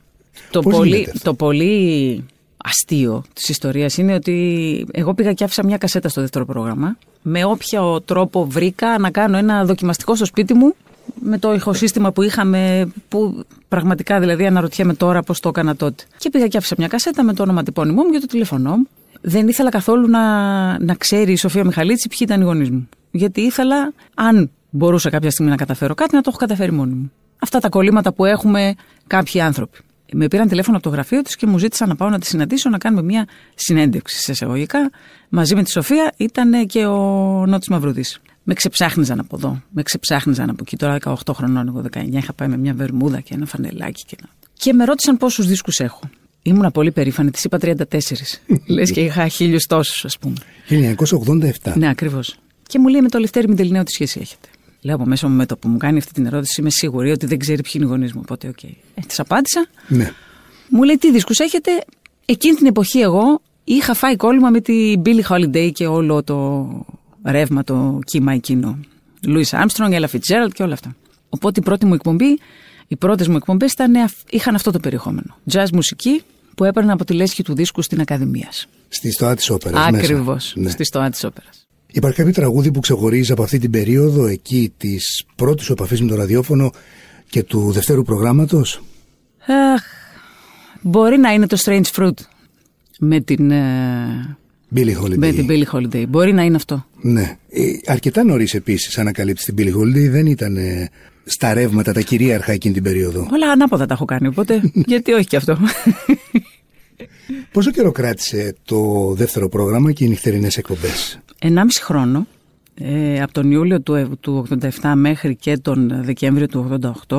Το 0.51 0.62
Πώς 0.62 0.75
πολύ, 0.75 0.89
γίνεται 0.89 1.12
αυτό; 1.12 1.29
το 1.29 1.33
πολύ 1.35 2.23
αστείο 2.57 3.23
της 3.33 3.49
ιστορίας 3.49 3.97
είναι 3.97 4.13
ότι 4.13 4.88
εγώ 4.91 5.13
πήγα 5.13 5.33
και 5.33 5.43
άφησα 5.43 5.63
μια 5.65 5.77
κασέτα 5.77 6.09
στο 6.09 6.21
δεύτερο 6.21 6.45
πρόγραμμα. 6.45 6.97
Με 7.21 7.45
όποιο 7.45 8.01
τρόπο 8.01 8.45
βρήκα 8.45 8.97
να 8.97 9.12
κάνω 9.12 9.38
ένα 9.38 9.65
δοκιμαστικό 9.65 10.15
στο 10.15 10.25
σπίτι 10.25 10.53
μου 10.53 10.75
με 11.21 11.38
το 11.38 11.53
ηχοσύστημα 11.53 12.12
που 12.12 12.21
είχαμε, 12.21 12.91
που 13.07 13.45
πραγματικά 13.67 14.19
δηλαδή 14.19 14.45
αναρωτιέμαι 14.45 14.93
τώρα 14.93 15.23
πώς 15.23 15.39
το 15.39 15.49
έκανα 15.49 15.75
τότε. 15.75 16.03
Και 16.17 16.29
πήγα 16.29 16.47
και 16.47 16.57
άφησα 16.57 16.75
μια 16.77 16.88
κασέτα 16.88 17.23
με 17.23 17.33
το 17.33 17.43
ονοματεπώνυμό 17.43 18.03
μου 18.03 18.09
και 18.09 18.19
το 18.19 18.25
τηλέφωνό 18.25 18.77
μου. 18.77 18.88
Δεν 19.21 19.47
ήθελα 19.47 19.69
καθόλου 19.69 20.07
να, 20.07 20.23
να 20.79 20.95
ξέρει 20.95 21.31
η 21.31 21.35
Σοφία 21.35 21.63
Μιχαλίτση 21.63 22.07
ποιοι 22.07 22.19
ήταν 22.21 22.41
οι 22.41 22.43
γονείς 22.43 22.69
μου. 22.69 22.89
Γιατί 23.12 23.41
ήθελα, 23.41 23.93
αν 24.13 24.51
μπορούσα 24.69 25.09
κάποια 25.09 25.31
στιγμή 25.31 25.51
να 25.51 25.57
καταφέρω 25.57 25.93
κάτι, 25.93 26.15
να 26.15 26.21
το 26.21 26.29
έχω 26.29 26.39
καταφέρει 26.39 26.71
μόνη 26.71 26.93
μου. 26.93 27.12
Αυτά 27.39 27.59
τα 27.59 27.69
κολλήματα 27.69 28.13
που 28.13 28.25
έχουμε 28.25 28.75
κάποιοι 29.07 29.41
άνθρωποι. 29.41 29.77
Με 30.12 30.28
πήραν 30.28 30.48
τηλέφωνο 30.48 30.78
από 30.78 30.86
το 30.86 30.91
γραφείο 30.91 31.22
τη 31.22 31.36
και 31.36 31.45
μου 31.45 31.58
ζήτησαν 31.58 31.88
να 31.88 31.95
πάω 31.95 32.10
να 32.10 32.19
τη 32.19 32.26
συναντήσω, 32.26 32.69
να 32.69 32.78
κάνουμε 32.78 33.04
μια 33.04 33.28
συνέντευξη 33.56 34.22
σε 34.22 34.32
εισαγωγικά. 34.32 34.91
Μαζί 35.30 35.56
με 35.56 35.63
τη 35.63 35.72
Σοφία 35.72 36.13
ήταν 36.17 36.65
και 36.65 36.86
ο 36.86 36.98
Νότης 37.48 37.67
Μαυρουδής. 37.67 38.19
Με 38.43 38.54
ξεψάχνιζαν 38.54 39.19
από 39.19 39.36
εδώ, 39.38 39.62
με 39.69 39.82
ξεψάχνιζαν 39.82 40.50
από 40.50 40.60
εκεί. 40.62 40.78
Τώρα 40.78 40.98
18 41.04 41.13
χρονών, 41.34 41.67
εγώ 41.67 41.84
19, 41.93 42.08
είχα 42.12 42.34
πάει 42.34 42.48
με 42.48 42.58
μια 42.58 42.74
βερμούδα 42.74 43.19
και 43.19 43.34
ένα 43.34 43.45
φανελάκι. 43.45 44.04
Και, 44.06 44.15
ένα... 44.19 44.30
και 44.54 44.74
με 44.74 44.86
ρώτησαν 44.86 45.17
πόσους 45.17 45.48
δίσκους 45.48 45.80
έχω. 45.80 46.00
Ήμουνα 46.41 46.72
πολύ 46.72 46.91
περήφανη, 46.91 47.32
της 47.32 47.43
είπα 47.43 47.58
34. 47.62 47.76
Λες 48.67 48.91
και 48.91 49.02
είχα 49.02 49.28
χίλιους 49.28 49.65
τόσους, 49.65 50.06
ας 50.06 50.17
πούμε. 50.17 50.36
1987. 51.63 51.74
Ναι, 51.76 51.89
ακριβώς. 51.89 52.36
Και 52.67 52.80
μου 52.80 52.88
λέει 52.88 53.02
με 53.02 53.10
το 53.10 53.19
Λευτέρη 53.19 53.48
Μυτιληναίο 53.47 53.84
τι 53.84 53.91
σχέση 53.91 54.19
έχετε. 54.22 54.48
Λέω 54.81 54.95
από 54.95 55.05
μέσα 55.05 55.27
μου 55.27 55.35
με 55.35 55.45
το 55.45 55.57
που 55.57 55.67
μου 55.67 55.77
κάνει 55.77 55.97
αυτή 55.97 56.13
την 56.13 56.25
ερώτηση, 56.25 56.61
είμαι 56.61 56.69
σίγουρη 56.69 57.11
ότι 57.11 57.25
δεν 57.25 57.39
ξέρει 57.39 57.61
ποιοι 57.61 57.71
είναι 57.75 57.85
οι 57.85 57.87
γονείς 57.87 58.13
μου. 58.13 58.21
Οπότε, 58.23 58.47
OK. 58.47 58.58
Okay. 58.61 58.73
Ε, 58.95 59.01
της 59.07 59.19
απάντησα. 59.19 59.67
Ναι. 59.87 60.11
Μου 60.69 60.83
λέει 60.83 60.97
τι 60.97 61.11
δίσκους 61.11 61.39
έχετε; 61.39 61.71
Εκείνη 62.31 62.55
την 62.55 62.65
εποχή 62.65 62.99
εγώ 62.99 63.41
είχα 63.63 63.93
φάει 63.93 64.15
κόλλημα 64.15 64.49
με 64.49 64.61
την 64.61 65.01
Billie 65.05 65.23
Holiday 65.29 65.71
και 65.73 65.87
όλο 65.87 66.23
το 66.23 66.67
ρεύμα, 67.23 67.63
το 67.63 67.99
κύμα 68.05 68.33
εκείνο. 68.33 68.79
Louis 69.25 69.49
Armstrong, 69.49 69.91
Ella 69.91 70.05
Fitzgerald 70.05 70.51
και 70.53 70.63
όλα 70.63 70.73
αυτά. 70.73 70.95
Οπότε 71.29 71.59
η 71.59 71.63
πρώτη 71.63 71.85
μου 71.85 71.93
εκπομπή, 71.93 72.39
οι 72.87 72.95
πρώτες 72.95 73.27
μου 73.27 73.35
εκπομπές 73.35 73.73
είχαν 74.29 74.55
αυτό 74.55 74.71
το 74.71 74.79
περιεχόμενο. 74.79 75.35
Jazz 75.51 75.67
μουσική 75.73 76.21
που 76.55 76.63
έπαιρνα 76.63 76.93
από 76.93 77.05
τη 77.05 77.13
λέσχη 77.13 77.43
του 77.43 77.53
δίσκου 77.53 77.81
στην 77.81 78.01
Ακαδημίας. 78.01 78.67
Στη 78.87 79.11
στοά 79.11 79.35
της 79.35 79.49
όπερας. 79.49 79.87
Ακριβώς. 79.87 80.53
Ναι. 80.55 80.69
Στη 80.69 80.83
στοά 80.83 81.09
της 81.09 81.23
όπερας. 81.23 81.67
Υπάρχει 81.91 82.17
κάποιο 82.17 82.34
τραγούδι 82.34 82.71
που 82.71 82.80
ξεχωρίζει 82.80 83.32
από 83.32 83.43
αυτή 83.43 83.58
την 83.58 83.71
περίοδο 83.71 84.25
εκεί 84.25 84.73
της 84.78 85.25
πρώτης 85.36 85.65
σου 85.65 85.71
επαφής 85.71 86.02
με 86.02 86.08
το 86.08 86.15
ραδιόφωνο 86.15 86.71
και 87.30 87.43
του 87.43 87.71
δευτέρου 87.71 88.04
προγράμματος; 88.04 88.82
Αχ, 89.47 89.84
μπορεί 90.82 91.17
να 91.17 91.34
είναι 91.34 91.47
το 91.47 91.58
Strange 91.65 91.91
Fruit 91.95 92.13
με 92.99 93.19
την, 93.19 93.52
ε, 93.52 94.38
Billie 94.75 95.04
Holiday. 95.04 95.17
με 95.17 95.32
την 95.32 95.47
Billie 95.49 95.75
Holiday. 95.75 96.06
Μπορεί 96.08 96.34
να 96.34 96.43
είναι 96.43 96.56
αυτό. 96.56 96.86
Ναι. 97.02 97.38
Ε, 97.49 97.62
αρκετά 97.86 98.23
νωρίς 98.23 98.54
επίσης 98.54 98.97
ανακαλύψει 98.97 99.54
την 99.54 99.56
Billie 99.58 99.78
Holiday. 99.78 100.10
Δεν 100.10 100.25
ήταν 100.25 100.58
ε, 100.58 100.89
στα 101.23 101.54
ρεύματα 101.54 101.93
τα 101.93 102.02
κυρίαρχα 102.02 102.52
εκείνη 102.52 102.73
την 102.73 102.84
περίοδο. 102.84 103.28
Όλα 103.34 103.52
ανάποδα 103.52 103.86
τα 103.86 103.93
έχω 103.93 104.06
κάνει, 104.06 104.28
οπότε 104.28 104.62
γιατί 104.91 105.12
όχι 105.12 105.28
και 105.28 105.36
αυτό. 105.36 105.58
Πόσο 107.51 107.71
καιρό 107.71 107.91
κράτησε 107.91 108.55
το 108.65 109.12
δεύτερο 109.13 109.49
πρόγραμμα 109.49 109.91
και 109.91 110.05
οι 110.05 110.07
νυχτερινές 110.07 110.57
εκπομπές; 110.57 111.19
1,5 111.39 111.81
χρόνο, 111.81 112.27
ε, 112.75 113.21
από 113.21 113.33
τον 113.33 113.51
Ιούλιο 113.51 113.81
του, 113.81 114.17
του 114.19 114.47
87 114.81 114.93
μέχρι 114.95 115.35
και 115.35 115.57
τον 115.57 116.03
Δεκέμβριο 116.03 116.47
του 116.47 116.79
88 117.07 117.17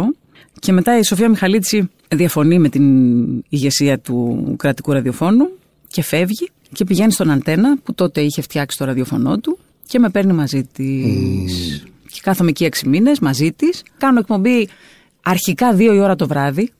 και 0.60 0.72
μετά 0.72 0.98
η 0.98 1.02
Σοφία 1.02 1.28
Μιχαλίτση 1.28 1.90
διαφωνεί 2.08 2.58
με 2.58 2.68
την 2.68 2.84
ηγεσία 3.48 3.98
του 3.98 4.54
κρατικού 4.58 4.92
ραδιοφώνου 4.92 5.50
και 5.88 6.02
φεύγει 6.02 6.48
και 6.72 6.84
πηγαίνει 6.84 7.12
στον 7.12 7.30
Αντένα 7.30 7.78
που 7.82 7.94
τότε 7.94 8.20
είχε 8.20 8.42
φτιάξει 8.42 8.78
το 8.78 8.84
ραδιοφωνό 8.84 9.38
του 9.38 9.58
και 9.86 9.98
με 9.98 10.10
παίρνει 10.10 10.32
μαζί 10.32 10.64
της. 10.72 11.82
Mm. 11.84 11.88
Και 12.12 12.20
κάθομαι 12.22 12.50
εκεί 12.50 12.68
6 12.82 12.86
μήνες 12.86 13.18
μαζί 13.18 13.52
της. 13.52 13.82
Κάνω 13.98 14.18
εκπομπή 14.18 14.68
αρχικά 15.22 15.76
2 15.76 15.80
η 15.80 16.00
ώρα 16.00 16.16
το 16.16 16.26
βράδυ, 16.26 16.72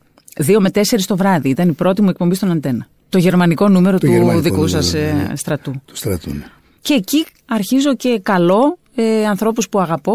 2 0.47 0.57
με 0.59 0.71
4 0.75 0.81
το 1.07 1.17
βράδυ. 1.17 1.49
Ήταν 1.49 1.69
η 1.69 1.73
πρώτη 1.73 2.03
μου 2.03 2.09
εκπομπή 2.09 2.35
στον 2.35 2.51
Αντένα. 2.51 2.87
Το 3.09 3.19
γερμανικό 3.19 3.69
νούμερο 3.69 3.99
Το 3.99 4.07
του 4.07 4.13
γερμανικό 4.13 4.41
δικού 4.41 4.55
νούμερο, 4.55 4.83
σας 4.83 4.93
ναι. 4.93 5.29
ε, 5.33 5.37
στρατού. 5.37 5.83
Του 5.87 5.97
στρατού. 5.97 6.31
ναι. 6.31 6.45
Και 6.81 6.95
εκεί 6.95 7.27
αρχίζω 7.47 7.95
και 7.95 8.21
καλώ 8.23 8.79
ε, 8.95 9.27
ανθρώπους 9.27 9.69
που 9.69 9.81
αγαπώ 9.81 10.15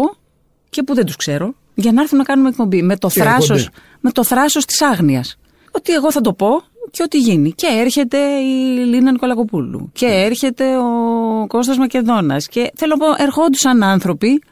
και 0.70 0.82
που 0.82 0.94
δεν 0.94 1.04
τους 1.06 1.16
ξέρω 1.16 1.54
για 1.74 1.92
να 1.92 2.00
έρθουν 2.02 2.18
να 2.18 2.24
κάνουμε 2.24 2.48
εκπομπή. 2.48 2.82
Με 2.82 2.96
το, 2.96 3.08
Και 3.08 3.20
θράσος, 3.20 3.50
έρχονται. 3.50 3.76
με 4.00 4.10
το 4.10 4.24
θράσος 4.24 4.64
της 4.64 4.82
άγνοιας. 4.82 5.38
Ότι 5.70 5.92
εγώ 5.92 6.12
θα 6.12 6.20
το 6.20 6.32
πω, 6.32 6.48
και 6.90 7.02
ό,τι 7.02 7.18
γίνει. 7.18 7.52
Και 7.52 7.66
έρχεται 7.70 8.18
η 8.18 8.84
Λίνα 8.84 9.12
Νικολακοπούλου. 9.12 9.90
Και 9.92 10.06
έρχεται 10.06 10.76
ο 10.76 11.46
Κώστας 11.46 11.76
Μακεδόνας. 11.78 12.46
Και 12.46 12.70
θέλω 12.74 12.96
να 12.98 13.06
πω, 13.06 13.22
ερχόντουσαν 13.22 13.82
άνθρωποι 13.82 14.42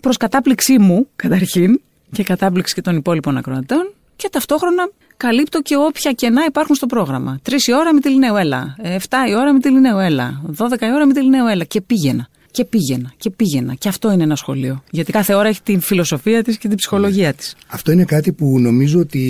προς 0.00 0.16
κατάπληξή 0.16 0.78
μου, 0.78 1.08
καταρχήν, 1.16 1.80
και 2.12 2.22
κατάπληξη 2.22 2.74
και 2.74 2.80
των 2.82 2.96
υπόλοιπων 2.96 3.36
ακροατών, 3.36 3.92
και 4.16 4.28
ταυτόχρονα 4.32 4.88
καλύπτω 5.26 5.62
και 5.62 5.76
όποια 5.76 6.12
κενά 6.12 6.44
υπάρχουν 6.48 6.74
στο 6.74 6.86
πρόγραμμα. 6.86 7.38
Τρεις 7.42 7.66
η 7.66 7.74
ώρα 7.74 7.94
με 7.94 8.00
τη 8.00 8.08
Λινέου, 8.08 8.36
έλα. 8.36 8.76
Εφτά 8.82 9.26
η 9.28 9.34
ώρα 9.34 9.52
με 9.52 9.60
τη 9.60 9.70
Λινέου, 9.70 9.98
έλα. 9.98 10.40
Δώδεκα 10.46 10.86
η 10.88 10.92
ώρα 10.92 11.06
με 11.06 11.12
τη 11.12 11.22
Λινέου, 11.22 11.46
έλα. 11.46 11.64
Και 11.64 11.80
πήγαινα. 11.80 12.28
Και 12.50 12.64
πήγαινα 12.64 13.12
και 13.16 13.30
πήγαινα. 13.30 13.74
Και 13.74 13.88
αυτό 13.88 14.12
είναι 14.12 14.22
ένα 14.22 14.36
σχολείο. 14.36 14.82
Γιατί 14.90 15.12
κάθε 15.12 15.34
ώρα 15.34 15.48
έχει 15.48 15.62
την 15.62 15.80
φιλοσοφία 15.80 16.42
της 16.42 16.58
και 16.58 16.68
την 16.68 16.76
ψυχολογία 16.76 17.32
της. 17.34 17.56
Αυτό 17.66 17.92
είναι 17.92 18.04
κάτι 18.04 18.32
που 18.32 18.58
νομίζω 18.60 18.98
ότι 18.98 19.24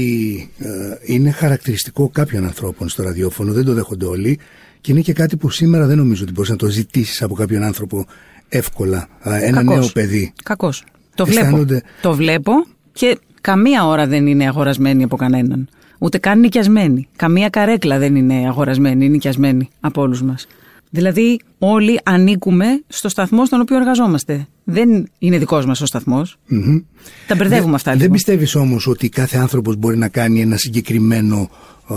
ε, 0.59 0.69
είναι 1.15 1.31
χαρακτηριστικό 1.31 2.09
κάποιων 2.09 2.45
ανθρώπων 2.45 2.89
στο 2.89 3.03
ραδιόφωνο. 3.03 3.53
Δεν 3.53 3.65
το 3.65 3.73
δέχονται 3.73 4.05
όλοι. 4.05 4.39
Και 4.81 4.93
είναι 4.93 5.01
και 5.01 5.13
κάτι 5.13 5.37
που 5.37 5.51
σήμερα 5.51 5.87
δεν 5.87 5.97
νομίζω 5.97 6.23
ότι 6.23 6.33
μπορείς 6.33 6.51
να 6.51 6.57
το 6.57 6.67
ζητήσεις 6.67 7.23
από 7.23 7.35
κάποιον 7.35 7.63
άνθρωπο 7.63 8.07
εύκολα. 8.49 9.09
Ε, 9.23 9.45
ένα 9.47 9.57
Κακός. 9.63 9.79
νέο 9.79 9.89
παιδί. 9.93 10.33
Κακός. 10.43 10.85
Το 11.15 11.25
βλέπω. 11.27 11.41
Αισθάνονται- 11.47 11.85
Το 12.03 12.15
βλέπω 12.15 12.53
και 12.93 13.19
καμία 13.41 13.87
ώρα 13.87 14.07
δεν 14.07 14.27
είναι 14.27 14.47
αγορασμένη 14.47 15.03
από 15.03 15.17
κανέναν. 15.17 15.69
Ούτε 15.99 16.19
καν 16.19 16.41
νοικιασμένη. 16.41 17.09
Καμία 17.17 17.49
καρέκλα 17.49 17.99
δεν 17.99 18.15
είναι 18.17 18.35
αγορασμένη 18.35 19.05
ή 19.05 19.09
νοικιασμένη 19.09 19.69
από 19.81 20.03
όλους 20.03 20.23
μας. 20.23 20.47
Δηλαδή, 20.91 21.41
όλοι 21.59 22.01
ανήκουμε 22.03 22.67
στο 22.89 23.09
σταθμό 23.09 23.47
στον 23.47 23.61
οποίο 23.61 23.77
εργαζόμαστε. 23.77 24.47
Δεν 24.65 25.09
είναι 25.19 25.39
δικός 25.39 25.67
μας 25.67 25.81
ο 25.81 25.87
σταθμός. 25.87 26.37
Μμμ. 26.47 26.79
Τα 27.27 27.35
μπερδεύουμε 27.35 27.75
αυτά 27.75 27.91
Δεν 27.91 28.01
λίγο. 28.01 28.13
πιστεύεις 28.13 28.55
όμως 28.55 28.87
ότι 28.87 29.09
κάθε 29.09 29.39
άνθρωπος 29.39 29.77
μπορεί 29.77 29.97
να 29.99 30.09
κάνει 30.09 30.41
ένα 30.41 30.57
συγκεκριμένο 30.57 31.51
ε, 31.91 31.95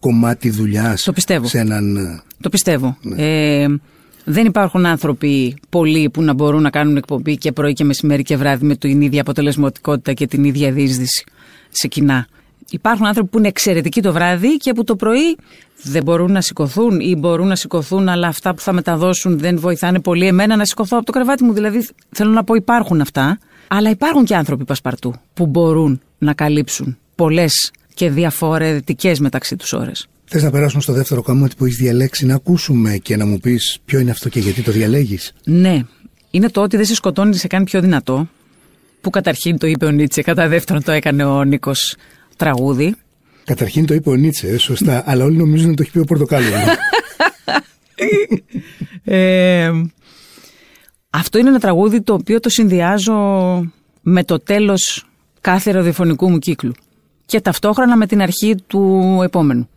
κομμάτι 0.00 0.50
δουλειάς 0.50 1.02
Το 1.02 1.12
πιστεύω. 1.12 1.46
σε 1.46 1.58
έναν. 1.58 1.96
ε, 1.96 2.22
Το 2.40 2.48
πιστεύω. 2.48 2.96
Ε, 3.16 3.66
δεν 4.24 4.46
υπάρχουν 4.46 4.86
άνθρωποι 4.86 5.56
πολλοί 5.68 6.10
που 6.10 6.22
να 6.22 6.32
μπορούν 6.34 6.62
να 6.62 6.70
κάνουν 6.70 6.96
εκπομπή 6.96 7.36
και 7.36 7.52
πρωί 7.52 7.72
και 7.72 7.84
μεσημέρι 7.84 8.22
και 8.22 8.36
βράδυ 8.36 8.66
με 8.66 8.76
την 8.76 9.00
ίδια 9.00 9.20
αποτελεσματικότητα 9.20 10.12
και 10.12 10.26
την 10.26 10.44
ίδια 10.44 10.72
διείσδυση 10.72 11.24
σε 11.70 11.88
κοινά. 11.88 12.26
Υπάρχουν 12.70 13.06
άνθρωποι 13.06 13.28
που 13.30 13.38
είναι 13.38 13.48
εξαιρετικοί 13.48 14.02
το 14.02 14.12
βράδυ 14.12 14.56
και 14.56 14.72
που 14.72 14.84
το 14.84 14.96
πρωί 14.96 15.36
δεν 15.82 16.02
μπορούν 16.02 16.32
να 16.32 16.40
σηκωθούν 16.40 17.00
ή 17.00 17.16
μπορούν 17.16 17.46
να 17.46 17.56
σηκωθούν, 17.56 18.08
αλλά 18.08 18.26
αυτά 18.26 18.54
που 18.54 18.60
θα 18.60 18.72
μεταδώσουν 18.72 19.38
δεν 19.38 19.58
βοηθάνε 19.58 20.00
πολύ 20.00 20.26
εμένα 20.26 20.56
να 20.56 20.64
σηκωθώ 20.64 20.96
από 20.96 21.06
το 21.06 21.12
κρεβάτι 21.12 21.44
μου. 21.44 21.52
Δηλαδή, 21.52 21.88
θέλω 22.10 22.30
να 22.30 22.44
πω, 22.44 22.54
υπάρχουν 22.54 23.00
αυτά. 23.00 23.38
Αλλά 23.68 23.90
υπάρχουν 23.90 24.24
και 24.24 24.36
άνθρωποι 24.36 24.64
πασπαρτού 24.64 25.14
που 25.34 25.46
μπορούν 25.46 26.00
να 26.18 26.32
καλύψουν 26.32 26.98
πολλές 27.14 27.70
και 27.94 28.10
διαφορετικές 28.10 29.20
μεταξύ 29.20 29.56
τους 29.56 29.72
ώρες. 29.72 30.06
Θες 30.24 30.42
να 30.42 30.50
περάσουμε 30.50 30.82
στο 30.82 30.92
δεύτερο 30.92 31.22
κομμάτι 31.22 31.54
που 31.56 31.64
έχεις 31.64 31.76
διαλέξει 31.76 32.26
να 32.26 32.34
ακούσουμε 32.34 32.96
και 32.96 33.16
να 33.16 33.26
μου 33.26 33.38
πεις 33.38 33.78
ποιο 33.84 33.98
είναι 33.98 34.10
αυτό 34.10 34.28
και 34.28 34.40
γιατί 34.40 34.62
το 34.62 34.72
διαλέγεις; 34.72 35.32
Ναι. 35.44 35.82
Είναι 36.30 36.48
το 36.48 36.62
ότι 36.62 36.76
δεν 36.76 36.86
σε 36.86 36.94
σκοτώνει, 36.94 37.34
σε 37.36 37.46
κάνει 37.46 37.64
πιο 37.64 37.80
δυνατό. 37.80 38.28
Που 39.00 39.10
καταρχήν 39.10 39.58
το 39.58 39.66
είπε 39.66 39.84
ο 39.84 39.90
Νίτσε, 39.90 40.22
κατά 40.22 40.48
δεύτερον 40.48 40.82
το 40.82 40.92
έκανε 40.92 41.24
ο 41.24 41.44
Νίκος 41.44 41.96
τραγούδι. 42.36 42.94
Καταρχήν 43.44 43.86
το 43.86 43.94
είπε 43.94 44.10
ο 44.10 44.14
Νίτσε, 44.14 44.48
ε, 44.48 44.58
σωστά, 44.58 45.02
αλλά 45.06 45.24
όλοι 45.24 45.36
νομίζουν 45.36 45.66
ότι 45.66 45.76
το 45.76 45.82
έχει 45.82 45.92
πει 45.92 45.98
ο 45.98 46.04
Πορτοκάλο. 46.04 46.46
Ε, 49.04 49.70
αυτό 51.10 51.38
είναι 51.38 51.48
ένα 51.48 51.58
τραγούδι 51.58 52.00
το 52.00 52.12
οποίο 52.12 52.40
το 52.40 52.48
συνδυάζω 52.48 53.14
με 54.00 54.24
το 54.24 54.38
τέλος 54.38 55.06
κάθε 55.40 55.70
ραδιοφωνικού 55.70 56.30
μου 56.30 56.38
κύκλου 56.38 56.72
και 57.26 57.40
ταυτόχρονα 57.40 57.96
με 57.96 58.06
την 58.06 58.20
αρχή 58.20 58.54
του 58.66 59.20
επόμενου. 59.24 59.68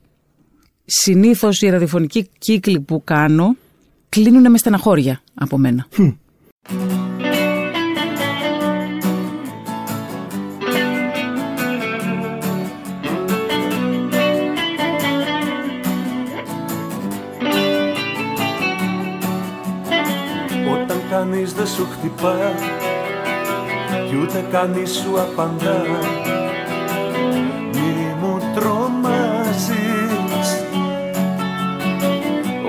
Συνήθως 0.86 1.62
οι 1.62 1.70
ραδιοφωνικοί 1.70 2.30
κύκλοι 2.38 2.80
που 2.80 3.02
κάνω 3.04 3.56
κλείνουν 4.10 4.52
με 4.52 4.58
στεναχώρια 4.58 5.22
από 5.34 5.58
μένα. 5.58 5.88
Κανείς 21.15 21.54
δεν 21.54 21.67
σου 21.67 21.88
χτυπά 21.91 22.36
Κι 24.08 24.15
ούτε 24.21 24.45
κανείς 24.51 24.91
σου 24.91 25.21
απαντά. 25.21 25.82
Μη 27.73 28.15
μου 28.21 28.39
τρομάζεις. 28.56 30.49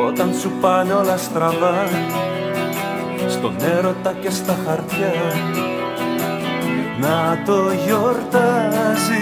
Όταν 0.08 0.34
σου 0.40 0.50
πάνε 0.60 0.92
όλα 0.92 1.16
στραβά 1.16 1.88
Στον 3.28 3.54
έρωτα 3.76 4.12
και 4.12 4.30
στα 4.30 4.56
χαρτιά 4.66 5.14
Να 7.00 7.42
το 7.44 7.72
γιορτάζεις. 7.86 9.18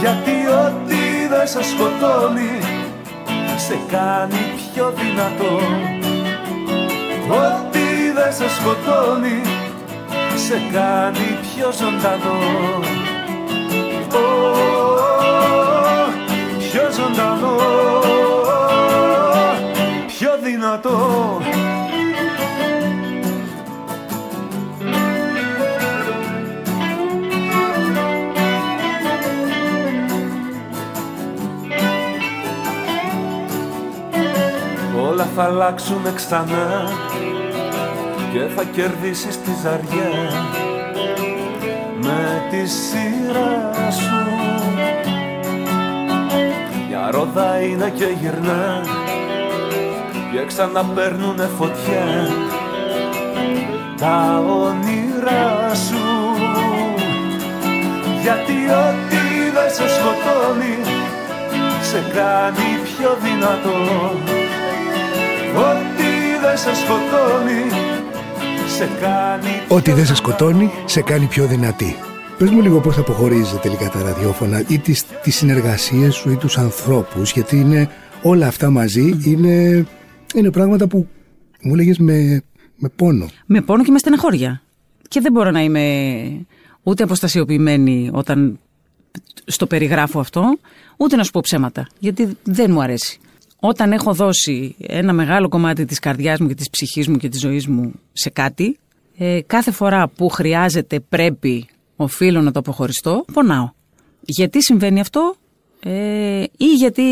Γιατί 0.00 0.46
ό,τι 0.66 1.28
δεν 1.28 1.46
σε 1.46 1.62
σκοτώνει 1.62 2.58
Σε 3.56 3.78
κάνει 3.90 4.40
πιο 4.74 4.92
δυνατό 4.96 6.01
Ό,τι 7.32 8.12
δεν 8.14 8.32
σε 8.32 8.48
σκοτώνει 8.48 9.40
Σε 10.36 10.60
κάνει 10.72 11.38
πιο 11.42 11.72
ζωντανό. 11.72 12.38
Ω, 14.14 14.52
Πιο 16.58 16.82
ζωντανό 16.90 17.56
Πιο 20.06 20.38
δυνατό 20.42 21.40
θα 35.36 35.42
αλλάξουν 35.42 36.14
ξανά 36.14 36.88
και 38.32 38.40
θα 38.54 38.64
κερδίσεις 38.64 39.40
τη 39.40 39.50
ζαριά 39.62 40.30
με 42.02 42.46
τη 42.50 42.66
σειρά 42.66 43.90
σου. 43.90 44.26
Μια 46.88 47.10
ρόδα 47.10 47.62
είναι 47.62 47.92
και 47.96 48.06
γυρνά 48.20 48.80
και 50.32 50.46
ξαναπαίρνουνε 50.46 51.48
φωτιά 51.58 52.28
τα 53.96 54.38
όνειρά 54.38 55.74
σου. 55.74 56.04
Γιατί 58.22 58.52
ό,τι 58.52 59.50
δεν 59.54 59.70
σε 59.70 59.88
σκοτώνει 59.88 60.78
σε 61.82 62.02
κάνει 62.14 62.80
πιο 62.84 63.16
δυνατό 63.22 64.41
Ό,τι 65.56 66.08
δεν 66.42 66.56
σε 66.56 66.74
σκοτώνει 66.74 67.60
σε 68.76 68.88
κάνει 69.00 69.48
Ό,τι 69.68 69.92
δεν 69.92 70.06
σε 70.06 70.14
σκοτώνει, 70.14 70.70
σε 70.84 71.02
κάνει 71.02 71.26
πιο 71.26 71.46
δυνατή. 71.46 71.96
Πες 72.38 72.50
μου 72.50 72.62
λίγο 72.62 72.80
πώς 72.80 72.98
αποχωρίζετε 72.98 73.56
τελικά 73.56 73.88
τα 73.88 74.02
ραδιόφωνα 74.02 74.64
ή 74.68 74.78
τις, 74.78 75.04
τις 75.22 75.36
συνεργασίες 75.36 76.14
σου 76.14 76.30
ή 76.30 76.36
τους 76.36 76.58
ανθρώπους, 76.58 77.32
γιατί 77.32 77.56
είναι 77.56 77.88
όλα 78.22 78.46
αυτά 78.46 78.70
μαζί 78.70 79.18
είναι, 79.24 79.86
είναι 80.34 80.50
πράγματα 80.50 80.86
που 80.86 81.08
μου 81.62 81.74
λέγες 81.74 81.98
με, 81.98 82.42
με 82.76 82.88
πόνο. 82.96 83.28
Με 83.46 83.60
πόνο 83.60 83.84
και 83.84 83.90
με 83.90 83.98
στεναχώρια. 83.98 84.62
Και 85.08 85.20
δεν 85.20 85.32
μπορώ 85.32 85.50
να 85.50 85.62
είμαι 85.62 86.46
ούτε 86.82 87.02
αποστασιοποιημένη 87.02 88.10
όταν 88.12 88.58
στο 89.44 89.66
περιγράφω 89.66 90.20
αυτό, 90.20 90.58
ούτε 90.96 91.16
να 91.16 91.24
σου 91.24 91.30
πω 91.30 91.40
ψέματα, 91.40 91.86
γιατί 91.98 92.36
δεν 92.42 92.70
μου 92.72 92.82
αρέσει. 92.82 93.20
Όταν 93.64 93.92
έχω 93.92 94.14
δώσει 94.14 94.74
ένα 94.78 95.12
μεγάλο 95.12 95.48
κομμάτι 95.48 95.84
της 95.84 95.98
καρδιάς 95.98 96.38
μου 96.40 96.48
και 96.48 96.54
της 96.54 96.70
ψυχής 96.70 97.08
μου 97.08 97.16
και 97.16 97.28
της 97.28 97.40
ζωής 97.40 97.66
μου 97.66 97.92
σε 98.12 98.30
κάτι, 98.30 98.78
ε, 99.16 99.40
κάθε 99.46 99.70
φορά 99.70 100.08
που 100.08 100.28
χρειάζεται, 100.28 101.00
πρέπει, 101.00 101.66
οφείλω 101.96 102.40
να 102.40 102.52
το 102.52 102.58
αποχωριστώ, 102.58 103.24
πονάω. 103.32 103.70
Γιατί 104.20 104.62
συμβαίνει 104.62 105.00
αυτό; 105.00 105.34
Ε, 105.84 106.42
ή 106.56 106.66
γιατί 106.74 107.02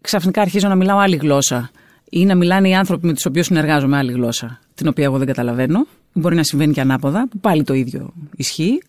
ξαφνικά 0.00 0.40
αρχίζω 0.40 0.68
να 0.68 0.74
μιλάω 0.74 0.98
άλλη 0.98 1.16
γλώσσα 1.16 1.70
ή 2.10 2.24
να 2.24 2.34
μιλάνε 2.34 2.68
οι 2.68 2.74
άνθρωποι 2.74 3.06
με 3.06 3.12
τους 3.12 3.26
οποίους 3.26 3.46
συνεργάζομαι 3.46 3.96
άλλη 3.96 4.12
γλώσσα, 4.12 4.60
την 4.74 4.88
οποία 4.88 5.04
εγώ 5.04 5.18
δεν 5.18 5.26
καταλαβαίνω, 5.26 5.86
μπορεί 6.12 6.36
να 6.36 6.44
συμβαίνει 6.44 6.72
και 6.72 6.80
ανάποδα, 6.80 7.28
που 7.30 7.38
πάλι 7.38 7.62
το 7.62 7.74
ίδιο 7.74 8.12
ισχύει, 8.36 8.82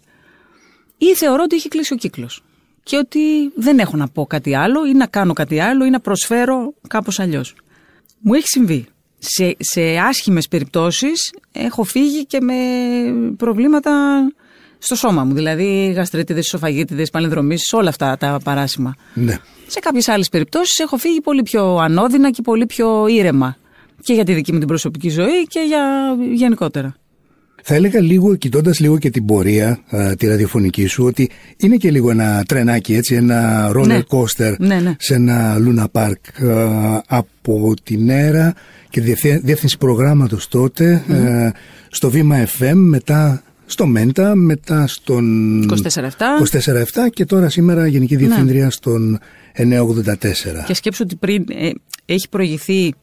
ή 0.98 1.16
θεωρώ 1.16 1.44
ότι 1.44 1.56
έχει 1.56 1.68
κλείσει 1.68 1.94
ο 1.94 1.96
κύκλος 1.96 2.44
και 2.88 2.98
ότι 2.98 3.52
δεν 3.56 3.80
έχω 3.80 3.98
να 3.98 4.08
πω 4.08 4.26
κάτι 4.26 4.56
άλλο 4.56 4.86
ή 4.86 4.94
να 4.94 5.06
κάνω 5.06 5.34
κάτι 5.34 5.60
άλλο 5.60 5.86
ή 5.86 5.90
να 5.90 6.00
προσφέρω 6.00 6.74
κάπως 6.88 7.20
αλλιώς. 7.20 7.56
Μου 8.20 8.34
έχει 8.34 8.48
συμβεί. 8.48 8.86
Σε, 9.20 9.56
σε 9.60 9.82
άσχημες 9.82 10.48
περιπτώσεις 10.48 11.34
έχω 11.52 11.84
φύγει 11.84 12.26
και 12.26 12.42
με 12.42 12.54
προβλήματα 13.38 13.92
στο 14.78 14.96
σώμα 14.96 15.24
μου. 15.24 15.34
Δηλαδή 15.34 15.94
γαστρίτιδες, 15.96 16.46
ισοφαγίτιδες, 16.46 17.10
παλινδρομήσεις, 17.10 17.74
όλα 17.74 17.90
αυτά 17.90 18.18
τα 18.18 18.40
παράσημα. 18.44 18.96
Ναι. 19.14 19.38
Σε 19.68 19.80
κάποιες 19.80 20.08
άλλες 20.08 20.30
περιπτώσεις 20.30 20.80
έχω 20.80 20.98
φύγει 20.98 21.22
πολύ 21.22 21.44
πιο 21.44 21.76
ανώδυνα 21.76 22.32
και 22.32 22.42
πολύ 22.42 22.66
πιο 22.66 23.08
ήρεμα. 23.08 23.58
Και 24.02 24.14
για 24.14 24.24
τη 24.24 24.34
δική 24.34 24.54
μου 24.54 24.60
την 24.60 24.68
προσωπική 24.68 25.10
ζωή 25.10 25.48
και 25.48 25.60
για 25.60 26.16
γενικότερα. 26.34 26.96
Θα 27.70 27.76
έλεγα 27.76 28.02
λίγο, 28.02 28.36
κοιτώντας 28.36 28.80
λίγο 28.80 28.98
και 28.98 29.10
την 29.10 29.26
πορεία 29.26 29.80
α, 29.90 30.16
τη 30.16 30.28
ραδιοφωνική 30.28 30.86
σου, 30.86 31.04
ότι 31.06 31.30
είναι 31.58 31.76
και 31.76 31.92
λίγο 31.92 32.10
ένα 32.10 32.44
τρενάκι, 32.48 32.94
έτσι, 32.94 33.16
ένα 33.16 33.70
roller 33.76 33.86
Ναι. 33.88 34.00
coaster 34.08 34.54
Ναι, 34.58 34.80
ναι. 34.80 34.96
σε 35.00 35.14
ένα 35.14 35.58
Luna 35.60 35.86
Park 36.02 36.48
α, 36.50 37.02
από 37.08 37.74
την 37.84 38.10
ΕΡΑ 38.10 38.54
και 38.90 39.02
διευθυ- 39.02 39.42
διεύθυνση 39.44 39.78
προγράμματος 39.78 40.48
τότε 40.48 41.04
ε, 41.10 41.50
στο 41.90 42.10
Βήμα 42.10 42.46
FM, 42.60 42.74
μετά 42.76 43.42
στο 43.66 43.86
Μέντα, 43.86 44.36
μετά 44.36 44.88
στον 44.88 45.26
24-7. 45.72 45.74
24-7 45.74 46.02
και 47.14 47.26
τώρα 47.26 47.50
σήμερα 47.50 47.88
Γενική 47.88 48.16
Διευθύντρια 48.16 48.70
στον 48.70 49.20
984. 49.58 49.64
Και 50.66 50.74
σκέψου 50.74 51.02
ότι 51.06 51.16
πριν 51.16 51.46
ε, 51.50 51.70
έχει 52.06 52.30
προηγηθεί 52.30 52.94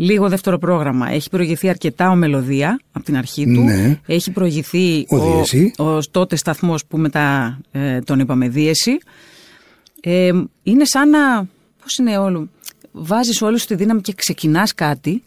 λίγο 0.00 0.28
δεύτερο 0.28 0.58
πρόγραμμα. 0.58 1.10
Έχει 1.10 1.28
προηγηθεί 1.30 1.68
αρκετά 1.68 2.10
ο 2.10 2.14
Μελωδία 2.14 2.80
από 2.92 3.04
την 3.04 3.16
αρχή 3.16 3.44
του. 3.44 3.60
Ναι. 3.60 4.00
Έχει 4.06 4.30
προηγηθεί 4.30 5.06
Ο 5.08 5.18
Δίεση. 5.18 5.72
ο, 5.78 5.84
ο 5.84 6.00
τότε 6.10 6.36
σταθμός 6.36 6.86
που 6.86 6.98
μετά 6.98 7.58
ε, 7.70 7.98
τον 8.00 8.18
είπαμε 8.18 8.48
Δίεση. 8.48 8.98
Ε, 10.00 10.30
είναι 10.62 10.84
σαν 10.84 11.10
να, 11.10 11.48
πώς 11.82 11.96
είναι 11.98 12.18
όλο, 12.18 12.48
βάζεις 12.92 13.42
όλη 13.42 13.58
σου 13.58 13.66
τη 13.66 13.74
δύναμη 13.74 14.00
και 14.00 14.12
ξεκινάς 14.12 14.74
κάτι 14.74 15.22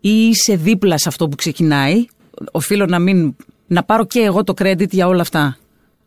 ή 0.00 0.10
είσαι 0.28 0.56
δίπλα 0.56 0.98
σε 0.98 1.08
αυτό 1.08 1.28
που 1.28 1.36
ξεκινάει. 1.36 2.04
Οφείλω 2.52 2.86
να 2.86 2.98
μην, 2.98 3.36
να 3.66 3.82
πάρω 3.82 4.06
και 4.06 4.20
εγώ 4.20 4.44
το 4.44 4.54
credit 4.58 4.90
για 4.90 5.06
όλα 5.06 5.20
αυτά. 5.20 5.56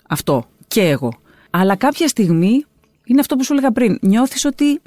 Αυτό. 0.08 0.46
Και 0.68 0.82
εγώ. 0.82 1.14
Αλλά 1.50 1.76
κάποια 1.76 2.08
στιγμή 2.08 2.66
είναι 3.04 3.20
αυτό 3.20 3.36
που 3.36 3.44
σου 3.44 3.54
έλεγα 3.54 3.72
πριν. 3.72 3.98
Νιώθεις 4.02 4.46
ότι 4.46 4.82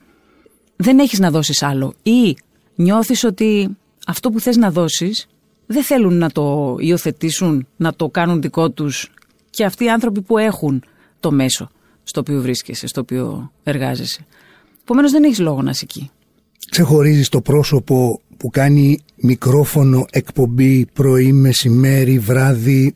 δεν 0.76 0.98
έχεις 0.98 1.18
να 1.18 1.30
δώσεις 1.30 1.62
άλλο 1.62 1.94
ή 2.02 2.36
νιώθεις 2.80 3.24
ότι 3.24 3.76
αυτό 4.06 4.30
που 4.30 4.40
θες 4.40 4.56
να 4.56 4.70
δώσεις 4.70 5.26
δεν 5.66 5.82
θέλουν 5.82 6.18
να 6.18 6.30
το 6.30 6.76
υιοθετήσουν, 6.78 7.66
να 7.76 7.94
το 7.94 8.08
κάνουν 8.08 8.40
δικό 8.40 8.70
τους 8.70 9.10
και 9.50 9.64
αυτοί 9.64 9.84
οι 9.84 9.90
άνθρωποι 9.90 10.20
που 10.20 10.38
έχουν 10.38 10.82
το 11.20 11.30
μέσο 11.30 11.70
στο 12.02 12.20
οποίο 12.20 12.40
βρίσκεσαι, 12.40 12.86
στο 12.86 13.00
οποίο 13.00 13.52
εργάζεσαι. 13.62 14.26
Επομένως 14.82 15.10
δεν 15.10 15.24
έχεις 15.24 15.38
λόγο 15.38 15.62
να 15.62 15.70
είσαι 15.70 15.84
εκεί. 15.84 16.10
Ξεχωρίζεις 16.70 17.28
το 17.28 17.40
πρόσωπο 17.40 18.20
που 18.36 18.50
κάνει 18.50 18.98
μικρόφωνο 19.16 20.04
εκπομπή 20.10 20.86
πρωί, 20.92 21.32
μεσημέρι, 21.32 22.18
βράδυ 22.18 22.94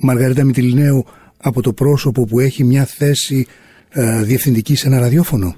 Μαργαρίτα 0.00 0.44
Μητυλινέου 0.44 1.04
από 1.36 1.62
το 1.62 1.72
πρόσωπο 1.72 2.24
που 2.24 2.40
έχει 2.40 2.64
μια 2.64 2.84
θέση 2.84 3.46
ε, 3.88 4.22
διευθυντική 4.22 4.76
σε 4.76 4.86
ένα 4.86 4.98
ραδιόφωνο. 4.98 5.54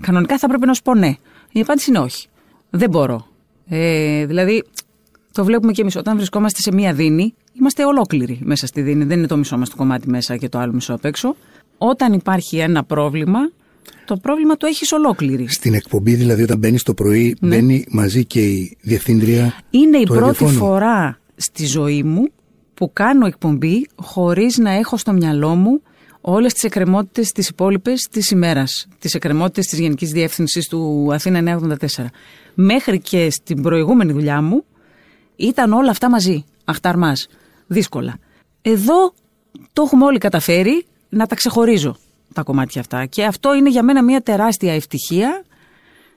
Κανονικά 0.00 0.38
θα 0.38 0.48
πρέπει 0.48 0.66
να 0.66 0.74
σου 0.74 0.82
πω 0.82 0.94
ναι. 0.94 1.14
Η 1.52 1.60
απάντηση 1.60 1.90
είναι 1.90 1.98
όχι. 1.98 2.26
Δεν 2.74 2.90
μπορώ. 2.90 3.26
Ε, 3.68 4.26
δηλαδή, 4.26 4.64
το 5.32 5.44
βλέπουμε 5.44 5.72
και 5.72 5.80
εμείς. 5.80 5.96
Όταν 5.96 6.16
βρισκόμαστε 6.16 6.60
σε 6.60 6.72
μία 6.72 6.92
δίνη, 6.92 7.34
είμαστε 7.52 7.84
ολόκληροι 7.84 8.38
μέσα 8.42 8.66
στη 8.66 8.80
δίνη. 8.80 9.04
Δεν 9.04 9.18
είναι 9.18 9.26
το 9.26 9.36
μισό 9.36 9.58
μας 9.58 9.68
το 9.70 9.76
κομμάτι 9.76 10.08
μέσα 10.08 10.36
και 10.36 10.48
το 10.48 10.58
άλλο 10.58 10.72
μισό 10.72 10.94
απ' 10.94 11.04
έξω. 11.04 11.36
Όταν 11.78 12.12
υπάρχει 12.12 12.58
ένα 12.58 12.84
πρόβλημα, 12.84 13.38
το 14.04 14.16
πρόβλημα 14.16 14.56
το 14.56 14.66
έχεις 14.66 14.92
ολόκληρη. 14.92 15.48
Στην 15.48 15.74
εκπομπή 15.74 16.14
δηλαδή 16.14 16.42
όταν 16.42 16.58
μπαίνεις 16.58 16.82
το 16.82 16.94
πρωί 16.94 17.36
μπαίνει 17.40 17.84
μαζί 17.90 18.24
και 18.24 18.40
η 18.40 18.76
διευθύντρια 18.80 19.54
Είναι 19.70 19.98
η 19.98 20.04
του 20.04 20.12
πρώτη 20.12 20.26
ραδιοφώνου. 20.26 20.58
φορά 20.58 21.18
στη 21.36 21.66
ζωή 21.66 22.02
μου 22.02 22.22
που 22.74 22.90
κάνω 22.92 23.26
εκπομπή 23.26 23.86
χωρίς 23.94 24.58
να 24.58 24.70
έχω 24.70 24.96
στο 24.96 25.12
μυαλό 25.12 25.54
μου 25.54 25.82
όλες 26.20 26.52
τις 26.52 26.62
εκκρεμότητες 26.62 27.32
τις 27.32 27.48
υπόλοιπες 27.48 28.08
της 28.10 28.30
ημέρας. 28.30 28.86
Τις 28.98 29.14
εκκρεμότητες 29.14 29.66
της 29.66 29.78
Γενικής 29.78 30.10
Διεύθυνσης 30.10 30.68
του 30.68 31.08
Αθήνα 31.12 31.38
984. 31.38 32.10
Μέχρι 32.54 33.00
και 33.00 33.30
στην 33.30 33.62
προηγούμενη 33.62 34.12
δουλειά 34.12 34.42
μου 34.42 34.64
ήταν 35.36 35.72
όλα 35.72 35.90
αυτά 35.90 36.10
μαζί. 36.10 36.44
Αχταρμάς. 36.64 37.28
Δύσκολα. 37.66 38.18
Εδώ 38.62 39.14
το 39.72 39.82
έχουμε 39.82 40.04
όλοι 40.04 40.18
καταφέρει 40.18 40.86
να 41.08 41.26
τα 41.26 41.34
ξεχωρίζω 41.34 41.96
τα 42.32 42.42
κομμάτια 42.42 42.80
αυτά. 42.80 43.06
Και 43.06 43.24
αυτό 43.24 43.54
είναι 43.54 43.70
για 43.70 43.82
μένα 43.82 44.02
μια 44.02 44.20
τεράστια 44.20 44.74
ευτυχία 44.74 45.44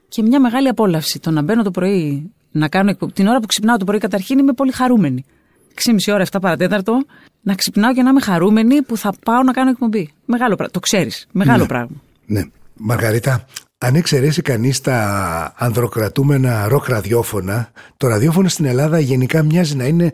και 0.07 0.21
μια 0.21 0.39
μεγάλη 0.39 0.67
απόλαυση. 0.67 1.19
Το 1.19 1.31
να 1.31 1.41
μπαίνω 1.41 1.63
το 1.63 1.71
πρωί 1.71 2.31
να 2.51 2.67
κάνω 2.67 2.89
εκπομπή. 2.89 3.11
Την 3.11 3.27
ώρα 3.27 3.39
που 3.39 3.47
ξυπνάω 3.47 3.77
το 3.77 3.85
πρωί, 3.85 3.99
καταρχήν 3.99 4.39
είμαι 4.39 4.53
πολύ 4.53 4.71
χαρούμενη. 4.71 5.25
6,5 5.83 6.13
ώρα, 6.13 6.25
7 6.31 6.37
παρατέταρτο, 6.41 7.05
να 7.41 7.55
ξυπνάω 7.55 7.93
και 7.93 8.01
να 8.01 8.09
είμαι 8.09 8.21
χαρούμενη 8.21 8.81
που 8.81 8.97
θα 8.97 9.13
πάω 9.25 9.43
να 9.43 9.51
κάνω 9.51 9.69
εκπομπή. 9.69 10.13
Μεγάλο 10.25 10.55
πράγμα. 10.55 10.73
Το 10.73 10.79
ξέρεις. 10.79 11.27
Μεγάλο 11.31 11.65
πράγμα. 11.65 12.01
Ναι. 12.25 12.41
Μαργαρίτα, 12.77 13.45
αν 13.77 13.95
εξαιρέσει 13.95 14.41
κανείς 14.41 14.81
τα 14.81 15.53
ανδροκρατούμενα 15.57 16.67
ροκ 16.67 16.87
ραδιόφωνα, 16.87 17.71
το 17.97 18.07
ραδιόφωνο 18.07 18.47
στην 18.47 18.65
Ελλάδα 18.65 18.99
γενικά 18.99 19.43
μοιάζει 19.43 19.75
να 19.75 19.85
είναι 19.85 20.11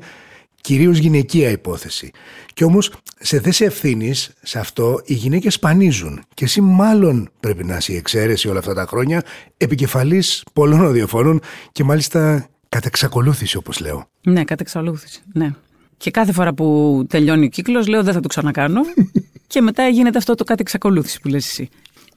κυρίως 0.61 0.97
γυναικεία 0.97 1.49
υπόθεση. 1.49 2.11
Και 2.53 2.63
όμως 2.63 2.91
σε 3.19 3.39
θέση 3.39 3.63
ευθύνης 3.63 4.31
σε 4.41 4.59
αυτό 4.59 5.01
οι 5.05 5.13
γυναίκες 5.13 5.53
σπανίζουν. 5.53 6.21
Και 6.33 6.45
εσύ 6.45 6.61
μάλλον 6.61 7.29
πρέπει 7.39 7.63
να 7.63 7.77
είσαι 7.77 7.93
η 7.93 7.95
εξαίρεση 7.95 8.47
όλα 8.47 8.59
αυτά 8.59 8.73
τα 8.73 8.85
χρόνια, 8.87 9.23
επικεφαλής 9.57 10.43
πολλών 10.53 10.81
ραδιοφώνων 10.81 11.39
και 11.71 11.83
μάλιστα 11.83 12.47
κατά 12.69 12.87
εξακολούθηση 12.87 13.57
όπως 13.57 13.79
λέω. 13.79 14.09
Ναι, 14.21 14.43
κατά 14.43 14.61
εξαλούθηση. 14.61 15.21
Ναι. 15.33 15.53
Και 15.97 16.11
κάθε 16.11 16.31
φορά 16.31 16.53
που 16.53 17.05
τελειώνει 17.09 17.45
ο 17.45 17.49
κύκλος, 17.49 17.87
λέω 17.87 18.03
δεν 18.03 18.13
θα 18.13 18.19
το 18.19 18.27
ξανακάνω. 18.27 18.81
και 19.47 19.61
μετά 19.61 19.87
γίνεται 19.87 20.17
αυτό 20.17 20.35
το 20.35 20.43
κάτι 20.43 20.61
εξακολούθηση 20.61 21.19
που 21.19 21.27
λες 21.27 21.45
εσύ. 21.45 21.69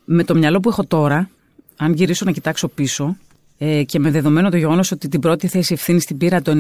Με 0.05 0.25
το 0.25 0.35
μυαλό 0.35 0.61
που 0.61 0.69
έχω 0.69 0.85
τώρα, 0.85 1.31
αν 1.77 1.93
γυρίσω 1.93 2.25
να 2.25 2.31
κοιτάξω 2.31 2.69
πίσω, 2.69 3.17
ε, 3.59 3.83
και 3.83 3.99
με 3.99 4.11
δεδομένο 4.11 4.51
το 4.51 4.57
γεγονός 4.57 4.93
ότι 4.93 5.09
την 5.09 5.21
πρώτη 5.21 5.49
θέση 5.49 5.73
ευθύνη 5.73 6.01
την 6.01 6.17
πήρα 6.17 6.43
το 6.43 6.53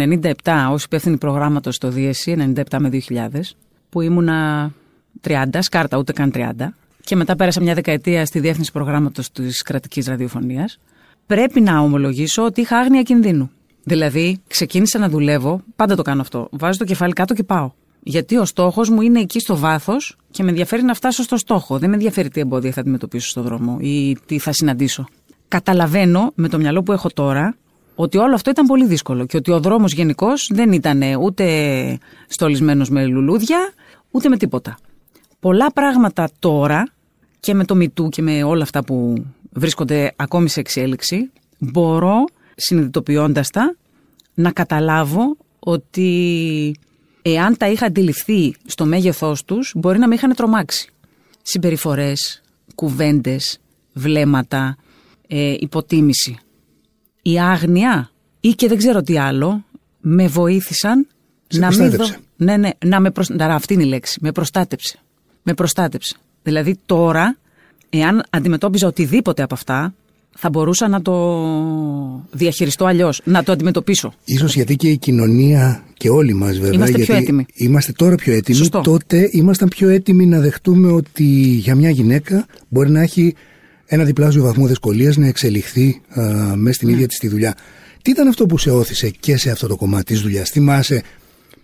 97 0.44 0.68
ως 0.70 0.84
υπεύθυνη 0.84 1.16
προγράμματος 1.16 1.74
στο 1.74 1.88
Δίεση, 1.88 2.54
97 2.54 2.78
με 2.78 2.88
2000, 2.88 3.56
που 3.90 4.00
ήμουνα 4.00 4.70
30, 5.20 5.62
σκάρτα 5.62 5.98
ούτε 5.98 6.12
καν 6.12 6.30
30, 6.34 6.74
και 7.04 7.16
μετά 7.16 7.36
πέρασα 7.36 7.60
μια 7.60 7.74
δεκαετία 7.74 8.26
στη 8.26 8.40
διεύθυνση 8.40 8.72
προγράμματος 8.72 9.32
της 9.32 9.62
κρατικής 9.62 10.06
ραδιοφωνίας, 10.06 10.78
πρέπει 11.26 11.60
να 11.60 11.78
ομολογήσω 11.78 12.44
ότι 12.44 12.60
είχα 12.60 12.78
άγνοια 12.78 13.02
κινδύνου. 13.02 13.50
Δηλαδή, 13.82 14.40
ξεκίνησα 14.46 14.98
να 14.98 15.08
δουλεύω, 15.08 15.62
πάντα 15.76 15.94
το 15.96 16.02
κάνω 16.02 16.20
αυτό. 16.20 16.48
Βάζω 16.50 16.78
το 16.78 16.84
κεφάλι 16.84 17.12
κάτω 17.12 17.34
και 17.34 17.42
πάω. 17.42 17.70
Γιατί 18.02 18.36
ο 18.36 18.44
στόχος 18.44 18.88
μου 18.88 19.00
είναι 19.00 19.20
εκεί 19.20 19.40
στο 19.40 19.56
βάθος 19.56 20.16
και 20.34 20.42
με 20.42 20.48
ενδιαφέρει 20.48 20.82
να 20.82 20.94
φτάσω 20.94 21.22
στο 21.22 21.36
στόχο. 21.36 21.78
Δεν 21.78 21.88
με 21.88 21.94
ενδιαφέρει 21.94 22.28
τι 22.28 22.40
εμπόδια 22.40 22.72
θα 22.72 22.80
αντιμετωπίσω 22.80 23.28
στον 23.28 23.42
δρόμο 23.42 23.76
ή 23.80 24.16
τι 24.26 24.38
θα 24.38 24.52
συναντήσω. 24.52 25.06
Καταλαβαίνω 25.48 26.32
με 26.34 26.48
το 26.48 26.58
μυαλό 26.58 26.82
που 26.82 26.92
έχω 26.92 27.08
τώρα 27.08 27.56
ότι 27.94 28.18
όλο 28.18 28.34
αυτό 28.34 28.50
ήταν 28.50 28.66
πολύ 28.66 28.86
δύσκολο 28.86 29.26
και 29.26 29.36
ότι 29.36 29.50
ο 29.50 29.60
δρόμος 29.60 29.92
γενικώς 29.92 30.50
δεν 30.52 30.72
ήταν 30.72 31.02
ούτε 31.20 31.98
στολισμένος 32.28 32.90
με 32.90 33.06
λουλούδια, 33.06 33.58
ούτε 34.10 34.28
με 34.28 34.36
τίποτα. 34.36 34.76
Πολλά 35.40 35.72
πράγματα 35.72 36.28
τώρα 36.38 36.88
και 37.40 37.54
με 37.54 37.64
το 37.64 37.76
MeToo 37.78 38.08
και 38.08 38.22
με 38.22 38.42
όλα 38.42 38.62
αυτά 38.62 38.84
που 38.84 39.24
βρίσκονται 39.52 40.12
ακόμη 40.16 40.48
σε 40.48 40.60
εξέλιξη, 40.60 41.30
μπορώ 41.58 42.24
συνειδητοποιώντας 42.54 43.48
τα 43.48 43.76
να 44.34 44.52
καταλάβω 44.52 45.36
ότι 45.58 46.74
εάν 47.26 47.56
τα 47.56 47.68
είχα 47.68 47.86
αντιληφθεί 47.86 48.54
στο 48.66 48.84
μέγεθός 48.84 49.44
τους 49.44 49.72
μπορεί 49.76 49.98
να 49.98 50.08
με 50.08 50.14
είχαν 50.14 50.34
τρομάξει. 50.34 50.88
Συμπεριφορές, 51.42 52.42
κουβέντες, 52.74 53.58
βλέμματα, 53.92 54.76
ε, 55.26 55.54
υποτίμηση. 55.58 56.38
Η 57.22 57.40
άγνοια 57.40 58.10
ή 58.40 58.48
και 58.48 58.68
δεν 58.68 58.78
ξέρω 58.78 59.02
τι 59.02 59.18
άλλο 59.18 59.64
με 60.00 60.26
βοήθησαν 60.28 61.06
Σε 61.46 61.58
να 61.58 61.66
μην 61.68 61.78
προστάτεψε. 61.78 62.12
δω... 62.12 62.44
Ναι, 62.44 62.56
ναι, 62.56 62.70
να 62.84 63.00
με 63.00 63.10
προσ... 63.10 63.30
Άρα, 63.30 63.54
αυτή 63.54 63.74
είναι 63.74 63.82
η 63.82 63.86
λέξη. 63.86 64.18
Με 64.22 64.32
προστάτεψε. 64.32 64.98
Με 65.42 65.54
προστάτεψε. 65.54 66.16
Δηλαδή 66.42 66.78
τώρα, 66.86 67.36
εάν 67.90 68.22
αντιμετώπιζα 68.30 68.86
οτιδήποτε 68.86 69.42
από 69.42 69.54
αυτά, 69.54 69.94
θα 70.36 70.50
μπορούσα 70.50 70.88
να 70.88 71.02
το 71.02 71.14
διαχειριστώ 72.32 72.84
αλλιώς, 72.84 73.20
να 73.24 73.42
το 73.42 73.52
αντιμετωπίσω. 73.52 74.12
Ίσως 74.24 74.54
γιατί 74.54 74.76
και 74.76 74.88
η 74.88 74.96
κοινωνία 74.96 75.84
και 75.94 76.08
όλοι 76.10 76.34
μας 76.34 76.58
βέβαια 76.58 76.72
Είμαστε 76.72 76.94
πιο 76.94 77.04
γιατί 77.04 77.22
έτοιμοι. 77.22 77.46
είμαστε 77.54 77.92
τώρα 77.92 78.14
πιο 78.14 78.32
έτοιμοι 78.32 78.56
Σωστό. 78.56 78.80
τότε 78.80 79.28
ήμασταν 79.32 79.68
πιο 79.68 79.88
έτοιμοι 79.88 80.26
να 80.26 80.40
δεχτούμε 80.40 80.92
ότι 80.92 81.24
για 81.62 81.74
μια 81.74 81.90
γυναίκα 81.90 82.46
μπορεί 82.68 82.90
να 82.90 83.00
έχει 83.02 83.34
ένα 83.86 84.04
διπλάσιο 84.04 84.42
βαθμό 84.42 84.66
δυσκολίας 84.66 85.16
να 85.16 85.26
εξελιχθεί 85.26 86.00
α, 86.08 86.22
μέσα 86.22 86.56
Ναι. 86.56 86.72
στην 86.72 86.88
ίδια 86.88 87.06
της 87.08 87.18
τη 87.18 87.28
δουλειά. 87.28 87.54
Τι 88.02 88.10
ήταν 88.10 88.28
αυτό 88.28 88.46
που 88.46 88.58
σε 88.58 88.70
όθησε 88.70 89.10
και 89.20 89.36
σε 89.36 89.50
αυτό 89.50 89.66
το 89.66 89.76
κομμάτι 89.76 90.04
της 90.04 90.20
δουλειάς; 90.20 90.50
Θυμάσαι 90.50 91.02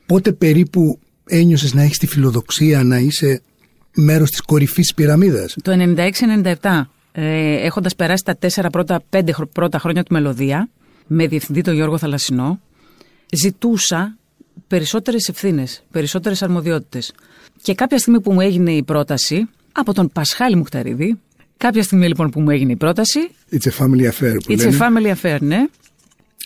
πότε 0.06 0.32
περίπου 0.32 0.98
ένιωσες 1.26 1.74
να 1.74 1.82
έχεις 1.82 1.98
τη 1.98 2.06
φιλοδοξία 2.06 2.82
να 2.82 2.98
είσαι 2.98 3.42
μέρος 3.94 4.30
της 4.30 4.40
κορυφής 4.40 4.74
της 4.86 4.94
πυραμίδας; 4.94 5.56
Το 5.62 5.72
96-97, 5.72 6.90
ε, 7.12 7.54
έχοντας 7.66 7.94
περάσει 7.96 8.24
τα 8.24 8.36
τέσσερα 8.36 8.70
πρώτα, 8.70 9.02
πέντε 9.10 9.34
πρώτα 9.52 9.78
χρόνια 9.78 10.02
του 10.02 10.12
Μελωδία, 10.12 10.68
με 11.06 11.26
διευθυντή 11.26 11.60
τον 11.60 11.74
Γιώργο 11.74 11.98
Θαλασσινό, 11.98 12.60
ζητούσα 13.32 14.16
περισσότερες 14.66 15.28
ευθύνες, 15.28 15.82
περισσότερες 15.90 16.42
αρμοδιότητες. 16.42 17.12
Και 17.62 17.74
κάποια 17.74 17.98
στιγμή 17.98 18.20
που 18.20 18.32
μου 18.32 18.40
έγινε 18.40 18.72
η 18.72 18.82
πρόταση 18.82 19.48
από 19.72 19.94
τον 19.94 20.10
Πασχάλη 20.12 20.56
Μουχταρίδη, 20.56 21.20
κάποια 21.56 21.82
στιγμή 21.82 22.06
λοιπόν 22.08 22.30
που 22.30 22.40
μου 22.40 22.50
έγινε 22.50 22.72
η 22.72 22.76
πρόταση. 22.76 23.18
It's 23.52 23.56
a 23.56 23.84
family 23.84 24.04
affair 24.10 24.34
που 24.44 24.52
It's 24.52 24.56
λένε. 24.56 24.76
a 24.80 24.80
family 24.80 25.14
affair, 25.22 25.38
ναι. 25.40 25.66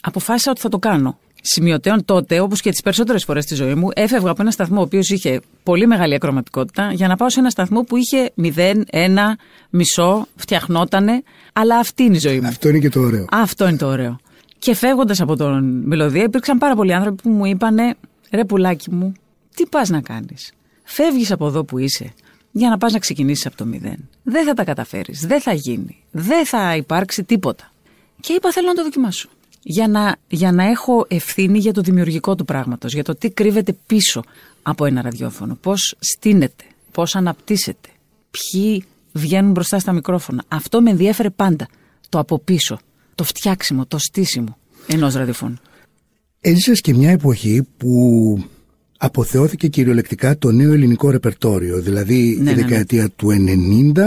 Αποφάσισα 0.01 0.51
ότι 0.51 0.61
θα 0.61 0.69
το 0.69 0.79
κάνω. 0.79 1.19
Σημειωτέων 1.47 2.05
τότε, 2.05 2.41
όπως 2.41 2.61
και 2.61 2.71
τις 2.71 2.81
περισσότερες 2.81 3.25
φορές 3.25 3.45
στη 3.45 3.55
ζωή 3.55 3.75
μου, 3.75 3.89
έφευγα 3.95 4.31
από 4.31 4.43
ένα 4.43 4.51
σταθμό 4.51 4.81
ο 4.81 4.83
οποίος 4.83 5.11
είχε 5.11 5.41
πολύ 5.63 5.87
μεγάλη 5.87 6.15
ακροματικότητα 6.15 6.93
για 6.93 7.09
να 7.09 7.17
πάω 7.17 7.31
σε 7.31 7.41
ένα 7.41 7.51
σταθμό 7.51 7.83
που 7.83 7.97
είχε 7.97 8.33
0, 8.37 8.85
1, 8.91 9.09
μισό, 9.71 10.27
φτιαχνότανε. 10.37 11.23
Αλλά 11.53 11.79
αυτή 11.79 12.03
είναι 12.03 12.17
η 12.17 12.19
ζωή 12.19 12.41
μου. 12.41 12.47
Αυτό 12.47 12.69
είναι 12.69 12.79
και 12.79 12.89
το 12.89 13.01
ωραίο. 13.01 13.25
Αυτό 13.31 13.69
είναι 13.69 13.77
το 13.77 13.87
ωραίο. 13.87 14.19
Και 14.59 14.75
φεύγοντας 14.75 15.21
από 15.21 15.37
τον 15.37 15.83
Μελωδία, 15.85 16.23
υπήρξαν 16.23 16.59
πάρα 16.59 16.75
πολλοί 16.75 16.95
άνθρωποι 16.95 17.23
που 17.23 17.31
μου 17.31 17.45
είπανε 17.45 17.95
ρε 18.31 18.45
πουλάκι 18.45 18.91
μου, 18.91 19.13
τι 19.55 19.67
πας 19.67 19.89
να 19.89 20.01
κάνεις; 20.01 20.53
Φεύγεις 20.83 21.31
από 21.31 21.47
εδώ 21.47 21.65
που 21.65 21.79
είσαι 21.79 22.13
για 22.51 22.69
να 22.69 22.79
πας 22.79 22.93
να 22.93 22.99
ξεκινήσεις 22.99 23.47
από 23.47 23.57
το 23.57 23.65
μηδέν. 23.65 24.09
Δεν 24.23 24.45
θα 24.45 24.55
τα 24.55 24.65
καταφέρεις. 24.65 25.27
Δεν 25.27 25.41
θα 25.41 25.53
γίνει. 25.53 26.05
Δεν 26.11 26.47
θα 26.47 26.77
υπάρξει 26.77 27.25
τίποτα. 27.25 27.73
Και 28.21 28.33
είπα 28.33 28.53
θέλω 28.53 28.67
να 28.67 28.75
το 28.75 28.83
δοκιμάσω. 28.83 29.29
Για 29.67 29.89
να, 29.89 30.17
για 30.29 30.53
να 30.53 30.65
έχω 30.65 31.07
ευθύνη 31.09 31.59
για 31.59 31.73
το 31.73 31.81
δημιουργικό 31.81 32.35
του 32.35 32.45
πράγματος, 32.45 32.93
για 32.93 33.05
το 33.05 33.15
τι 33.15 33.31
κρύβεται 33.31 33.77
πίσω 33.87 34.23
από 34.63 34.85
ένα 34.85 35.03
ραδιόφωνο, 35.03 35.59
πώς 35.61 35.95
στείνεται, 35.99 36.65
πώς 36.93 37.15
αναπτύσσεται, 37.17 37.89
ποιοι 38.31 38.85
βγαίνουν 39.13 39.53
μπροστά 39.53 39.79
στα 39.79 39.93
μικρόφωνα. 39.93 40.45
Αυτό 40.49 40.83
με 40.83 40.91
ενδιέφερε 40.91 41.31
πάντα. 41.31 41.69
Το 42.09 42.19
από 42.19 42.39
πίσω, 42.39 42.79
το 43.15 43.25
φτιάξιμο, 43.25 43.87
το 43.87 43.99
στήσιμο 43.99 44.57
ενός 44.87 45.15
ραδιοφώνου. 45.15 45.57
Έζησες 46.41 46.81
και 46.81 46.95
μια 46.95 47.11
εποχή 47.11 47.63
που 47.77 47.91
αποθεώθηκε 48.99 49.69
κυριολεκτικά 49.69 50.39
το 50.39 50.51
νέο 50.51 50.73
ελληνικό 50.73 51.11
ρεπερτόριο, 51.11 51.81
δηλαδή 51.81 52.15
Ναι, 52.15 52.23
η 52.23 52.37
ναι, 52.37 52.53
ναι. 52.53 52.63
δεκαετία 52.63 53.11
του 53.17 53.29
90 53.95 54.01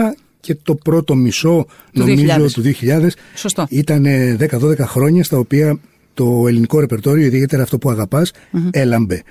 και 0.47 0.57
το 0.63 0.75
πρώτο 0.75 1.15
μισό 1.15 1.65
Του 1.93 1.99
νομίζω 1.99 2.23
2000. 2.45 2.51
του 2.51 2.61
2000 2.81 3.07
Σωστό. 3.35 3.65
ήταν 3.69 4.05
10-12 4.39 4.77
χρόνια 4.79 5.23
στα 5.23 5.37
οποία 5.37 5.79
το 6.13 6.45
ελληνικό 6.47 6.79
ρεπερτόριο, 6.79 7.25
ιδιαίτερα 7.25 7.63
αυτό 7.63 7.77
που 7.77 7.89
αγαπάς 7.89 8.31
έλαμπε. 8.71 9.23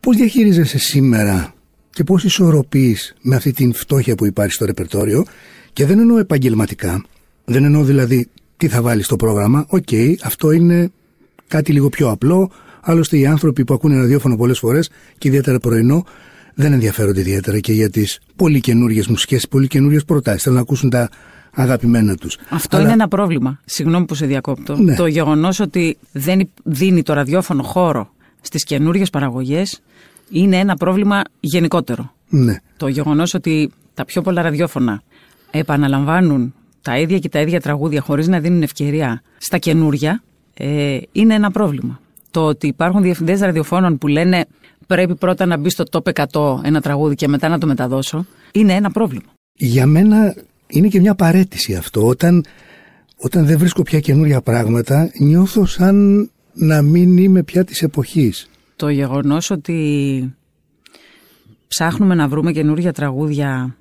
Πώς 0.00 0.16
διαχειρίζεσαι 0.16 0.78
σήμερα 0.78 1.54
και 1.90 2.04
πώς 2.04 2.24
ισορροπείς 2.24 3.14
με 3.20 3.36
αυτή 3.36 3.52
την 3.52 3.72
φτώχεια 3.74 4.14
που 4.14 4.26
υπάρχει 4.26 4.52
στο 4.52 4.64
ρεπερτόριο; 4.64 5.24
Και 5.72 5.86
δεν 5.86 5.98
εννοώ 5.98 6.18
επαγγελματικά, 6.18 7.04
δεν 7.44 7.64
εννοώ 7.64 7.82
δηλαδή 7.84 8.28
τι 8.56 8.68
θα 8.68 8.82
βάλεις 8.82 9.04
στο 9.04 9.16
πρόγραμμα, 9.16 9.66
οκ, 9.68 9.88
αυτό 10.22 10.50
είναι 10.50 10.90
κάτι 11.48 11.72
λίγο 11.72 11.88
πιο 11.88 12.10
απλό, 12.10 12.50
άλλωστε 12.80 13.18
οι 13.18 13.26
άνθρωποι 13.26 13.64
που 13.64 13.74
ακούνε 13.74 13.96
ραδιόφωνο 13.96 14.36
πολλές 14.36 14.58
φορές 14.58 14.90
και 15.18 15.28
ιδιαίτερα 15.28 15.58
πρωινό 15.58 16.04
δεν 16.54 16.72
ενδιαφέρονται 16.72 17.20
ιδιαίτερα 17.20 17.58
και 17.58 17.72
για 17.72 17.90
τις 17.90 18.18
πολύ 18.36 18.60
καινούριες 18.60 19.06
μουσικές, 19.06 19.48
πολύ 19.48 19.66
καινούριες 19.66 20.04
προτάσεις, 20.04 20.42
θέλουν 20.42 20.56
να 20.58 20.62
ακούσουν 20.62 20.90
τα 20.90 21.08
αγαπημένα 21.54 22.14
τους. 22.14 22.38
Αυτό 22.50 22.76
Αλλά- 22.76 22.84
είναι 22.84 22.94
ένα 22.94 23.08
πρόβλημα. 23.08 23.60
Συγγνώμη 23.64 24.04
που 24.04 24.14
σε 24.14 24.26
διακόπτω. 24.26 24.76
Ναι. 24.76 24.94
Το 24.94 25.06
γεγονός 25.06 25.60
ότι 25.60 25.96
δεν 26.12 26.40
υ- 26.40 26.48
δίνει 26.64 27.02
το 27.02 27.12
ραδιόφωνο 27.12 27.62
χώρο 27.62 28.10
στις 28.40 28.64
καινούριες 28.64 29.10
παραγωγές 29.10 29.80
είναι 30.30 30.56
ένα 30.56 30.76
πρόβλημα 30.76 31.22
γενικότερο. 31.40 32.12
Ναι. 32.28 32.56
Το 32.76 32.88
γεγονός 32.88 33.34
ότι 33.34 33.70
τα 33.94 34.04
πιο 34.04 34.22
πολλά 34.22 34.42
ραδιόφωνα 34.42 35.02
επαναλαμβάνουν 35.50 36.54
τα 36.82 36.98
ίδια 36.98 37.18
και 37.18 37.28
τα 37.28 37.40
ίδια 37.40 37.60
τραγούδια 37.60 38.00
χωρίς 38.00 38.28
να 38.28 38.40
δίνουν 38.40 38.62
ευκαιρία 38.62 39.22
στα 39.38 39.58
καινούρια 39.58 40.22
ε, 40.54 40.98
είναι 41.12 41.34
ένα 41.34 41.50
πρόβλημα. 41.50 42.00
Το 42.30 42.40
ότι 42.46 42.66
υπάρχουν 42.66 43.02
διευθυντές 43.02 43.40
ραδιοφώνων 43.40 43.98
που 43.98 44.06
λένε 44.08 44.44
πρέπει 44.92 45.14
πρώτα 45.14 45.46
να 45.46 45.56
μπει 45.56 45.70
στο 45.70 45.84
top 45.90 46.24
100 46.32 46.60
ένα 46.64 46.80
τραγούδι 46.80 47.14
και 47.14 47.28
μετά 47.28 47.48
να 47.48 47.58
το 47.58 47.66
μεταδώσω 47.66 48.26
είναι 48.52 48.72
ένα 48.72 48.90
πρόβλημα. 48.90 49.32
Για 49.52 49.86
μένα 49.86 50.34
είναι 50.66 50.88
και 50.88 51.00
μια 51.00 51.14
παρέτηση 51.14 51.74
αυτό. 51.74 52.06
Όταν, 52.06 52.44
όταν 53.16 53.46
δεν 53.46 53.58
βρίσκω 53.58 53.82
πια 53.82 54.00
καινούρια 54.00 54.40
πράγματα, 54.40 55.10
νιώθω 55.18 55.66
σαν 55.66 56.30
να 56.52 56.82
μην 56.82 57.16
είμαι 57.18 57.42
πια 57.42 57.64
της 57.64 57.82
εποχής. 57.82 58.48
το 58.76 58.88
γεγονός 58.88 59.50
ότι 59.50 60.34
ψάχνουμε 61.68 62.14
να 62.14 62.28
βρούμε 62.28 62.52
καινούργια 62.52 62.92
τραγούδια 62.92 63.76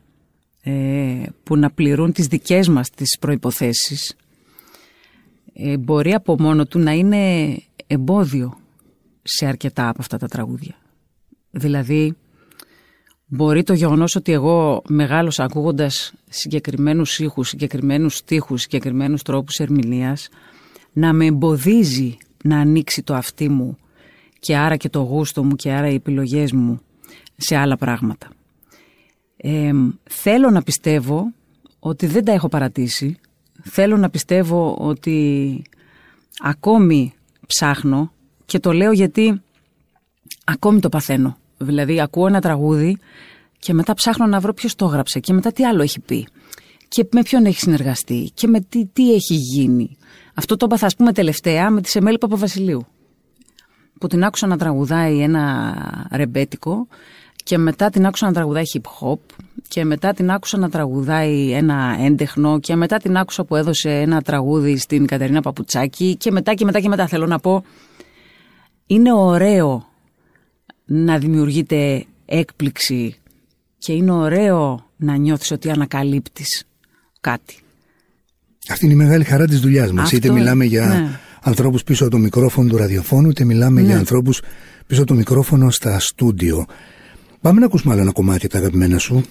ε, 0.64 0.72
που 1.44 1.58
να 1.58 1.72
πληρούν 1.72 2.12
τις 2.12 2.28
δικές 2.28 2.68
μας 2.68 2.90
τις 2.90 3.18
προϋποθέσεις 3.20 4.16
ε, 5.54 5.78
μπορεί 5.78 6.14
από 6.14 6.36
μόνο 6.40 6.66
του 6.66 6.80
να 6.80 6.92
είναι 6.92 7.56
εμπόδιο 7.88 8.58
σε 9.24 9.46
αρκετά 9.46 9.90
από 9.90 9.98
αυτά 10.02 10.18
τα 10.18 10.28
τραγούδια. 10.28 10.76
Δηλαδή, 11.52 12.16
μπορεί 13.26 13.64
το 13.64 13.74
γεγονός 13.74 14.16
ότι 14.16 14.32
εγώ 14.32 14.82
μεγάλωσα 14.88 15.44
ακούγοντας 15.44 16.14
συγκεκριμένους 16.30 17.20
ήχους, 17.20 17.48
συγκεκριμένους 17.48 18.16
στίχους, 18.16 18.62
συγκεκριμένους 18.62 19.22
τρόπους 19.22 19.60
ερμηνείας 19.60 20.30
να 20.94 21.14
με 21.14 21.26
εμποδίζει 21.26 22.18
να 22.44 22.60
ανοίξει 22.60 23.04
το 23.04 23.14
αυτί 23.14 23.50
μου 23.50 23.78
και 24.40 24.58
άρα 24.58 24.76
και 24.76 24.90
το 24.90 25.00
γούστο 25.00 25.44
μου 25.44 25.56
και 25.56 25.72
άρα 25.72 25.90
οι 25.90 25.94
επιλογές 25.94 26.52
μου 26.52 26.82
σε 27.38 27.56
άλλα 27.56 27.78
πράγματα. 27.78 28.30
Ε, 29.38 29.72
θέλω 30.04 30.50
να 30.50 30.62
πιστεύω 30.64 31.34
ότι 31.80 32.06
δεν 32.06 32.26
τα 32.26 32.32
έχω 32.32 32.50
παρατήσει. 32.50 33.18
Θέλω 33.64 33.98
να 33.98 34.10
πιστεύω 34.10 34.76
ότι 34.80 35.62
ακόμη 36.40 37.14
ψάχνω 37.48 38.12
και 38.46 38.60
το 38.60 38.72
λέω 38.72 38.92
γιατί 38.92 39.42
ακόμη 40.44 40.80
το 40.80 40.90
παθαίνω. 40.90 41.38
Δηλαδή 41.62 42.02
ακούω 42.02 42.28
ένα 42.28 42.42
τραγούδι 42.42 42.98
και 43.60 43.74
μετά 43.74 43.94
ψάχνω 43.94 44.26
να 44.26 44.40
βρω 44.40 44.54
ποιος 44.54 44.76
το 44.76 44.86
έγραψε 44.86 45.20
και 45.20 45.34
μετά 45.34 45.52
τι 45.52 45.66
άλλο 45.66 45.82
έχει 45.82 46.00
πει 46.00 46.28
και 46.88 47.08
με 47.12 47.22
ποιον 47.22 47.46
έχει 47.46 47.60
συνεργαστεί 47.60 48.32
και 48.34 48.48
με 48.48 48.60
τι, 48.60 48.86
τι 48.86 49.14
έχει 49.14 49.34
γίνει. 49.34 49.98
Αυτό 50.34 50.58
το 50.58 50.66
έπαθα 50.66 50.86
ας 50.86 50.96
πούμε 50.96 51.14
τελευταία 51.14 51.70
με 51.70 51.82
τη 51.82 51.90
Σεμέλη 51.90 52.18
Παπαβασιλείου 52.18 52.86
που 54.00 54.08
την 54.08 54.24
άκουσα 54.24 54.48
να 54.48 54.58
τραγουδάει 54.58 55.20
ένα 55.20 55.76
ρεμπέτικο 56.12 56.88
και 57.44 57.58
μετά 57.58 57.90
την 57.90 58.06
άκουσα 58.06 58.26
να 58.26 58.34
τραγουδάει 58.34 58.64
hip 58.74 59.08
hop 59.08 59.20
και 59.68 59.86
μετά 59.86 60.14
την 60.14 60.32
άκουσα 60.32 60.58
να 60.58 60.70
τραγουδάει 60.70 61.52
ένα 61.52 61.98
έντεχνο 62.00 62.60
και 62.60 62.76
μετά 62.76 62.98
την 62.98 63.18
άκουσα 63.18 63.44
που 63.44 63.56
έδωσε 63.56 63.90
ένα 63.90 64.22
τραγούδι 64.22 64.78
στην 64.78 65.06
Κατερίνα 65.06 65.42
Παπουτσάκη 65.42 66.16
και 66.16 66.32
μετά 66.32 66.54
και 66.54 66.66
μετά 66.66 66.80
και 66.80 66.88
μετά 66.88 67.08
θέλω 67.08 67.26
να 67.26 67.40
πω 67.40 67.64
είναι 68.88 69.14
ωραίο 69.14 69.91
να 70.94 71.18
δημιουργείται 71.18 72.06
έκπληξη 72.26 73.16
και 73.78 73.94
είναι 73.94 74.12
ωραίο 74.12 74.90
να 74.98 75.16
νιώθεις 75.16 75.52
ότι 75.52 75.70
ανακαλύπτεις 75.70 76.64
κάτι. 77.22 77.56
Αυτή 78.70 78.86
είναι 78.86 78.94
η 78.94 78.98
μεγάλη 78.98 79.24
χαρά 79.24 79.48
της 79.48 79.60
δουλειάς 79.60 79.92
μας. 79.92 80.04
Αυτό 80.04 80.16
είτε 80.16 80.28
είναι, 80.28 80.40
μιλάμε 80.40 80.66
για 80.66 80.86
ναι. 80.88 81.20
ανθρώπους 81.42 81.84
πίσω 81.84 82.04
από 82.04 82.12
το 82.12 82.18
μικρόφωνο 82.18 82.70
του 82.70 82.78
ραδιοφώνου, 82.78 83.30
είτε 83.30 83.44
μιλάμε 83.44 83.82
για 83.82 83.98
ανθρώπους 83.98 84.42
πίσω 84.88 85.02
από 85.02 85.10
το 85.10 85.18
μικρόφωνο 85.18 85.70
στα 85.72 86.00
στούντιο. 86.00 86.66
Πάμε 87.42 87.60
να 87.60 87.66
ακούσουμε 87.66 87.94
άλλο 87.94 88.02
ένα 88.02 88.12
κομμάτι 88.12 88.46
από 88.46 88.54
τα 88.54 88.60
αγαπημένα 88.60 88.98
σου. 88.98 89.24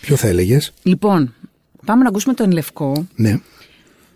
Ποιο 0.00 0.16
θα 0.16 0.28
έλεγες, 0.28 0.72
Λοιπόν, 0.82 1.34
πάμε 1.84 2.02
να 2.02 2.08
ακούσουμε 2.08 2.34
τον 2.34 2.50
Λευκό. 2.50 3.06
ναι. 3.14 3.40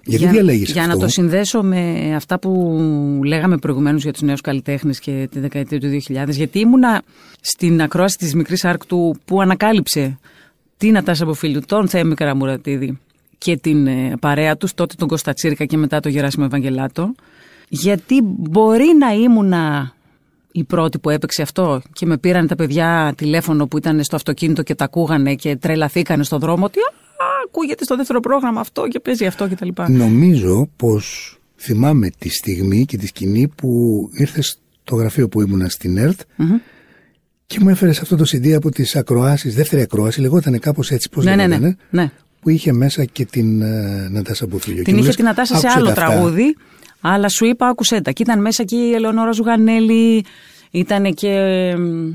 Γιατί 0.04 0.24
για, 0.24 0.32
διαλέγεις 0.32 0.72
για 0.72 0.82
αυτό; 0.82 0.94
να 0.94 1.00
το 1.00 1.08
συνδέσω 1.08 1.62
με 1.62 2.12
αυτά 2.16 2.38
που 2.38 2.80
λέγαμε 3.24 3.58
προηγουμένως 3.58 4.02
για 4.02 4.12
τους 4.12 4.22
νέους 4.22 4.40
καλλιτέχνες 4.40 4.98
και 4.98 5.28
τη 5.30 5.40
δεκαετία 5.40 5.80
του 5.80 5.88
2000 6.08 6.28
γιατί 6.28 6.58
ήμουνα 6.58 7.02
στην 7.40 7.82
ακρόαση 7.82 8.16
της 8.16 8.34
Μικρής 8.34 8.64
Άρκτου 8.64 9.16
που 9.24 9.40
ανακάλυψε 9.40 10.18
την 10.76 10.96
Ατάσα 10.96 11.22
Αποφίλιου, 11.22 11.60
τον 11.66 11.88
Θέμη 11.88 12.14
Καραμουρατίδη 12.14 12.98
και 13.38 13.56
την 13.56 13.86
ε, 13.86 14.16
παρέα 14.20 14.56
τους, 14.56 14.74
τότε 14.74 14.94
τον 14.98 15.08
Κώστα 15.08 15.32
Τσίρκα 15.32 15.64
και 15.64 15.76
μετά 15.76 16.00
τον 16.00 16.12
Γεράσιμο 16.12 16.44
Ευαγγελάτο 16.48 17.14
γιατί 17.68 18.20
μπορεί 18.22 18.86
να 18.98 19.12
ήμουνα 19.12 19.94
η 20.52 20.64
πρώτη 20.64 20.98
που 20.98 21.10
έπαιξε 21.10 21.42
αυτό 21.42 21.82
και 21.92 22.06
με 22.06 22.18
πήραν 22.18 22.46
τα 22.46 22.54
παιδιά 22.54 23.14
τηλέφωνο 23.16 23.66
που 23.66 23.76
ήταν 23.76 24.04
στο 24.04 24.16
αυτοκίνητο 24.16 24.62
και 24.62 24.74
τα 24.74 24.84
ακούγανε 24.84 25.34
και 25.34 25.56
τρελαθήκανε 25.56 26.24
στον 26.24 26.38
δρόμο 26.38 26.64
ότι 26.64 26.78
«Α, 26.78 26.92
ακούγεται 27.52 27.84
στο 27.84 27.96
δεύτερο 27.96 28.20
πρόγραμμα 28.20 28.60
αυτό 28.60 28.88
και 28.88 29.00
παίζει 29.00 29.26
αυτό 29.26 29.48
κτλ. 29.48 29.68
Νομίζω 29.88 30.68
πως 30.76 31.36
θυμάμαι 31.56 32.10
τη 32.18 32.28
στιγμή 32.28 32.84
και 32.84 32.96
τη 32.96 33.06
σκηνή 33.06 33.48
που 33.48 33.70
ήρθες 34.12 34.58
στο 34.84 34.94
γραφείο 34.96 35.28
που 35.28 35.40
ήμουνα 35.40 35.68
στην 35.68 35.96
ΕΡΤ 35.96 36.20
και 37.46 37.58
μου 37.60 37.68
έφερες 37.68 38.00
αυτό 38.00 38.16
το 38.16 38.24
CD 38.32 38.50
από 38.52 38.70
τις 38.70 38.96
ακροάσεις, 38.96 39.54
δεύτερη 39.54 39.82
ακρόαση, 39.82 40.20
λεγόταν 40.20 40.58
κάπως 40.58 40.90
έτσι, 40.90 41.08
πώς 41.08 41.24
Ναι, 41.24 41.30
ναι, 41.30 41.36
ναι, 41.36 41.48
λεγότανε, 41.48 41.76
ναι. 41.90 42.10
που 42.40 42.48
είχε 42.48 42.72
μέσα 42.72 43.04
και 43.04 43.24
την 43.24 43.62
ε, 43.62 44.08
Νατάσα 44.10 44.46
Μποφίλιο. 44.46 44.78
Και 44.78 44.82
Την 44.84 44.92
μου 44.92 44.98
είχε 44.98 45.06
λες, 45.06 45.16
την 45.16 45.28
Ατάσα 45.28 45.56
σε 45.56 45.66
«Άκουσε 45.66 45.78
άλλο 45.78 45.86
τα 45.86 45.92
αυτά». 45.92 46.04
τραγούδι, 46.04 46.56
αλλά 47.00 47.28
σου 47.28 47.44
είπα 47.44 47.66
άκουσέ 47.68 48.00
τα. 48.00 48.12
Και 48.12 48.22
ήταν 48.22 48.40
μέσα 48.40 48.64
και 48.64 48.76
η 48.76 48.92
Ελεονόρα 48.92 49.32
Ζουγανέλη, 49.32 50.24
ήταν 50.70 51.14
και 51.14 51.28
εμ, 51.28 52.12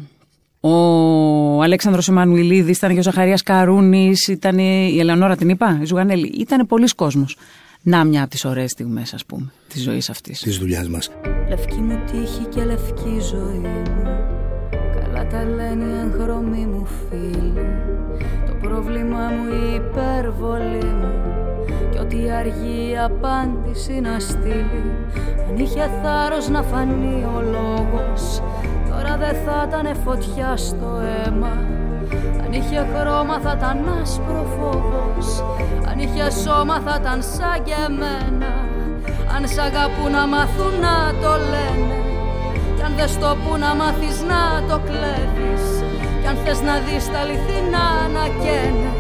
ο 0.67 1.61
Αλέξανδρος 1.61 2.07
Εμμανουηλίδης, 2.07 2.77
ήταν 2.77 2.93
και 2.93 2.99
ο 2.99 3.01
Ζαχαρίας 3.01 3.43
Καρούνης, 3.43 4.27
ήταν 4.27 4.57
η 4.57 4.97
Ελεονόρα 4.99 5.35
την 5.35 5.49
είπα, 5.49 5.79
η 5.81 5.85
Ζουγανέλη. 5.85 6.27
Ήταν 6.27 6.67
πολλοί 6.67 6.87
κόσμος. 6.95 7.37
Να 7.81 8.03
μια 8.03 8.21
από 8.21 8.29
τις 8.29 8.45
ωραίες 8.45 8.71
στιγμές 8.71 9.13
ας 9.13 9.25
πούμε 9.25 9.51
της 9.67 9.83
ζωής 9.83 10.09
αυτής. 10.09 10.39
Της 10.39 10.57
δουλειάς 10.57 10.89
μας. 10.89 11.09
Λευκή 11.49 11.79
μου 11.79 11.99
τύχη 12.11 12.45
και 12.49 12.63
λευκή 12.63 13.19
ζωή 13.19 13.57
μου 13.57 14.03
Καλά 15.01 15.27
τα 15.27 15.43
λένε 15.43 15.83
οι 15.83 15.97
εγχρωμοί 16.05 16.65
μου 16.65 16.85
φίλοι 16.85 17.67
Το 18.47 18.53
πρόβλημα 18.61 19.19
μου 19.19 19.45
η 19.53 19.75
υπερβολή 19.75 20.85
μου 20.85 21.11
Κι 21.91 21.97
ότι 21.97 22.31
αργή 22.31 22.91
η 22.91 22.97
απάντηση 22.97 23.99
να 23.99 24.19
στείλει 24.19 24.91
Αν 25.49 25.57
είχε 25.57 25.89
θάρρος 26.03 26.49
να 26.49 26.63
φανεί 26.63 27.23
ο 27.35 27.41
λόγος 27.41 28.41
Τώρα 28.41 28.76
δεν 29.19 29.35
θα 29.45 29.57
ήταν 29.67 29.87
φωτιά 30.05 30.57
στο 30.57 30.89
αίμα. 31.13 31.53
Αν 32.43 32.53
είχε 32.53 32.87
χρώμα 32.93 33.39
θα 33.43 33.53
ήταν 33.57 33.77
άσπρο 34.01 34.45
φόβος 34.55 35.43
Αν 35.89 35.99
είχε 35.99 36.25
σώμα 36.43 36.77
θα 36.85 36.97
ήταν 37.01 37.19
σαν 37.35 37.57
και 37.65 37.75
εμένα. 37.87 38.53
Αν 39.35 39.41
σ' 39.53 39.61
αγαπούν 39.67 40.11
να 40.17 40.23
μάθουν 40.33 40.73
να 40.85 40.95
το 41.21 41.31
λένε. 41.51 41.99
Κι 42.75 42.83
αν 42.87 42.93
δεν 42.97 43.09
στο 43.15 43.29
που 43.41 43.51
να 43.63 43.71
μάθεις 43.79 44.17
να 44.31 44.41
το 44.69 44.77
κλέβεις. 44.87 45.65
Κι 46.19 46.27
αν 46.31 46.37
θες 46.43 46.59
να 46.67 46.75
δεις 46.85 47.05
τα 47.11 47.19
αληθινά 47.23 47.87
να 48.15 48.23
καίνε. 48.43 48.91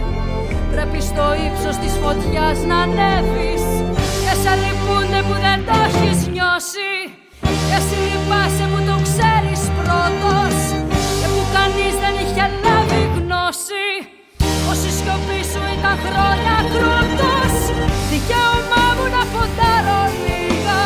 Πρέπει 0.71 0.99
στο 1.09 1.25
ύψος 1.47 1.75
της 1.81 1.93
φωτιάς 2.01 2.57
να 2.69 2.77
ανέβεις. 2.85 3.63
Και 4.23 4.33
σε 4.41 4.51
λυπούνται 4.61 5.19
που 5.27 5.35
δεν 5.45 5.59
το 5.67 5.73
έχεις 5.87 6.19
νιώσει. 6.33 6.93
Και 7.67 7.75
εσύ 7.79 7.97
λυπάσαι 8.09 8.56
σιωπή 15.87 15.95
σου 15.95 15.95
ήταν 15.95 15.97
χρόνια 16.05 16.57
κρούτος 16.73 17.55
Δικαίωμά 18.11 18.85
μου 18.97 19.05
να 19.15 19.23
φωτάρω 19.33 20.01
λίγα. 20.25 20.81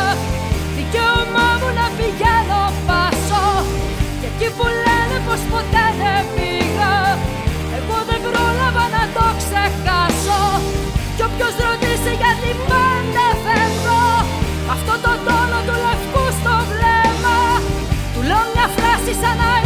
Δικαίωμά 0.76 1.48
μου 1.60 1.68
να 1.78 1.86
πηγαίνω 1.98 2.62
πάσο. 2.86 3.44
Και 4.20 4.28
εκεί 4.32 4.48
που 4.56 4.66
λένε 4.84 5.16
πως 5.26 5.40
ποτέ 5.52 5.86
δεν 6.00 6.22
πήγα 6.34 6.94
Εγώ 7.78 7.96
δεν 8.08 8.20
πρόλαβα 8.26 8.84
να 8.96 9.04
το 9.16 9.26
ξεχάσω. 9.40 10.42
Κι 11.16 11.22
όποιος 11.28 11.54
ρωτήσει 11.66 12.12
γιατί 12.22 12.50
πάντα 12.70 13.26
φεύγω 13.44 14.02
Αυτό 14.74 14.94
το 15.04 15.12
τόνο 15.26 15.58
του 15.66 15.76
λευκού 15.84 16.24
στο 16.38 16.54
βλέμμα. 16.70 17.38
Του 18.12 18.20
λέω 18.28 18.44
μια 18.54 18.68
φράση 18.76 19.12
σαν 19.20 19.34
να 19.40 19.61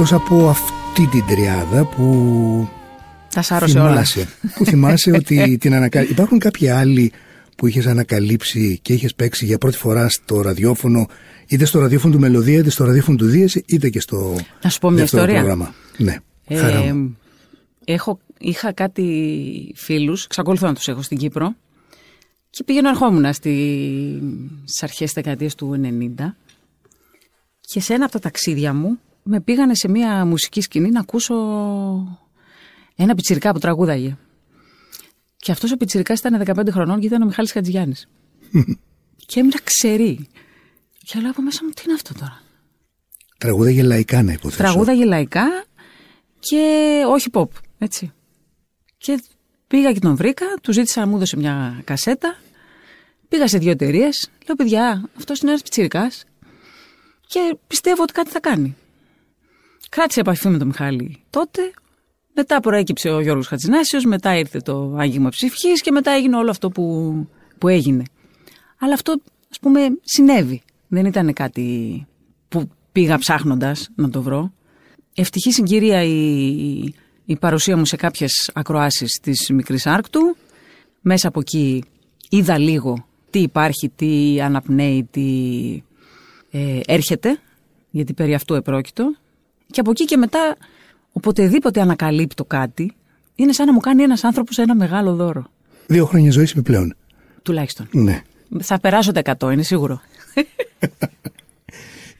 Εκτός 0.00 0.12
από 0.20 0.48
αυτή 0.48 1.06
την 1.06 1.24
τριάδα 1.26 1.84
που 1.84 2.68
Τα 3.34 3.42
σάρωσε 3.42 3.78
όλα. 3.78 3.88
θυμάσαι, 3.90 4.28
που 4.54 4.64
θυμάσαι 4.64 5.10
ότι 5.12 5.56
την 5.60 5.74
ανακαλύψει. 5.74 6.12
Υπάρχουν 6.12 6.38
κάποιοι 6.38 6.68
άλλοι 6.68 7.12
που 7.56 7.66
είχες 7.66 7.86
ανακαλύψει 7.86 8.78
και 8.82 8.92
είχες 8.92 9.14
παίξει 9.14 9.44
για 9.44 9.58
πρώτη 9.58 9.76
φορά 9.76 10.08
στο 10.08 10.40
ραδιόφωνο, 10.40 11.06
είτε 11.46 11.64
στο 11.64 11.78
ραδιόφωνο 11.78 12.14
του 12.14 12.20
Μελωδία, 12.20 12.58
είτε 12.58 12.70
στο 12.70 12.84
ραδιόφωνο 12.84 13.16
του 13.16 13.26
Δίεση, 13.26 13.62
είτε 13.66 13.88
και 13.88 14.00
στο 14.00 14.36
Να 14.62 14.70
σου 14.70 14.78
πω 14.78 14.90
μια 14.90 14.98
δεύτερο 15.00 15.22
ιστορία. 15.22 15.40
πρόγραμμα. 15.44 15.74
Ναι, 15.96 16.16
Ε, 16.46 16.56
χαρά 16.56 16.94
μου. 16.94 17.18
έχω, 17.84 18.18
είχα 18.38 18.72
κάτι 18.72 19.72
φίλους, 19.76 20.24
εξακολουθώ 20.24 20.66
να 20.66 20.74
τους 20.74 20.88
έχω 20.88 21.02
στην 21.02 21.18
Κύπρο 21.18 21.54
και 22.50 22.64
πήγαινα 22.64 22.88
ερχόμουν 22.88 23.32
στη, 23.32 23.52
στις 24.64 24.82
αρχές 24.82 25.12
της 25.12 25.12
δεκαετίας 25.12 25.54
του 25.54 25.80
90 26.18 26.34
και 27.60 27.80
σε 27.80 27.94
ένα 27.94 28.04
από 28.04 28.12
τα 28.12 28.18
ταξίδια 28.18 28.74
μου 28.74 28.98
με 29.30 29.40
πήγανε 29.40 29.74
σε 29.74 29.88
μια 29.88 30.24
μουσική 30.24 30.60
σκηνή 30.60 30.90
να 30.90 31.00
ακούσω 31.00 31.34
ένα 32.96 33.14
πιτσιρικά 33.14 33.52
που 33.52 33.58
τραγούδαγε. 33.58 34.16
Και 35.36 35.52
αυτός 35.52 35.72
ο 35.72 35.76
πιτσιρικάς 35.76 36.18
ήταν 36.18 36.42
15 36.46 36.70
χρονών 36.70 37.00
και 37.00 37.06
ήταν 37.06 37.22
ο 37.22 37.24
Μιχάλης 37.24 37.52
Χατζηγιάννης. 37.52 38.08
και 39.26 39.40
έμεινα 39.40 39.58
ξερή. 39.64 40.28
Και 41.04 41.20
λέω 41.20 41.30
από 41.30 41.42
μέσα 41.42 41.60
μου 41.64 41.70
τι 41.70 41.82
είναι 41.84 41.94
αυτό 41.94 42.14
τώρα; 42.14 42.42
Τραγούδαγε 43.38 43.82
λαϊκά 43.82 44.22
να 44.22 44.32
υποθέσω. 44.32 44.62
Τραγούδαγε 44.62 45.04
λαϊκά 45.04 45.64
και 46.38 47.02
όχι 47.08 47.28
pop, 47.32 47.48
έτσι. 47.78 48.12
Και 48.98 49.22
πήγα 49.66 49.92
και 49.92 49.98
τον 49.98 50.16
βρήκα, 50.16 50.46
του 50.62 50.72
ζήτησα 50.72 51.00
να 51.00 51.06
μου 51.06 51.18
δώσει 51.18 51.36
μια 51.36 51.80
κασέτα. 51.84 52.38
Πήγα 53.28 53.48
σε 53.48 53.58
δύο 53.58 53.70
εταιρείες. 53.70 54.30
Λέω, 54.46 54.56
παιδιά, 54.56 55.10
αυτός 55.16 55.40
είναι 55.40 55.50
ένας 55.50 55.62
πιτσυρικά 55.62 56.10
και 57.26 57.56
πιστεύω 57.66 58.02
ότι 58.02 58.12
κάτι 58.12 58.30
θα 58.30 58.40
κάνει. 58.40 58.76
Κράτησε 59.88 60.20
επαφή 60.20 60.48
με 60.48 60.58
τον 60.58 60.66
Μιχάλη 60.66 61.22
τότε. 61.30 61.70
Μετά 62.34 62.60
προέκυψε 62.60 63.10
ο 63.10 63.20
Γιώργος 63.20 63.46
Χατζηνάσιος, 63.46 64.04
μετά 64.04 64.38
ήρθε 64.38 64.58
το 64.60 64.94
άγγιγμα 64.98 65.28
ψυχής 65.28 65.80
και 65.80 65.90
μετά 65.90 66.10
έγινε 66.10 66.36
όλο 66.36 66.50
αυτό 66.50 66.70
που, 66.70 67.14
που 67.58 67.68
έγινε. 67.68 68.02
Αλλά 68.78 68.94
αυτό, 68.94 69.20
ας 69.50 69.58
πούμε, 69.58 69.80
συνέβη. 70.02 70.62
Δεν 70.88 71.06
ήταν 71.06 71.32
κάτι 71.32 72.06
που 72.48 72.70
πήγα 72.92 73.18
ψάχνοντας 73.18 73.88
να 73.94 74.10
το 74.10 74.22
βρω. 74.22 74.52
Ευτυχή 75.14 75.52
συγκυρία 75.52 76.02
η, 76.02 76.94
η 77.24 77.36
παρουσία 77.40 77.76
μου 77.76 77.84
σε 77.84 77.96
κάποιες 77.96 78.50
ακροάσεις 78.54 79.18
της 79.22 79.50
Μικρής 79.50 79.86
Άρκτου. 79.86 80.36
Μέσα 81.00 81.28
από 81.28 81.40
εκεί 81.40 81.84
είδα 82.28 82.58
λίγο 82.58 83.06
τι 83.30 83.38
υπάρχει, 83.38 83.88
τι 83.96 84.40
αναπνέει, 84.40 85.08
τι 85.10 85.28
ε, 86.50 86.80
έρχεται, 86.86 87.40
γιατί 87.90 88.12
περί 88.12 88.34
αυτού 88.34 88.54
επρόκειτο. 88.54 89.16
Και 89.70 89.80
από 89.80 89.90
εκεί 89.90 90.04
και 90.04 90.16
μετά, 90.16 90.56
οποτεδήποτε 91.12 91.80
ανακαλύπτω 91.80 92.44
κάτι, 92.44 92.92
είναι 93.34 93.52
σαν 93.52 93.66
να 93.66 93.72
μου 93.72 93.80
κάνει 93.80 94.02
ένας 94.02 94.24
άνθρωπος 94.24 94.58
ένα 94.58 94.74
μεγάλο 94.74 95.14
δώρο. 95.14 95.50
Δύο 95.86 96.06
χρόνια 96.06 96.30
ζωής 96.30 96.50
επιπλέον. 96.50 96.94
Τουλάχιστον. 97.42 97.88
Ναι. 97.90 98.22
Θα 98.60 98.80
περάσω 98.80 99.12
τα 99.12 99.22
100, 99.38 99.52
είναι 99.52 99.62
σίγουρο. 99.62 100.00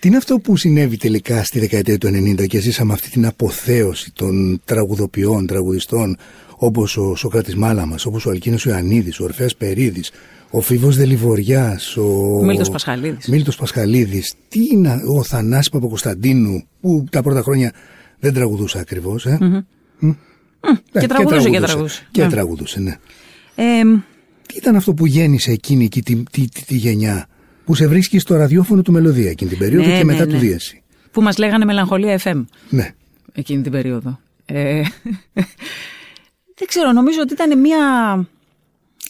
Τι 0.01 0.09
είναι 0.09 0.17
αυτό 0.17 0.39
που 0.39 0.57
συνέβη 0.57 0.97
τελικά 0.97 1.45
στη 1.45 1.59
δεκαετία 1.59 1.99
του 1.99 2.09
90 2.09 2.47
και 2.47 2.61
ζήσαμε 2.61 2.93
αυτή 2.93 3.11
την 3.11 3.27
αποθέωση 3.27 4.13
των 4.13 4.61
τραγουδοποιών, 4.65 5.47
τραγουδιστών 5.47 6.17
όπως 6.57 6.97
ο 6.97 7.15
Σοκράτης 7.15 7.57
Μάλαμας, 7.57 8.07
όπως 8.07 8.27
ο 8.27 8.31
Αλκίνος 8.31 8.65
Ιωαννίδης, 8.65 9.21
ο 9.21 9.25
Ορφέας 9.25 9.57
Περίδης, 9.57 10.11
ο 10.51 10.61
Φίβος 10.61 10.97
Δελιβοριάς, 10.97 11.97
ο... 11.97 12.03
Ο 12.39 12.45
Μίλτος 12.45 12.71
Πασχαλίδης. 12.71 13.27
Μίλτος 13.29 13.57
Πασχαλίδης. 13.57 14.35
Τι 14.49 14.61
είναι 14.73 15.01
ο 15.17 15.23
Θανάσης 15.23 15.69
Παπακοσταντίνου 15.71 16.65
που 16.81 17.05
τα 17.11 17.23
πρώτα 17.23 17.43
χρόνια 17.43 17.73
δεν 18.19 18.33
τραγουδούσε 18.35 18.79
ακριβώς. 18.79 19.27
Ε; 19.27 19.39
Μμ. 19.99 20.09
Ε, 20.93 21.01
Και 21.01 21.07
τραγουδούσε 21.07 21.51
και 21.51 21.61
τραγουδούσε. 21.61 22.09
Και 22.11 22.23
Ναι. 22.23 22.29
τραγουδούσε, 22.31 22.81
ναι. 22.81 22.97
Ε, 23.55 23.83
Τι 24.47 24.55
ήταν 24.57 24.77
αυτό 24.77 24.95
που 24.95 25.07
γέννησε 25.07 25.51
εκείνη 25.51 25.85
εκεί 25.85 26.03
τη, 26.03 26.23
τη, 26.31 26.49
τη, 26.49 26.65
τη 26.65 26.77
γενιά 26.77 27.27
που 27.65 27.75
σε 27.75 27.87
βρίσκει 27.87 28.19
στο 28.19 28.37
ραδιόφωνο 28.37 28.83
του 28.83 28.93
Μελωδία 28.93 29.31
εκείνη 29.31 29.51
την 29.51 29.59
περίοδο 29.59 29.87
Ναι, 29.89 29.93
και 29.93 30.05
ναι, 30.05 30.13
μετά 30.13 30.27
ναι. 30.27 30.33
του 30.33 30.39
Δίεση. 30.39 30.83
που 31.11 31.23
μας 31.23 31.37
λέγανε 31.39 31.65
Μελαγχολία 31.65 32.21
FM. 32.25 32.45
Ναι. 32.69 32.91
εκείνη 33.33 33.63
την 33.63 33.73
περίοδο. 33.73 34.19
Ε, 34.45 34.83
δεν 36.59 36.67
ξέρω, 36.67 36.93
νομίζω 36.93 37.19
ότι 37.23 37.33
ήταν 37.33 37.61
μια 37.61 37.79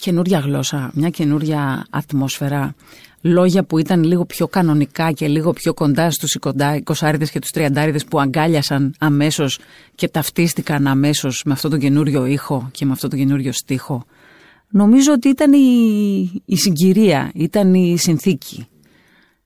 καινούρια 0.00 0.38
γλώσσα, 0.38 0.90
μια 0.94 1.08
καινούρια 1.08 1.86
ατμόσφαιρα, 1.90 2.74
λόγια 3.20 3.64
που 3.64 3.78
ήταν 3.78 4.02
λίγο 4.04 4.24
πιο 4.24 4.48
κανονικά 4.48 5.12
και 5.12 5.28
λίγο 5.28 5.52
πιο 5.52 5.74
κοντά 5.74 6.10
στους 6.10 6.36
20 6.40 7.28
και 7.30 7.38
τους 7.38 7.50
30 7.54 7.96
που 8.08 8.20
αγκάλιασαν 8.20 8.94
αμέσως 8.98 9.58
και 9.94 10.08
ταυτίστηκαν 10.08 10.86
αμέσως 10.86 11.42
με 11.44 11.52
αυτό 11.52 11.68
το 11.68 11.76
καινούριο 11.76 12.26
ήχο 12.26 12.68
και 12.70 12.84
με 12.84 12.92
αυτό 12.92 13.08
το 13.08 13.16
καινούριο 13.16 13.52
στίχο. 13.52 14.04
Νομίζω 14.68 15.12
ότι 15.12 15.28
ήταν 15.28 15.52
η, 15.52 16.42
η 16.44 16.56
συγκυρία, 16.56 17.30
ήταν 17.34 17.74
η 17.74 17.98
συνθήκη. 17.98 18.66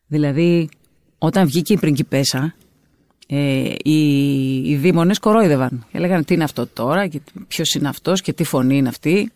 Δηλαδή, 0.06 0.68
όταν 1.18 1.46
βγήκε 1.46 1.72
η 1.72 1.78
πριγκιπέσα, 1.78 2.54
ε, 3.26 3.74
οι, 3.82 4.56
οι 4.70 4.76
δήμονες 4.76 5.18
κορόιδευαν. 5.18 5.86
Και 5.92 5.98
λέγανε 5.98 6.22
τι 6.22 6.34
είναι 6.34 6.44
αυτό 6.44 6.66
τώρα 6.66 7.06
και 7.06 7.20
ποιος 7.48 7.74
είναι 7.74 7.88
αυτός 7.88 8.20
και 8.20 8.32
τι 8.32 8.44
φωνή 8.44 8.76
είναι 8.76 8.88
αυτή. 8.88 9.32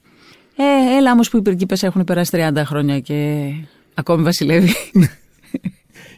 Ε, 0.56 0.96
έλα 0.96 1.12
όμως 1.12 1.30
που 1.30 1.36
οι 1.36 1.42
πριγκίπες 1.42 1.82
έχουν 1.82 2.04
περάσει 2.04 2.30
30 2.34 2.62
χρόνια 2.64 3.00
και 3.00 3.50
ακόμη 3.94 4.22
βασιλεύει. 4.22 4.74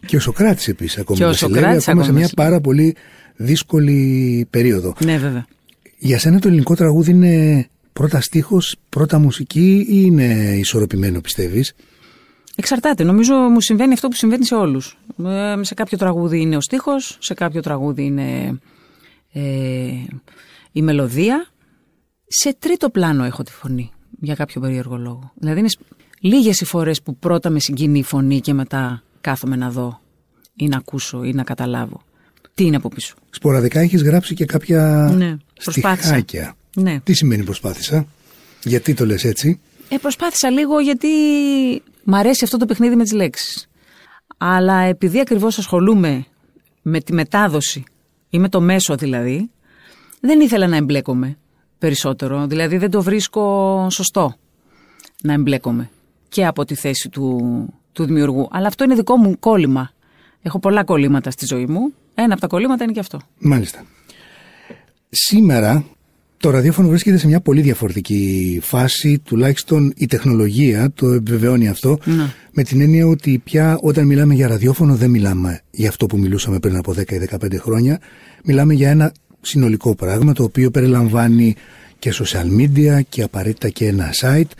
Και 0.07 0.17
ο 0.17 0.21
Σοκράτης 0.21 0.69
επίσης 0.69 0.99
ακόμη 0.99 1.19
Και 1.19 1.25
ο 1.25 1.29
βασιλεύει, 1.29 1.55
Σοκράτης 1.59 1.89
ακόμα 1.89 2.03
σε 2.03 2.11
ακόμη 2.11 2.19
μια 2.19 2.29
βασιλεύει. 2.29 2.35
πάρα 2.51 2.61
πολύ 2.61 2.97
δύσκολη 3.37 4.47
περίοδο. 4.51 4.95
ναι 5.05 5.17
βέβαια. 5.17 5.47
Για 5.99 6.19
σένα 6.19 6.39
το 6.39 6.49
ελληνικό 6.49 6.75
τραγούδι 6.75 7.11
είναι 7.11 7.67
πρώτα 7.93 8.21
στίχος, 8.21 8.77
πρώτα 8.89 9.19
μουσική 9.19 9.87
ή 9.89 10.03
είναι 10.07 10.55
ισορροπημένο 10.59 11.21
πιστεύεις; 11.21 11.75
Εξαρτάται. 12.57 13.05
Νομίζω 13.05 13.35
μου 13.35 13.61
συμβαίνει 13.61 13.93
αυτό 13.93 14.09
που 14.09 14.15
συμβαίνει 14.15 14.45
σε 14.45 14.55
όλους. 14.55 14.99
Ε, 15.27 15.55
σε 15.61 15.75
κάποιο 15.75 15.99
τραγούδι 15.99 16.41
είναι 16.41 16.57
ο 16.57 16.61
στίχος, 16.61 17.17
σε 17.21 17.35
κάποιο 17.35 17.61
τραγούδι 17.63 18.05
είναι 18.05 18.59
ε, 19.33 19.43
η 20.73 20.83
μελωδία. 20.83 21.47
Σε 22.27 22.57
τρίτο 22.59 22.91
πλάνο 22.91 23.25
έχω 23.25 23.43
τη 23.43 23.53
φωνή, 23.53 23.91
για 24.21 24.35
κάποιο 24.35 24.61
περίεργο 24.61 24.97
λόγο. 24.97 25.33
Δηλαδή 25.35 25.59
είναι 25.59 25.69
σ- 25.69 25.79
λίγες 26.21 26.61
οι 26.61 26.65
φορές 26.65 27.03
που 27.03 27.17
πρώτα 27.17 27.51
με 27.51 27.61
συγκινεί 27.61 27.99
η 27.99 28.03
φωνή 28.03 28.41
και 28.41 28.53
μετά 28.53 29.03
κάθομαι 29.21 29.57
να 29.57 29.71
δω 29.71 30.01
ή 30.57 30.69
να 30.69 30.77
ακούσω 30.77 31.25
ή 31.25 31.33
να 31.33 31.43
καταλάβω. 31.43 32.01
Τι 32.55 32.65
είναι 32.65 32.77
από 32.77 32.89
πίσω. 32.89 33.15
Σποραδικά 33.31 33.81
έχεις 33.81 34.03
γράψει 34.03 34.35
και 34.35 34.45
κάποια 34.45 35.13
Ναι, 35.17 35.37
προσπάθησα. 35.65 36.03
στιχάκια. 36.07 36.55
Ναι. 36.77 37.01
Τι 37.01 37.13
σημαίνει 37.13 37.45
προσπάθησα, 37.45 38.07
γιατί 38.65 38.95
το 38.95 39.07
λες 39.07 39.25
έτσι; 39.25 39.61
Ε, 39.89 39.97
προσπάθησα 39.97 40.51
λίγο 40.51 40.79
γιατί 40.81 41.09
μ' 42.05 42.15
αρέσει 42.15 42.45
αυτό 42.45 42.57
το 42.57 42.67
παιχνίδι 42.67 42.97
με 42.97 43.03
τις 43.03 43.13
λέξεις. 43.13 43.69
Αλλά 44.37 44.79
επειδή 44.81 45.21
ακριβώς 45.21 45.59
ασχολούμαι 45.59 46.25
με 46.83 47.01
τη 47.01 47.13
μετάδοση 47.13 47.85
ή 48.31 48.39
με 48.39 48.49
το 48.49 48.61
μέσο 48.61 48.97
δηλαδή, 48.97 49.51
δεν 50.21 50.41
ήθελα 50.41 50.67
να 50.67 50.77
εμπλέκομαι 50.77 51.37
περισσότερο. 51.79 52.47
Δηλαδή 52.47 52.77
δεν 52.77 52.91
το 52.91 53.03
βρίσκω 53.03 53.87
σωστό 53.91 54.35
να 55.23 55.33
εμπλέκομαι 55.33 55.91
και 56.29 56.47
από 56.47 56.65
τη 56.65 56.75
θέση 56.75 57.09
του, 57.09 57.39
του 57.93 58.05
δημιουργού. 58.05 58.49
Αλλά 58.51 58.67
αυτό 58.67 58.85
είναι 58.85 58.95
δικό 58.95 59.17
μου 59.17 59.39
κόλλημα. 59.39 59.91
Έχω 60.43 60.59
πολλά 60.59 60.85
κολλήματα 60.85 61.31
στη 61.31 61.47
ζωή 61.47 61.67
μου. 61.67 61.93
Ένα 62.15 62.33
από 62.33 62.41
τα 62.41 62.47
κολλήματα 62.47 62.85
είναι 62.85 62.93
και 62.93 63.01
αυτό. 63.01 63.21
Μάλιστα. 63.39 63.85
Σήμερα 65.11 65.85
το 66.37 66.51
ραδιόφωνο 66.51 66.89
βρίσκεται 66.89 67.17
σε 67.17 67.27
μια 67.27 67.41
πολύ 67.41 67.61
διαφορετική 67.61 68.59
φάση, 68.63 69.19
τουλάχιστον 69.19 69.93
η 69.97 70.07
τεχνολογία 70.07 70.91
το 70.95 71.07
επιβεβαιώνει 71.07 71.69
αυτό, 71.69 71.99
Ναι. 72.05 72.33
με 72.53 72.63
την 72.63 72.81
έννοια 72.81 73.07
ότι 73.07 73.41
πια 73.45 73.79
όταν 73.81 74.07
μιλάμε 74.07 74.35
για 74.35 74.49
ραδιόφωνο 74.49 74.95
δεν 74.95 75.11
μιλάμε 75.11 75.61
για 75.71 75.89
αυτό 75.89 76.07
που 76.07 76.19
μιλούσαμε 76.19 76.59
πριν 76.59 76.77
από 76.77 76.93
10 76.93 77.13
ή 77.15 77.19
15 77.19 77.59
χρόνια, 77.59 78.01
μιλάμε 78.45 78.75
για 78.75 78.91
ένα 78.91 79.13
συνολικό 79.49 79.95
πράγμα 79.95 80.33
το 80.33 80.43
οποίο 80.43 80.71
περιλαμβάνει 80.71 81.55
και 81.99 82.13
social 82.15 82.61
media 82.61 83.01
και 83.09 83.23
απαραίτητα 83.23 83.69
και 83.69 83.87
ένα 83.87 84.11
site 84.21 84.51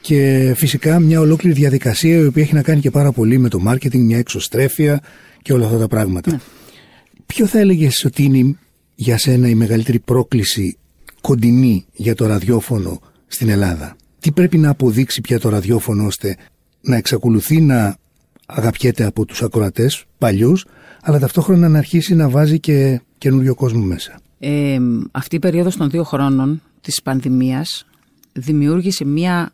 και 0.00 0.52
φυσικά 0.56 1.00
μια 1.00 1.20
ολόκληρη 1.20 1.54
διαδικασία 1.54 2.16
η 2.16 2.26
οποία 2.26 2.42
έχει 2.42 2.54
να 2.54 2.62
κάνει 2.62 2.80
και 2.80 2.90
πάρα 2.90 3.12
πολύ 3.12 3.38
με 3.38 3.48
το 3.48 3.62
marketing, 3.66 3.98
μια 3.98 4.18
εξωστρέφεια 4.18 5.02
και 5.42 5.52
όλα 5.52 5.66
αυτά 5.66 5.78
τα 5.78 5.88
πράγματα. 5.88 6.40
Ποιο 7.26 7.46
θα 7.46 7.58
έλεγες 7.58 8.04
ότι 8.04 8.22
είναι 8.22 8.56
για 8.94 9.18
σένα 9.18 9.48
η 9.48 9.54
μεγαλύτερη 9.54 9.98
πρόκληση 9.98 10.78
κοντινή 11.20 11.84
για 11.92 12.14
το 12.14 12.26
ραδιόφωνο 12.26 13.00
στην 13.26 13.48
Ελλάδα; 13.48 13.96
Τι 14.20 14.32
πρέπει 14.32 14.58
να 14.58 14.70
αποδείξει 14.70 15.20
πια 15.20 15.40
το 15.40 15.48
ραδιόφωνο 15.48 16.06
ώστε 16.06 16.36
να 16.80 16.96
εξακολουθεί 16.96 17.60
να 17.60 17.96
αγαπιέται 18.46 19.04
από 19.04 19.24
τους 19.24 19.42
ακροατές 19.42 20.04
παλιούς 20.18 20.66
αλλά 21.02 21.18
ταυτόχρονα 21.18 21.68
να 21.68 21.78
αρχίσει 21.78 22.14
να 22.14 22.28
βάζει 22.28 22.60
και 22.60 23.00
καινούριο 23.18 23.54
κόσμο 23.54 23.82
μέσα; 23.82 24.20
Ε, 24.38 24.78
αυτή 25.10 25.36
η 25.36 25.38
περίοδος 25.38 25.76
των 25.76 25.90
δύο 25.90 26.04
χρόνων 26.04 26.62
της 26.80 27.02
πανδημίας 27.02 27.86
δημιούργησε 28.32 29.04
μία 29.04 29.52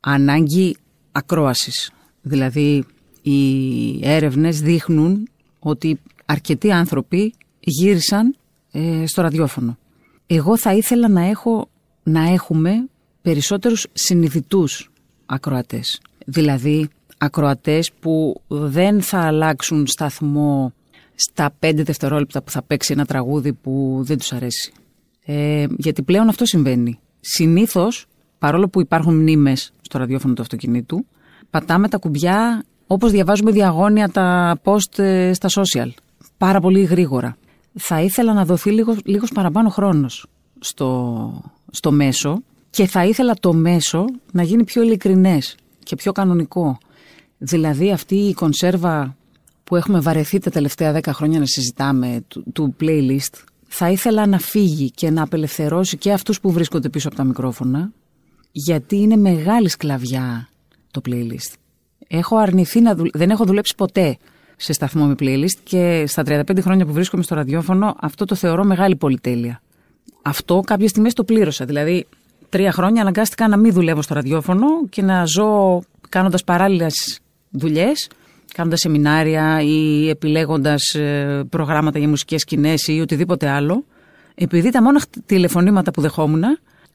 ανάγκη 0.00 0.76
ακρόασης. 1.12 1.90
Δηλαδή 2.22 2.84
οι 3.22 4.08
έρευνες 4.08 4.60
δείχνουν 4.60 5.28
ότι 5.58 6.00
αρκετοί 6.26 6.72
άνθρωποι 6.72 7.34
γύρισαν 7.60 8.36
ε, 8.72 9.04
στο 9.06 9.22
ραδιόφωνο. 9.22 9.78
Εγώ 10.26 10.58
θα 10.58 10.74
ήθελα 10.74 11.08
να, 11.08 11.20
έχω, 11.20 11.68
να 12.02 12.32
έχουμε 12.32 12.88
περισσότερους 13.22 13.86
συνειδητούς 13.92 14.90
ακροατές. 15.26 16.00
Δηλαδή 16.26 16.88
ακροατές 17.18 17.92
που 18.00 18.40
δεν 18.46 19.02
θα 19.02 19.20
αλλάξουν 19.20 19.86
σταθμό 19.86 20.72
στα 21.16 21.54
πέντε 21.58 21.82
δευτερόλεπτα 21.82 22.42
που 22.42 22.50
θα 22.50 22.62
παίξει 22.62 22.92
ένα 22.92 23.04
τραγούδι 23.04 23.52
που 23.52 24.00
δεν 24.02 24.18
τους 24.18 24.32
αρέσει. 24.32 24.72
Ε, 25.24 25.66
γιατί 25.76 26.02
πλέον 26.02 26.28
αυτό 26.28 26.44
συμβαίνει. 26.44 26.98
Συνήθως, 27.20 28.06
παρόλο 28.38 28.68
που 28.68 28.80
υπάρχουν 28.80 29.14
μνήμες 29.14 29.72
στο 29.80 29.98
ραδιόφωνο 29.98 30.34
του 30.34 30.42
αυτοκινήτου, 30.42 31.06
πατάμε 31.50 31.88
τα 31.88 31.98
κουμπιά 31.98 32.64
όπως 32.86 33.10
διαβάζουμε 33.10 33.50
διαγώνια 33.50 34.08
τα 34.08 34.58
post 34.64 34.98
ε, 34.98 35.32
στα 35.32 35.48
social. 35.48 35.88
Πάρα 36.38 36.60
πολύ 36.60 36.82
γρήγορα. 36.82 37.36
Θα 37.74 38.00
ήθελα 38.00 38.32
να 38.32 38.44
δοθεί 38.44 38.70
λίγο, 38.70 38.96
λίγος 39.04 39.32
παραπάνω 39.32 39.68
χρόνος 39.68 40.26
στο, 40.58 41.42
στο 41.70 41.92
μέσο 41.92 42.42
και 42.70 42.86
θα 42.86 43.04
ήθελα 43.04 43.34
το 43.40 43.52
μέσο 43.52 44.04
να 44.32 44.42
γίνει 44.42 44.64
πιο 44.64 44.82
ειλικρινές 44.82 45.56
και 45.82 45.96
πιο 45.96 46.12
κανονικό. 46.12 46.78
Δηλαδή 47.38 47.90
αυτή 47.90 48.14
η 48.14 48.34
κονσέρβα 48.34 49.16
που 49.66 49.76
έχουμε 49.76 50.00
βαρεθεί 50.00 50.38
τα 50.38 50.50
τελευταία 50.50 50.92
δέκα 50.92 51.12
χρόνια 51.12 51.38
να 51.38 51.46
συζητάμε 51.46 52.24
του, 52.28 52.44
του 52.52 52.76
playlist 52.80 53.42
θα 53.66 53.90
ήθελα 53.90 54.26
να 54.26 54.38
φύγει 54.38 54.90
και 54.90 55.10
να 55.10 55.22
απελευθερώσει 55.22 55.96
και 55.96 56.12
αυτούς 56.12 56.40
που 56.40 56.52
βρίσκονται 56.52 56.88
πίσω 56.88 57.08
από 57.08 57.16
τα 57.16 57.24
μικρόφωνα 57.24 57.90
γιατί 58.52 58.96
είναι 58.96 59.16
μεγάλη 59.16 59.68
σκλαβιά 59.68 60.48
το 60.90 61.00
playlist. 61.08 61.54
Έχω 62.08 62.36
αρνηθεί 62.36 62.80
να 62.80 62.94
δουλ... 62.94 63.08
δεν 63.12 63.30
έχω 63.30 63.44
δουλέψει 63.44 63.74
ποτέ 63.76 64.18
σε 64.56 64.72
σταθμό 64.72 65.06
με 65.06 65.14
playlist 65.18 65.58
και 65.62 66.04
στα 66.06 66.22
35 66.26 66.58
χρόνια 66.60 66.86
που 66.86 66.92
βρίσκομαι 66.92 67.22
στο 67.22 67.34
ραδιόφωνο 67.34 67.96
αυτό 68.00 68.24
το 68.24 68.34
θεωρώ 68.34 68.64
μεγάλη 68.64 68.96
πολυτέλεια. 68.96 69.62
Αυτό 70.22 70.60
κάποιες 70.66 70.90
στιγμές 70.90 71.12
το 71.12 71.24
πλήρωσα. 71.24 71.64
Δηλαδή 71.64 72.06
τρία 72.48 72.72
χρόνια 72.72 73.00
αναγκάστηκα 73.00 73.48
να 73.48 73.56
μην 73.56 73.72
δουλεύω 73.72 74.02
στο 74.02 74.14
ραδιόφωνο 74.14 74.66
και 74.88 75.02
να 75.02 75.24
ζω 75.24 75.82
κάνοντας 76.08 76.44
παράλληλες 76.44 77.20
δουλειές 77.50 78.08
κάνοντας 78.56 78.80
σεμινάρια 78.80 79.62
ή 79.62 80.08
επιλέγοντας 80.08 80.94
ε, 80.94 81.44
προγράμματα 81.50 81.98
για 81.98 82.08
μουσικές 82.08 82.40
σκηνές 82.40 82.86
ή 82.86 83.00
οτιδήποτε 83.00 83.48
άλλο, 83.48 83.84
επειδή 84.34 84.70
τα 84.70 84.82
μόνα 84.82 85.00
τηλεφωνήματα 85.26 85.90
που 85.90 86.00
δεχόμουν, 86.00 86.42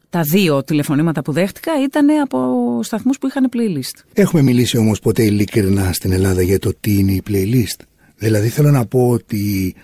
τα 0.09 0.21
δύο 0.21 0.63
τηλεφωνήματα 0.63 1.21
που 1.21 1.31
δέχτηκα 1.31 1.71
ήταν 1.83 2.07
από 2.21 2.39
σταθμούς 2.83 3.17
που 3.17 3.27
είχαν 3.27 3.49
playlist. 3.53 4.03
Έχουμε 4.13 4.41
μιλήσει 4.41 4.77
όμως 4.77 4.99
ποτέ 4.99 5.23
ειλικρινά 5.23 5.93
στην 5.93 6.11
Ελλάδα 6.11 6.41
για 6.41 6.59
το 6.59 6.73
τι 6.79 6.93
είναι 6.97 7.11
η 7.11 7.23
playlist. 7.29 7.85
Δηλαδή 8.17 8.47
θέλω 8.47 8.71
να 8.71 8.85
πω 8.85 9.09
ότι 9.09 9.75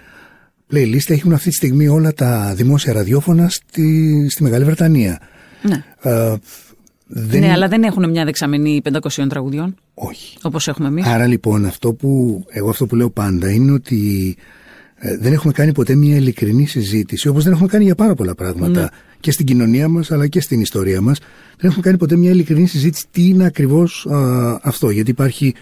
playlist 0.71 1.09
έχουν 1.09 1.33
αυτή 1.33 1.49
τη 1.49 1.55
στιγμή 1.55 1.87
όλα 1.87 2.13
τα 2.13 2.53
δημόσια 2.55 2.93
ραδιόφωνα 2.93 3.49
στη, 3.49 4.27
στη 4.29 4.43
Μεγάλη 4.43 4.63
Βρετανία. 4.63 5.19
Ναι. 5.61 5.83
Ε, 6.01 6.35
δεν... 7.07 7.39
Ναι, 7.39 7.51
αλλά 7.51 7.67
δεν 7.67 7.83
έχουν 7.83 8.09
μια 8.09 8.25
δεξαμενή 8.25 8.81
500 9.09 9.25
τραγουδιών, 9.29 9.75
Όχι. 9.93 10.37
όπως 10.41 10.67
έχουμε 10.67 10.87
εμείς. 10.87 11.05
Άρα 11.05 11.25
λοιπόν 11.25 11.65
αυτό 11.65 11.93
που 11.93 12.43
εγώ 12.49 12.69
αυτό 12.69 12.85
που 12.85 12.95
λέω 12.95 13.09
πάντα 13.09 13.51
είναι 13.51 13.71
ότι 13.71 14.35
ε, 14.95 15.17
δεν 15.17 15.33
έχουμε 15.33 15.53
κάνει 15.53 15.71
ποτέ 15.71 15.95
μια 15.95 16.15
ειλικρινή 16.15 16.65
συζήτηση 16.67 17.27
όπως 17.27 17.43
δεν 17.43 17.53
έχουμε 17.53 17.67
κάνει 17.67 17.83
για 17.83 17.95
πάρα 17.95 18.13
πολλά 18.13 18.35
πράγματα 18.35 18.81
Ναι. 18.81 18.87
και 19.19 19.31
στην 19.31 19.45
κοινωνία 19.45 19.87
μας 19.87 20.11
αλλά 20.11 20.27
και 20.27 20.41
στην 20.41 20.61
ιστορία 20.61 21.01
μας 21.01 21.19
δεν 21.57 21.69
έχουμε 21.69 21.81
κάνει 21.81 21.97
ποτέ 21.97 22.15
μια 22.15 22.31
ειλικρινή 22.31 22.67
συζήτηση 22.67 23.05
τι 23.11 23.27
είναι 23.27 23.45
ακριβώς 23.45 24.05
α, 24.05 24.59
αυτό 24.63 24.89
γιατί 24.89 25.11
υπάρχει 25.11 25.53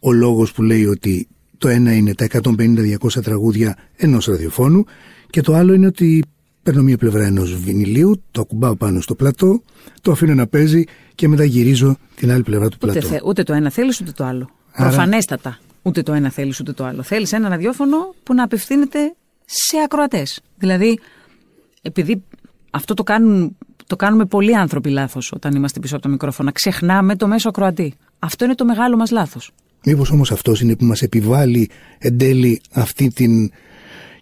ο 0.00 0.12
λόγος 0.12 0.52
που 0.52 0.62
λέει 0.62 0.84
ότι 0.86 1.28
το 1.58 1.68
ένα 1.68 1.94
είναι 1.94 2.14
τα 2.14 2.26
150-200 2.32 3.22
τραγούδια 3.22 3.76
ενός 3.96 4.26
ραδιοφώνου 4.26 4.84
και 5.30 5.40
το 5.40 5.54
άλλο 5.54 5.72
είναι 5.72 5.86
ότι 5.86 6.22
παίρνω 6.64 6.82
μια 6.82 6.96
πλευρά 6.98 7.24
ενός 7.24 7.56
βινιλίου, 7.56 8.22
το 8.30 8.40
ακουμπάω 8.40 8.76
πάνω 8.76 9.00
στο 9.00 9.14
πλατό, 9.14 9.62
το 10.00 10.12
αφήνω 10.12 10.34
να 10.34 10.46
παίζει 10.46 10.84
και 11.14 11.28
μετά 11.28 11.44
γυρίζω 11.44 11.96
την 12.16 12.30
άλλη 12.32 12.42
πλευρά 12.42 12.68
του 12.68 12.76
Ούτε, 12.82 12.92
πλατό. 12.92 13.06
θε, 13.08 13.18
ούτε 13.24 13.42
το 13.42 13.52
ένα 13.52 13.70
θέλεις 13.70 14.00
ούτε 14.00 14.10
το 14.12 14.24
άλλο. 14.24 14.50
Άρα- 14.72 14.88
Προφανέστατα. 14.88 15.58
Ούτε 15.82 16.02
το 16.02 16.12
ένα 16.12 16.30
θέλεις 16.30 16.60
ούτε 16.60 16.72
το 16.72 16.84
άλλο. 16.84 17.02
Θέλεις 17.02 17.32
ένα 17.32 17.48
ραδιόφωνο 17.48 18.14
που 18.22 18.34
να 18.34 18.42
απευθύνεται 18.44 19.14
σε 19.44 19.76
ακροατές. 19.84 20.40
Δηλαδή, 20.58 20.98
επειδή 21.82 22.22
αυτό 22.70 22.94
το, 22.94 23.02
κάνουν, 23.02 23.56
το 23.86 23.96
κάνουμε 23.96 24.24
πολλοί 24.24 24.56
άνθρωποι 24.56 24.90
λάθος 24.90 25.32
όταν 25.32 25.54
είμαστε 25.54 25.80
πίσω 25.80 25.94
από 25.94 26.04
το 26.04 26.10
μικρόφωνο. 26.10 26.52
Ξεχνάμε 26.52 27.16
το 27.16 27.26
μέσο 27.28 27.48
ακροατή. 27.48 27.94
Αυτό 28.18 28.44
είναι 28.44 28.54
το 28.54 28.64
μεγάλο 28.64 28.96
μας 28.96 29.10
λάθος. 29.10 29.50
Μήπως 29.84 30.10
όμως 30.10 30.30
αυτός 30.32 30.60
είναι 30.60 30.76
που 30.76 30.84
μας 30.84 31.02
επιβάλλει 31.02 31.70
εν 31.98 32.18
τέλει 32.18 32.60
αυτή 32.72 33.08
την 33.10 33.50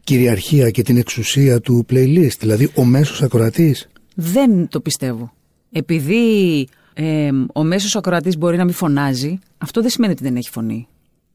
κυριαρχία 0.05 0.70
και 0.70 0.82
την 0.82 0.96
εξουσία 0.96 1.61
του 1.61 1.86
playlist, 1.90 2.36
δηλαδή 2.38 2.70
ο 2.74 2.84
μέσος 2.84 3.22
ακροατής. 3.22 3.88
Δεν 4.14 4.68
το 4.68 4.80
πιστεύω. 4.80 5.32
Επειδή 5.72 6.66
ε, 6.94 7.30
ο 7.53 7.62
μέσος 7.62 7.96
ακροατής 7.96 8.36
μπορεί 8.38 8.57
να 8.57 8.64
μην 8.64 8.74
φωνάζει, 8.74 9.38
αυτό 9.59 9.80
δεν 9.80 9.90
σημαίνει 9.90 10.12
ότι 10.12 10.22
δεν 10.22 10.36
έχει 10.36 10.50
φωνή. 10.50 10.88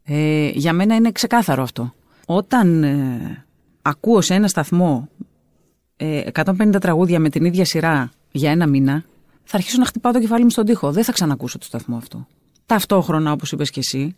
Ε, 0.03 0.49
για 0.53 0.73
μένα 0.73 0.95
είναι 0.95 1.11
ξεκάθαρο 1.11 1.63
αυτό. 1.63 1.93
Όταν 2.25 2.83
ε, 2.83 3.45
ακούω 3.81 4.21
σε 4.21 4.33
ένα 4.33 4.47
σταθμό 4.47 5.09
ε, 5.97 6.21
150 6.33 6.75
τραγούδια 6.79 7.19
με 7.19 7.29
την 7.29 7.45
ίδια 7.45 7.65
σειρά 7.65 8.11
για 8.31 8.51
ένα 8.51 8.67
μήνα, 8.67 9.03
θα 9.43 9.57
αρχίσω 9.57 9.77
να 9.77 9.85
χτυπάω 9.85 10.11
το 10.11 10.19
κεφάλι 10.19 10.43
μου 10.43 10.49
στον 10.49 10.65
τοίχο. 10.65 10.91
Δεν 10.91 11.03
θα 11.03 11.11
ξανακούσω 11.11 11.57
το 11.57 11.65
σταθμό 11.65 11.97
αυτό. 11.97 12.27
Ταυτόχρονα, 12.65 13.31
όπως 13.31 13.51
είπες 13.51 13.69
και 13.69 13.79
εσύ, 13.79 14.15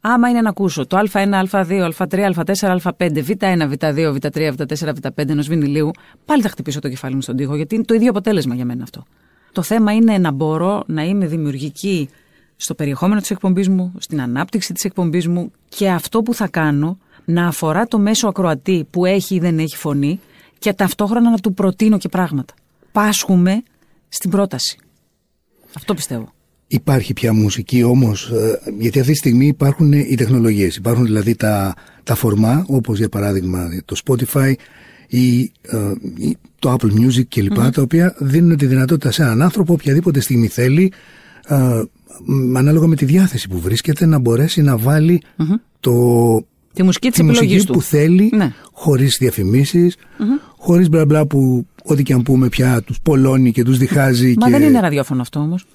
άμα 0.00 0.28
είναι 0.28 0.40
να 0.40 0.48
ακούσω 0.48 0.86
το 0.86 0.98
Α1, 1.12 1.44
Α2, 1.50 1.90
Α3, 1.96 2.32
Α4, 2.34 2.76
Α5, 2.82 3.24
Β1, 3.26 3.72
Β2, 3.72 4.16
Β3, 4.20 4.54
Β4, 4.56 4.92
Β5 5.02 5.28
ενός 5.28 5.48
βινιλίου, 5.48 5.90
πάλι 6.24 6.42
θα 6.42 6.48
χτυπήσω 6.48 6.80
το 6.80 6.88
κεφάλι 6.88 7.14
μου 7.14 7.20
στον 7.20 7.36
τοίχο, 7.36 7.56
γιατί 7.56 7.74
είναι 7.74 7.84
το 7.84 7.94
ίδιο 7.94 8.10
αποτέλεσμα 8.10 8.54
για 8.54 8.64
μένα 8.64 8.82
αυτό. 8.82 9.04
Το 9.52 9.62
θέμα 9.62 9.92
είναι 9.92 10.18
να 10.18 10.30
μπορώ 10.30 10.82
να 10.86 11.02
είμαι 11.02 11.26
δημιουργική 11.26 12.08
στο 12.56 12.74
περιεχόμενο 12.74 13.20
της 13.20 13.30
εκπομπής 13.30 13.68
μου, 13.68 13.92
στην 13.98 14.20
ανάπτυξη 14.20 14.72
της 14.72 14.84
εκπομπής 14.84 15.28
μου 15.28 15.52
και 15.68 15.90
αυτό 15.90 16.22
που 16.22 16.34
θα 16.34 16.48
κάνω 16.48 16.98
να 17.24 17.46
αφορά 17.46 17.86
το 17.86 17.98
μέσο 17.98 18.28
ακροατή 18.28 18.86
που 18.90 19.06
έχει 19.06 19.34
ή 19.34 19.38
δεν 19.38 19.58
έχει 19.58 19.76
φωνή 19.76 20.20
και 20.58 20.72
ταυτόχρονα 20.72 21.30
να 21.30 21.38
του 21.38 21.54
προτείνω 21.54 21.98
και 21.98 22.08
πράγματα. 22.08 22.54
Πάσχουμε 22.92 23.62
στην 24.08 24.30
πρόταση. 24.30 24.78
Αυτό 25.74 25.94
πιστεύω. 25.94 26.32
Υπάρχει 26.70 27.12
πια 27.12 27.32
μουσική 27.32 27.82
όμως, 27.82 28.30
ε, 28.30 28.60
γιατί 28.78 29.00
αυτή 29.00 29.12
τη 29.12 29.18
στιγμή 29.18 29.46
υπάρχουν 29.46 29.92
οι 29.92 30.14
τεχνολογίες. 30.14 30.76
Υπάρχουν 30.76 31.04
δηλαδή 31.04 31.34
τα, 31.34 31.74
τα 32.02 32.14
φορμά, 32.14 32.64
όπως 32.68 32.98
για 32.98 33.08
παράδειγμα 33.08 33.68
το 33.84 33.96
Spotify 34.06 34.52
ή 35.08 35.52
ε, 35.62 35.76
ή 36.16 36.36
το 36.58 36.72
Apple 36.78 36.86
Music 37.00 37.22
κλπ. 37.28 37.54
Τα 37.72 37.82
οποία 37.82 38.14
δίνουν 38.18 38.56
τη 38.56 38.66
δυνατότητα 38.66 39.10
σε 39.10 39.22
έναν 39.22 39.42
άνθρωπο 39.42 39.72
οποιαδήποτε 39.72 40.20
στιγμή 40.20 40.46
θέλει 40.46 40.92
α, 41.46 41.58
μ, 42.24 42.56
ανάλογα 42.56 42.86
με 42.86 42.96
τη 42.96 43.04
διάθεση 43.04 43.48
που 43.48 43.58
βρίσκεται 43.60 44.06
να 44.06 44.18
μπορέσει 44.18 44.62
να 44.62 44.76
βάλει 44.76 45.22
το, 45.80 45.92
Τη 46.74 46.82
μουσική 46.82 47.08
της 47.08 47.16
τη 47.16 47.22
μουσική 47.22 47.44
επιλογής 47.44 47.64
του. 47.64 47.72
που 47.72 47.82
θέλει 47.82 48.30
Ναι. 48.34 48.52
χωρίς 48.72 49.16
διαφημίσεις, 49.20 49.96
χωρίς 50.58 50.88
μπλα 50.88 51.04
μπλα 51.04 51.26
που 51.26 51.66
ό,τι 51.84 52.02
και 52.02 52.12
αν 52.12 52.22
πούμε 52.22 52.48
πια 52.48 52.82
τους 52.82 53.00
πολλώνει 53.02 53.52
και 53.52 53.62
τους 53.62 53.78
διχάζει 53.78 54.34
Μα 54.38 54.46
και... 54.46 54.52
δεν 54.58 54.62
είναι 54.68 54.80
ραδιόφωνο 54.80 55.20
αυτό 55.20 55.40
όμως. 55.40 55.66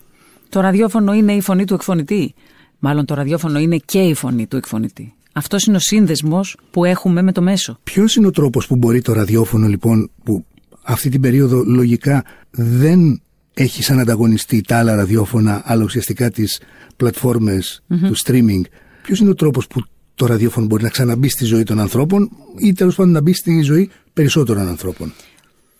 Το 0.54 0.60
ραδιόφωνο 0.60 1.14
είναι 1.14 1.34
η 1.34 1.42
φωνή 1.42 1.66
του 1.66 1.74
εκφωνητή. 1.74 2.34
Μάλλον 2.80 3.06
το 3.06 3.14
ραδιόφωνο 3.14 3.60
είναι 3.60 3.78
και 3.86 4.00
η 4.00 4.14
φωνή 4.14 4.48
του 4.48 4.58
εκφωνητή. 4.58 5.14
Αυτός 5.34 5.66
είναι 5.66 5.76
ο 5.76 5.80
σύνδεσμος 5.80 6.58
που 6.72 6.86
έχουμε 6.86 7.22
με 7.22 7.32
το 7.32 7.42
μέσο. 7.42 7.80
Ποιος 7.84 8.16
είναι 8.16 8.28
ο 8.28 8.32
τρόπος 8.32 8.68
που 8.68 8.76
μπορεί 8.76 9.02
το 9.02 9.14
ραδιόφωνο 9.14 9.68
λοιπόν 9.68 10.12
που 10.24 10.46
αυτή 10.84 11.10
την 11.10 11.22
περίοδο 11.22 11.64
λογικά 11.64 12.24
δεν 12.52 13.22
έχει 13.54 13.84
σαν 13.84 14.00
ανταγωνιστή 14.00 14.62
τα 14.62 14.78
άλλα 14.78 14.96
ραδιόφωνα 14.96 15.62
αλλά 15.66 15.84
ουσιαστικά 15.84 16.30
τις 16.30 16.62
πλατφόρμες 16.98 17.84
του 17.88 18.16
streaming. 18.26 18.62
Ποιος 19.04 19.20
είναι 19.20 19.30
ο 19.30 19.36
τρόπος 19.36 19.68
που 19.68 19.84
το 20.16 20.26
ραδιόφωνο 20.26 20.66
μπορεί 20.66 20.84
να 20.84 20.90
ξαναμπεί 20.90 21.30
στη 21.30 21.46
ζωή 21.46 21.64
των 21.64 21.80
ανθρώπων 21.80 22.30
ή 22.58 22.74
τέλος 22.74 22.96
πάντων 22.96 23.12
να 23.12 23.22
μπει 23.22 23.34
στη 23.34 23.62
ζωή 23.62 23.90
περισσότερων 24.14 24.68
ανθρώπων; 24.68 25.14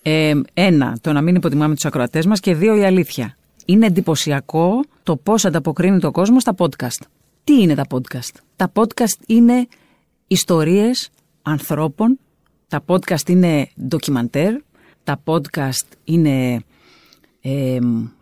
Ε, 0.02 0.34
ένα, 0.54 0.98
το 1.02 1.14
να 1.14 1.22
μην 1.22 1.36
υποτιμάμε 1.36 1.74
τους 1.74 1.86
ακροατές 1.86 2.26
μας 2.26 2.40
και 2.40 2.56
δύο, 2.56 2.78
η 2.78 2.86
αλήθεια. 2.86 3.38
Είναι 3.66 3.86
εντυπωσιακό 3.86 4.80
το 5.04 5.16
πώς 5.16 5.46
ανταποκρίνει 5.46 6.06
ο 6.06 6.12
κόσμο 6.12 6.40
στα 6.40 6.56
podcast. 6.58 7.02
Τι 7.44 7.62
είναι 7.62 7.76
τα 7.76 7.86
podcast? 7.90 8.40
Τα 8.56 8.72
podcast 8.74 9.24
είναι 9.26 9.68
ιστορίες 10.28 11.10
ανθρώπων, 11.42 12.20
τα 12.68 12.84
podcast 12.86 13.30
είναι 13.30 13.70
ντοκιμαντέρ, 13.88 14.54
τα 15.04 15.24
podcast 15.26 15.88
είναι 16.04 16.64
ε, 17.42 17.80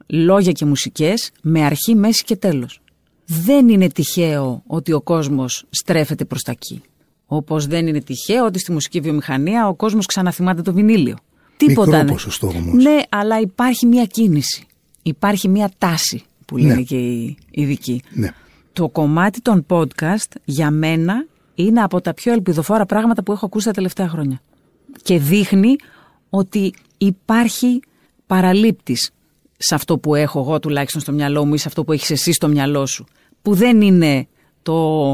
λόγια 0.08 0.52
και 0.52 0.66
μουσικές 0.66 1.32
με 1.42 1.66
αρχή, 1.66 1.96
μέση 1.96 2.24
και 2.24 2.36
τέλος. 2.36 2.82
Δεν 3.26 3.70
είναι 3.70 3.88
τυχαίο 3.88 4.64
ότι 4.68 4.94
ο 4.94 5.02
κόσμος 5.02 5.66
στρέφεται 5.70 6.26
προς 6.26 6.42
τα 6.42 6.52
εκεί. 6.52 6.82
Όπως 7.26 7.68
δεν 7.68 7.88
είναι 7.88 8.02
τυχαίο 8.02 8.46
ότι 8.46 8.60
στη 8.60 8.72
μουσική 8.72 9.00
βιομηχανία 9.00 9.68
ο 9.68 9.74
κόσμος 9.74 10.06
ξαναθυμάται 10.06 10.62
το 10.62 10.74
βινίλιο. 10.74 11.18
Τίποτα. 11.58 11.90
Μικρό 11.90 12.04
ναι. 12.04 12.12
ποσοστό 12.12 12.48
όμως. 12.48 12.84
Ναι, 12.84 13.00
αλλά 13.10 13.40
υπάρχει 13.40 13.86
μια 13.86 14.06
κίνηση. 14.06 14.66
Υπάρχει 15.02 15.48
μια 15.48 15.72
τάση 15.78 16.24
που 16.46 16.58
λένε 16.58 16.74
Ναι. 16.74 16.82
και 16.82 16.96
οι 16.98 17.38
ειδικοί. 17.52 18.02
Ναι. 18.14 18.30
Το 18.74 18.90
κομμάτι 18.90 19.42
των 19.42 19.66
podcast 19.70 20.36
για 20.46 20.72
μένα 20.72 21.26
είναι 21.56 21.82
από 21.82 22.02
τα 22.02 22.14
πιο 22.14 22.34
ελπιδοφόρα 22.34 22.86
πράγματα 22.86 23.24
που 23.24 23.32
έχω 23.32 23.46
ακούσει 23.46 23.66
τα 23.66 23.72
τελευταία 23.72 24.08
χρόνια. 24.10 24.42
Και 25.04 25.20
δείχνει 25.20 25.76
ότι 26.30 26.74
υπάρχει 26.98 27.80
παραλήπτης 28.28 29.12
σε 29.58 29.76
αυτό 29.76 29.98
που 29.98 30.16
έχω 30.16 30.40
εγώ 30.40 30.60
τουλάχιστον 30.60 31.02
στο 31.02 31.12
μυαλό 31.12 31.46
μου 31.46 31.54
ή 31.54 31.58
σε 31.58 31.68
αυτό 31.68 31.84
που 31.84 31.92
έχεις 31.92 32.10
εσύ 32.12 32.32
στο 32.32 32.48
μυαλό 32.48 32.86
σου. 32.86 33.06
Που 33.42 33.54
δεν 33.54 33.82
είναι 33.82 34.28
το 34.62 35.12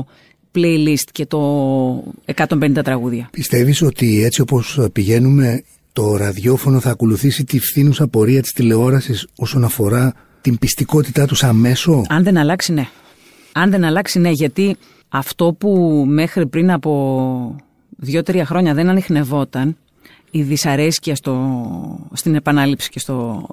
playlist 0.55 1.09
και 1.11 1.25
το 1.25 2.13
150 2.35 2.83
τραγούδια. 2.83 3.29
Πιστεύεις 3.31 3.81
ότι 3.81 4.23
έτσι 4.23 4.41
όπως 4.41 4.79
πηγαίνουμε 4.93 5.63
το 5.97 6.15
ραδιόφωνο 6.15 6.79
θα 6.79 6.89
ακολουθήσει 6.89 7.43
τη 7.43 7.59
φθήνουσα 7.59 8.07
πορεία 8.07 8.41
της 8.41 8.53
τηλεόρασης 8.53 9.27
όσον 9.35 9.63
αφορά 9.63 10.13
την 10.41 10.57
πιστικότητά 10.57 11.25
τους 11.25 11.43
αμέσω; 11.43 12.03
Αν 12.09 12.23
δεν 12.23 12.37
αλλάξει, 12.37 12.73
ναι. 12.73 12.87
Αν 13.53 13.69
δεν 13.69 13.83
αλλάξει, 13.83 14.19
ναι, 14.19 14.29
γιατί 14.29 14.77
αυτό 15.09 15.53
που 15.53 16.03
μέχρι 16.07 16.47
πριν 16.47 16.71
από 16.71 17.55
δύο-τρία 17.89 18.45
χρόνια 18.45 18.73
δεν 18.73 18.89
ανοιχνευόταν, 18.89 19.77
η 20.31 20.41
δυσαρέσκεια 20.41 21.15
στο, 21.15 22.09
στην 22.13 22.35
επανάληψη 22.35 22.89
και 22.89 22.99
στο 22.99 23.47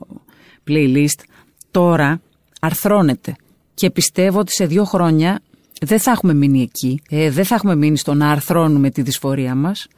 playlist, 0.68 1.22
τώρα 1.70 2.20
αρθρώνεται. 2.60 3.36
Και 3.74 3.90
πιστεύω 3.90 4.38
ότι 4.38 4.52
σε 4.52 4.66
δύο 4.66 4.84
χρόνια 4.84 5.40
δεν 5.80 6.00
θα 6.00 6.10
έχουμε 6.10 6.34
μείνει 6.34 6.62
εκεί, 6.62 7.02
ε, 7.08 7.30
δεν 7.30 7.44
θα 7.44 7.54
έχουμε 7.54 7.76
μείνει 7.76 7.98
στο 7.98 8.14
να 8.14 8.30
αρθρώνουμε 8.30 8.90
τη 8.90 9.02
δυσφορία 9.02 9.54
μας, 9.54 9.88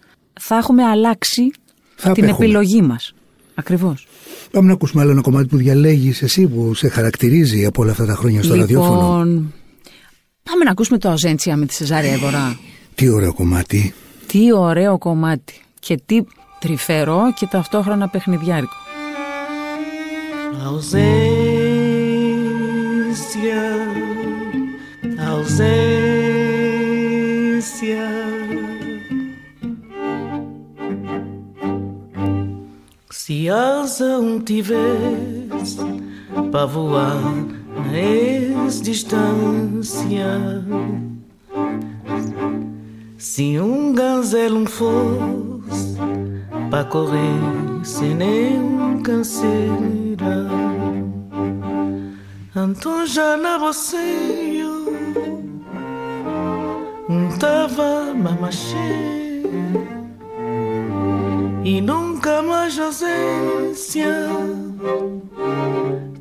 θα 0.41 0.57
έχουμε 0.57 0.85
αλλάξει 0.85 1.51
Θα 1.97 2.13
την 2.13 2.25
απέχουμε. 2.25 2.45
επιλογή 2.45 2.83
μας. 2.83 3.15
Ακριβώς. 3.55 4.07
Πάμε 4.51 4.67
να 4.67 4.73
ακούσουμε 4.73 5.03
άλλο 5.03 5.11
ένα 5.11 5.21
κομμάτι 5.21 5.47
που 5.47 5.57
διαλέγεις 5.57 6.23
εσύ 6.23 6.47
που 6.47 6.75
σε 6.75 6.89
χαρακτηρίζει 6.89 7.65
από 7.65 7.83
όλα 7.83 7.91
αυτά 7.91 8.07
τα 8.07 8.15
χρόνια 8.15 8.43
στο 8.43 8.55
ραδιόφωνο. 8.55 9.01
Λοιπόν, 9.01 9.53
πάμε 10.43 10.65
να 10.65 10.71
ακούσουμε 10.71 10.99
το 10.99 11.09
Αουζέντσια 11.09 11.57
με 11.57 11.67
τη 11.67 11.75
Σεζάρια 11.75 12.13
Εβορά. 12.13 12.59
Τι 12.95 13.09
ωραίο 13.09 13.35
κομμάτι. 13.35 13.95
Τι 14.27 14.53
ωραίο 14.53 14.99
κομμάτι 14.99 15.61
και 15.79 16.01
τι 16.07 16.23
τρυφερό 16.61 17.23
και 17.39 17.47
ταυτόχρονα 17.47 18.09
παιχνιδιάρικο. 18.09 18.75
Ausência, 20.69 23.63
ausência. 25.31 25.87
Se 33.27 33.51
asa 33.51 34.21
um 34.21 34.39
tivesse 34.39 35.81
para 36.53 36.65
voar 36.65 37.21
na 37.75 38.69
distância, 38.85 40.65
se 43.19 43.59
um 43.59 43.93
gazelo 43.93 44.65
fosse 44.67 45.99
para 46.71 46.85
correr 46.85 47.41
sem 47.83 48.15
nenhum 48.15 49.03
canseira. 49.03 50.47
Então 52.55 53.05
já 53.07 53.37
na 53.37 53.59
você 53.59 54.55
tava 57.41 58.15
mamachê 58.15 59.26
e 61.67 61.81
nunca 61.81 62.43
mais 62.43 62.79
ausência 62.79 64.07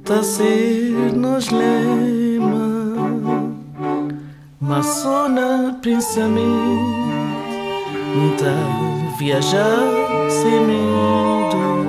tá 0.04 0.24
ser 0.24 1.14
nos 1.14 1.52
lema. 1.52 2.96
Mas 4.60 4.88
só 4.88 5.30
na 5.30 5.78
pensamento 5.84 6.48
tá 8.40 9.18
viajar 9.20 9.84
sem 10.30 10.62
medo. 10.62 11.86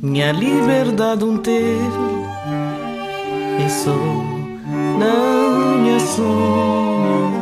Minha 0.00 0.30
liberdade 0.30 1.24
um 1.24 1.38
ter 1.38 1.80
é 3.58 3.68
só 3.68 3.96
na 5.00 5.80
minha 5.80 5.98
sonho 5.98 7.33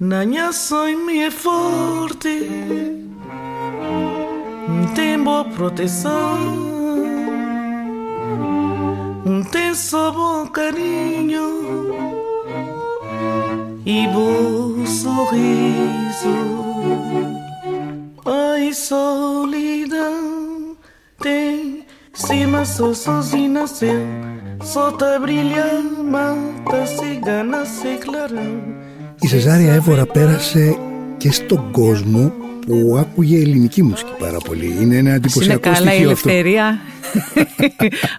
na 0.00 0.24
minha 0.24 0.52
sonho 0.52 1.06
me 1.06 1.24
é 1.24 1.30
forte 1.30 2.48
tem 4.94 5.24
boa 5.24 5.44
proteção 5.44 6.38
tem 9.50 9.74
só 9.74 10.12
bom 10.12 10.46
carinho 10.46 11.42
e 13.84 14.06
bom 14.06 14.86
sorriso 14.86 16.36
ai 18.24 18.72
solidão 18.72 20.76
tem 21.20 21.84
cima 22.14 22.64
só 22.64 22.94
sozinho 22.94 23.50
nasceu 23.50 24.06
só 24.62 24.92
tá 24.92 25.18
brilhando 25.18 26.04
mata 26.04 26.86
cigana 26.86 27.66
se 27.66 27.96
clarão 27.96 28.77
Η 29.20 29.26
Σεζάρια 29.26 29.72
Εύωρα 29.72 30.06
πέρασε 30.06 30.76
και 31.16 31.32
στον 31.32 31.70
κόσμο 31.70 32.32
που 32.66 32.96
άκουγε 32.98 33.40
ελληνική 33.40 33.82
μουσική 33.82 34.10
πάρα 34.18 34.38
πολύ. 34.38 34.66
Είναι 34.80 34.96
ένα 34.96 34.96
Ας 34.96 35.00
είναι 35.00 35.14
εντυπωσιακό 35.14 35.60
καλά 35.60 35.76
η 35.76 35.96
στοιχείο 35.96 36.10
αυτό. 36.10 36.28
ελευθερία. 36.28 36.78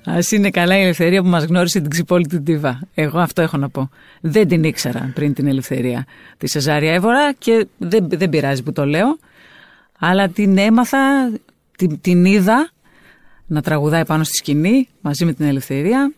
Ας 0.06 0.32
είναι 0.32 0.50
καλά 0.50 0.78
η 0.78 0.82
ελευθερία 0.82 1.22
που 1.22 1.28
μας 1.28 1.44
γνώρισε 1.44 1.80
την 1.80 1.90
ξυπόλυτη 1.90 2.42
Τίβα. 2.42 2.80
Εγώ 2.94 3.20
αυτό 3.20 3.42
έχω 3.42 3.58
να 3.58 3.70
πω. 3.70 3.90
Δεν 4.22 4.48
την 4.48 4.64
ήξερα 4.64 5.12
πριν 5.14 5.34
την 5.34 5.48
ελευθερία 5.48 6.06
τη 6.38 6.48
Σεζάρια 6.50 6.94
Εύωρα 6.94 7.34
και 7.34 7.68
δεν, 7.78 8.08
δεν 8.10 8.30
πειράζει 8.30 8.64
που 8.64 8.72
το 8.72 8.86
λέω. 8.86 9.18
Αλλά 10.00 10.28
την 10.30 10.58
έμαθα, 10.58 11.32
την, 11.78 12.02
την 12.02 12.26
είδα 12.26 12.70
να 13.48 13.62
τραγουδάει 13.62 14.06
πάνω 14.06 14.24
στη 14.24 14.36
σκηνή 14.36 14.88
μαζί 15.02 15.26
με 15.26 15.34
την 15.34 15.46
ελευθερία 15.46 16.14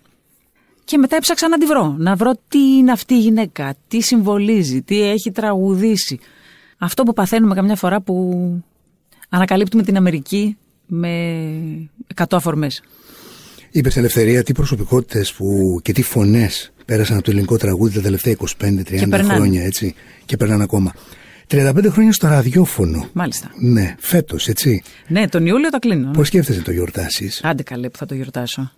και 0.91 0.97
μετά 0.97 1.15
έψαξα 1.15 1.47
να 1.47 1.57
τη 1.57 1.65
βρω. 1.65 1.95
Να 1.97 2.15
βρω 2.15 2.31
τι 2.47 2.59
είναι 2.59 2.91
αυτή 2.91 3.13
η 3.13 3.19
γυναίκα, 3.19 3.75
τι 3.87 4.01
συμβολίζει, 4.01 4.81
τι 4.81 5.01
έχει 5.01 5.31
τραγουδήσει. 5.31 6.19
Αυτό 6.77 7.03
που 7.03 7.13
παθαίνουμε 7.13 7.55
καμιά 7.55 7.75
φορά 7.75 8.01
που 8.01 8.13
ανακαλύπτουμε 9.29 9.83
την 9.83 9.97
Αμερική 9.97 10.57
με 10.85 11.09
100 12.15 12.23
αφορμές. 12.31 12.83
Είπες 13.71 13.97
ελευθερία 13.97 14.43
τι 14.43 14.53
προσωπικότητες 14.53 15.33
που 15.33 15.79
και 15.81 15.93
τι 15.93 16.01
φωνές 16.01 16.71
πέρασαν 16.85 17.15
από 17.15 17.25
το 17.25 17.31
ελληνικό 17.31 17.57
τραγούδι 17.57 17.93
τα 17.93 18.01
τελευταία 18.01 18.33
25-30 18.33 18.83
περνάνε. 19.09 19.23
χρόνια 19.23 19.63
έτσι 19.63 19.95
και 20.25 20.37
περνάνε 20.37 20.63
ακόμα. 20.63 20.93
35 21.47 21.85
χρόνια 21.89 22.13
στο 22.13 22.27
ραδιόφωνο. 22.27 23.09
Μάλιστα. 23.13 23.51
Ναι, 23.59 23.95
φέτος, 23.99 24.47
έτσι. 24.47 24.83
Ναι, 25.07 25.27
τον 25.27 25.45
Ιούλιο 25.45 25.69
τα 25.69 25.79
κλείνω. 25.79 26.11
Πώς 26.11 26.27
σκέφτεσαι 26.27 26.61
το 26.61 26.71
γιορτάσεις; 26.71 27.43
Άντε 27.43 27.63
καλέ 27.63 27.89
που 27.89 27.97
θα 27.97 28.05
το 28.05 28.15
γιορτάσω. 28.15 28.71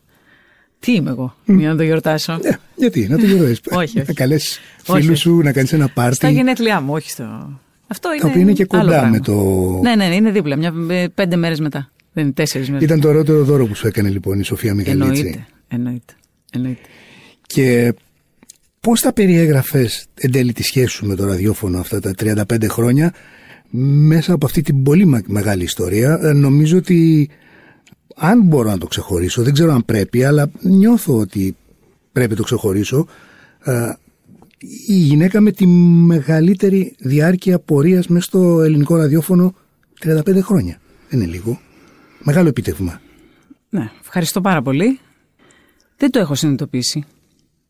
Τι 0.86 0.92
είμαι 0.94 1.10
εγώ, 1.10 1.36
για 1.46 1.70
να 1.70 1.76
το 1.76 1.84
γιορτάσω; 1.84 2.40
Ναι, 2.44 2.50
γιατί, 2.76 3.08
να 3.10 3.18
το 3.18 3.26
γιορτάσεις. 3.26 3.60
Όχι, 3.72 4.00
όχι. 4.00 4.04
Να 4.08 4.14
καλέσεις 4.14 4.60
Όχι, 4.86 5.02
φίλους 5.02 5.08
όχι. 5.26 5.30
σου 5.36 5.38
να 5.42 5.52
κάνεις 5.52 5.74
ένα 5.74 5.84
Στα 5.86 5.94
πάρτι. 5.94 6.32
γενέθλιά 6.32 6.82
μου, 6.82 6.94
όχι 6.94 7.10
στο. 7.10 7.60
Αυτό 7.88 8.12
είναι. 8.12 8.22
Τα 8.22 8.28
οποία 8.28 8.42
είναι 8.42 8.52
και 8.54 8.66
άλλο 8.70 8.82
κοντά 8.84 8.94
πράγμα. 8.98 9.10
με 9.10 9.20
το. 9.20 9.34
Ναι, 9.84 9.96
ναι, 9.96 10.16
είναι 10.16 10.32
δίπλα. 10.32 10.56
Μια, 10.56 10.74
ε, 10.90 11.08
πέντε 11.16 11.36
μέρες 11.36 11.60
μετά. 11.60 11.92
Δεν 12.14 12.24
είναι 12.24 12.34
τέσσερις 12.34 12.70
μέρες. 12.70 12.84
Ήταν 12.84 13.00
το 13.00 13.08
ωραιότερο 13.08 13.44
δώρο 13.44 13.66
που 13.66 13.76
σου 13.76 13.88
έκανε 13.88 14.10
λοιπόν 14.10 14.40
η 14.40 14.44
Σοφία 14.44 14.74
Μιγαλίτση. 14.74 15.08
Εννοείται. 15.22 15.46
Εννοείται. 15.68 16.14
Εννοείται. 16.52 16.80
Και 17.48 17.94
πώς 18.80 19.00
θα 19.00 19.14
περιέγραφες 19.14 20.06
εν 20.14 20.32
τέλει 20.32 20.54
τη 20.54 20.64
σχέση 20.64 20.88
σου 20.88 21.06
με 21.06 21.16
το 21.16 21.26
ραδιόφωνο 21.26 21.80
αυτά 21.80 22.00
τα 22.00 22.12
35 22.20 22.66
χρόνια 22.70 23.14
μέσα 24.08 24.34
από 24.34 24.46
αυτή 24.46 24.62
την 24.62 24.84
πολύ 24.84 25.06
μα- 25.06 25.22
μεγάλη 25.26 25.64
ιστορία. 25.64 26.20
Ε, 26.24 26.34
Νομίζω 26.34 26.78
ότι 26.78 27.30
αν 28.16 28.42
μπορώ 28.42 28.70
να 28.70 28.78
το 28.78 28.88
ξεχωρίσω, 28.88 29.44
δεν 29.44 29.54
ξέρω 29.54 29.74
αν 29.74 29.86
πρέπει, 29.86 30.24
αλλά 30.24 30.52
νιώθω 30.62 31.18
ότι 31.18 31.56
πρέπει 32.12 32.30
να 32.30 32.36
το 32.36 32.44
ξεχωρίσω, 32.44 33.08
ε, 33.64 33.94
η 34.88 34.94
γυναίκα 34.94 35.42
με 35.42 35.52
τη 35.52 35.66
μεγαλύτερη 35.68 36.96
διάρκεια 37.00 37.60
πορείας 37.60 38.08
μέσα 38.08 38.26
στο 38.26 38.62
ελληνικό 38.62 38.96
ραδιόφωνο 38.96 39.54
35 40.06 40.40
χρόνια. 40.42 40.80
Δεν 41.10 41.22
είναι 41.22 41.32
λίγο. 41.32 41.60
Μεγάλο 42.24 42.48
επίτευγμα. 42.48 43.02
Ναι, 43.70 43.90
ευχαριστώ 44.02 44.42
πάρα 44.42 44.62
πολύ. 44.62 45.00
Δεν 45.98 46.12
το 46.12 46.20
έχω 46.20 46.36
συνειδητοποιήσει. 46.36 47.04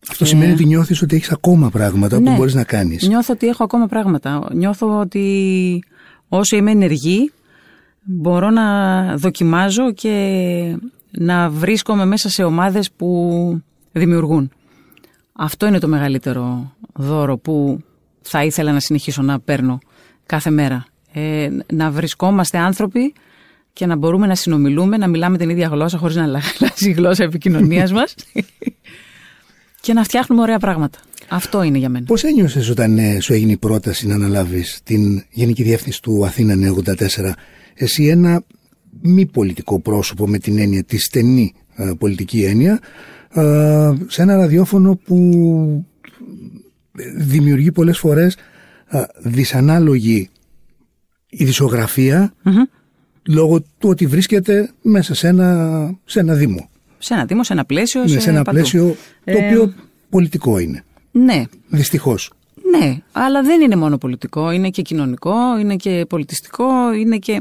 Αυτό 0.09 0.25
σημαίνει 0.25 0.51
ότι 0.51 0.65
νιώθεις 0.65 1.01
ότι 1.01 1.15
έχεις 1.15 1.31
ακόμα 1.31 1.69
πράγματα 1.69 2.17
που 2.17 2.23
Ναι. 2.23 2.35
μπορείς 2.35 2.53
να 2.53 2.63
κάνεις. 2.63 3.07
Νιώθω 3.07 3.33
ότι 3.33 3.47
έχω 3.47 3.63
ακόμα 3.63 3.87
πράγματα. 3.87 4.47
Νιώθω 4.53 4.99
ότι 4.99 5.83
όσο 6.27 6.55
είμαι 6.55 6.71
ενεργή 6.71 7.31
μπορώ 8.03 8.49
να 8.49 9.17
δοκιμάζω 9.17 9.93
και 9.93 10.77
να 11.11 11.49
βρίσκομαι 11.49 12.05
μέσα 12.05 12.29
σε 12.29 12.43
ομάδες 12.43 12.91
που 12.91 13.61
δημιουργούν. 13.91 14.51
Αυτό 15.33 15.65
είναι 15.65 15.79
το 15.79 15.87
μεγαλύτερο 15.87 16.73
δώρο 16.93 17.37
που 17.37 17.83
θα 18.21 18.43
ήθελα 18.43 18.71
να 18.71 18.79
συνεχίσω 18.79 19.21
να 19.21 19.39
παίρνω 19.39 19.79
κάθε 20.25 20.49
μέρα. 20.49 20.85
Ε, 21.13 21.49
να 21.73 21.91
βρισκόμαστε 21.91 22.57
άνθρωποι 22.57 23.13
και 23.73 23.85
να 23.85 23.95
μπορούμε 23.95 24.27
να 24.27 24.35
συνομιλούμε, 24.35 24.97
να 24.97 25.07
μιλάμε 25.07 25.37
την 25.37 25.49
ίδια 25.49 25.67
γλώσσα 25.67 25.97
χωρίς 25.97 26.15
να 26.15 26.23
αλλάζει 26.29 26.89
η 26.89 26.91
γλώσσα 26.91 27.23
επικοινωνίας 27.23 27.91
μας 27.91 28.15
και 29.81 29.93
να 29.93 30.03
φτιάχνουμε 30.03 30.41
ωραία 30.41 30.59
πράγματα. 30.59 30.99
Αυτό 31.27 31.63
είναι 31.63 31.77
για 31.77 31.89
μένα. 31.89 32.05
Πώς 32.05 32.23
ένιωσες 32.23 32.69
όταν 32.69 32.97
ε, 32.97 33.19
σου 33.19 33.33
έγινε 33.33 33.51
η 33.51 33.57
πρόταση 33.57 34.07
να 34.07 34.15
αναλάβεις 34.15 34.79
την 34.83 35.23
Γενική 35.29 35.63
Διεύθυνση 35.63 36.01
του 36.01 36.25
Αθήνα 36.25 36.55
94 36.55 37.33
εσύ 37.75 38.07
ένα 38.07 38.43
μη 39.01 39.25
πολιτικό 39.25 39.79
πρόσωπο 39.79 40.27
με 40.27 40.37
την 40.37 40.57
έννοια, 40.57 40.83
τη 40.83 40.97
στενή 40.97 41.53
ε, 41.75 41.91
πολιτική 41.97 42.43
έννοια 42.43 42.79
ε, 43.33 43.91
σε 44.07 44.21
ένα 44.21 44.35
ραδιόφωνο 44.35 44.95
που 44.95 45.85
δημιουργεί 47.17 47.71
πολλές 47.71 47.97
φορές 47.97 48.35
ε, 48.89 49.01
δυσανάλογη 49.23 50.29
ειδησιογραφία 51.29 52.33
λόγω 53.27 53.61
του 53.61 53.89
ότι 53.89 54.05
βρίσκεται 54.05 54.71
μέσα 54.81 55.15
σε 55.15 55.27
ένα, 55.27 55.89
σε 56.05 56.19
ένα 56.19 56.33
δήμο. 56.33 56.69
Σε 56.97 57.13
ένα 57.13 57.25
δήμο, 57.25 57.43
σε 57.43 57.53
ένα 57.53 57.65
πλαίσιο. 57.65 58.01
Ναι, 58.03 58.19
σε 58.19 58.29
ένα 58.29 58.41
παντού. 58.41 58.57
πλαίσιο 58.57 58.95
το 59.25 59.31
Ε, 59.31 59.45
οποίο 59.47 59.73
πολιτικό 60.09 60.57
είναι. 60.59 60.83
Ναι, 61.11 61.43
Δυστυχώς. 61.67 62.31
Ναι, 62.77 63.01
αλλά 63.11 63.43
δεν 63.43 63.61
είναι 63.61 63.75
μόνο 63.75 63.97
πολιτικό. 63.97 64.51
Είναι 64.51 64.69
και 64.69 64.81
κοινωνικό, 64.81 65.59
είναι 65.59 65.75
και 65.75 66.05
πολιτιστικό, 66.09 66.93
είναι 66.93 67.17
και. 67.17 67.37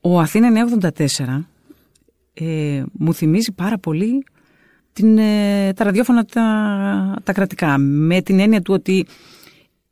Ο 0.00 0.20
Αθήνα 0.20 0.68
984 0.80 1.44
ε, 2.34 2.82
μου 2.92 3.14
θυμίζει 3.14 3.52
πάρα 3.52 3.78
πολύ 3.78 4.24
την, 4.92 5.18
ε, 5.18 5.72
τα 5.72 5.84
ραδιόφωνα 5.84 6.24
τα, 6.24 7.18
τα 7.24 7.32
κρατικά. 7.32 7.78
Με 7.78 8.22
την 8.22 8.38
έννοια 8.38 8.62
του 8.62 8.74
ότι 8.74 9.06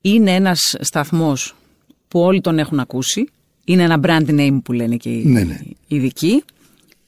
είναι 0.01 0.35
ένας 0.35 0.77
σταθμός 0.81 1.55
που 2.09 2.21
όλοι 2.21 2.41
τον 2.41 2.59
έχουν 2.59 2.81
ακούσει. 2.81 3.29
Είναι 3.65 3.83
ένα 3.83 4.01
brand 4.03 4.29
name 4.29 4.59
που 4.65 4.73
λένε 4.73 4.97
και 4.97 5.09
οι 5.09 5.25
Ναι, 5.25 5.43
ναι. 5.43 5.59
οι 5.65 5.97
ειδικοί 5.97 6.45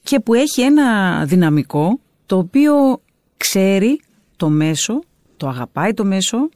και 0.03 0.19
που 0.19 0.33
έχει 0.33 0.61
ένα 0.61 1.25
δυναμικό 1.25 1.99
το 2.25 2.37
οποίο 2.37 3.01
ξέρει 3.37 4.01
το 4.35 4.49
μέσο, 4.49 5.03
το 5.37 5.47
αγαπάει 5.47 5.93
το 5.93 6.05
μέσο 6.05 6.49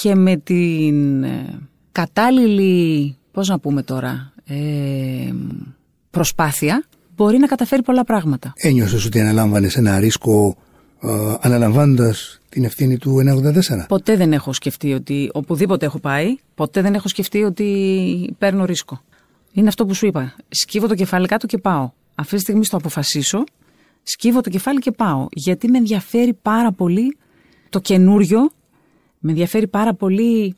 και 0.00 0.14
με 0.14 0.36
την 0.36 1.22
ε, 1.22 1.58
κατάλληλη, 1.92 3.16
πώς 3.32 3.48
να 3.48 3.58
πούμε 3.58 3.82
τώρα, 3.82 4.32
ε, 4.44 4.56
προσπάθεια 6.10 6.84
μπορεί 7.16 7.38
να 7.38 7.46
καταφέρει 7.46 7.82
πολλά 7.82 8.04
πράγματα. 8.04 8.52
Ένιωσες 8.56 9.04
ότι 9.04 9.20
αναλάμβανες 9.20 9.76
ένα 9.76 9.98
ρίσκο 9.98 10.56
ε, 11.02 11.08
αναλαμβάνοντας 11.40 12.40
την 12.48 12.64
ευθύνη 12.64 12.98
του 12.98 13.16
184. 13.42 13.86
Ποτέ 13.88 14.16
δεν 14.16 14.32
έχω 14.32 14.52
σκεφτεί 14.52 14.92
ότι 14.92 15.30
οπουδήποτε 15.32 15.86
έχω 15.86 15.98
πάει, 15.98 16.36
ποτέ 16.54 16.82
δεν 16.82 16.94
έχω 16.94 17.08
σκεφτεί 17.08 17.42
ότι 17.42 18.34
παίρνω 18.38 18.64
ρίσκο. 18.64 19.00
Είναι 19.52 19.68
αυτό 19.68 19.86
που 19.86 19.94
σου 19.94 20.06
είπα. 20.06 20.34
Σκύβω 20.48 20.86
το 20.86 20.94
κεφάλι 20.94 21.26
κάτω 21.26 21.46
και 21.46 21.58
πάω. 21.58 21.90
Αυτή 22.14 22.34
τη 22.34 22.40
στιγμή 22.40 22.64
στο 22.64 22.76
αποφασίσω, 22.76 23.44
σκύβω 24.02 24.40
το 24.40 24.50
κεφάλι 24.50 24.78
και 24.78 24.90
πάω. 24.90 25.26
Γιατί 25.30 25.68
με 25.70 25.78
ενδιαφέρει 25.78 26.34
πάρα 26.42 26.72
πολύ 26.72 27.16
το 27.68 27.80
καινούριο, 27.80 28.50
με 29.18 29.30
ενδιαφέρει 29.30 29.66
πάρα 29.66 29.94
πολύ 29.94 30.54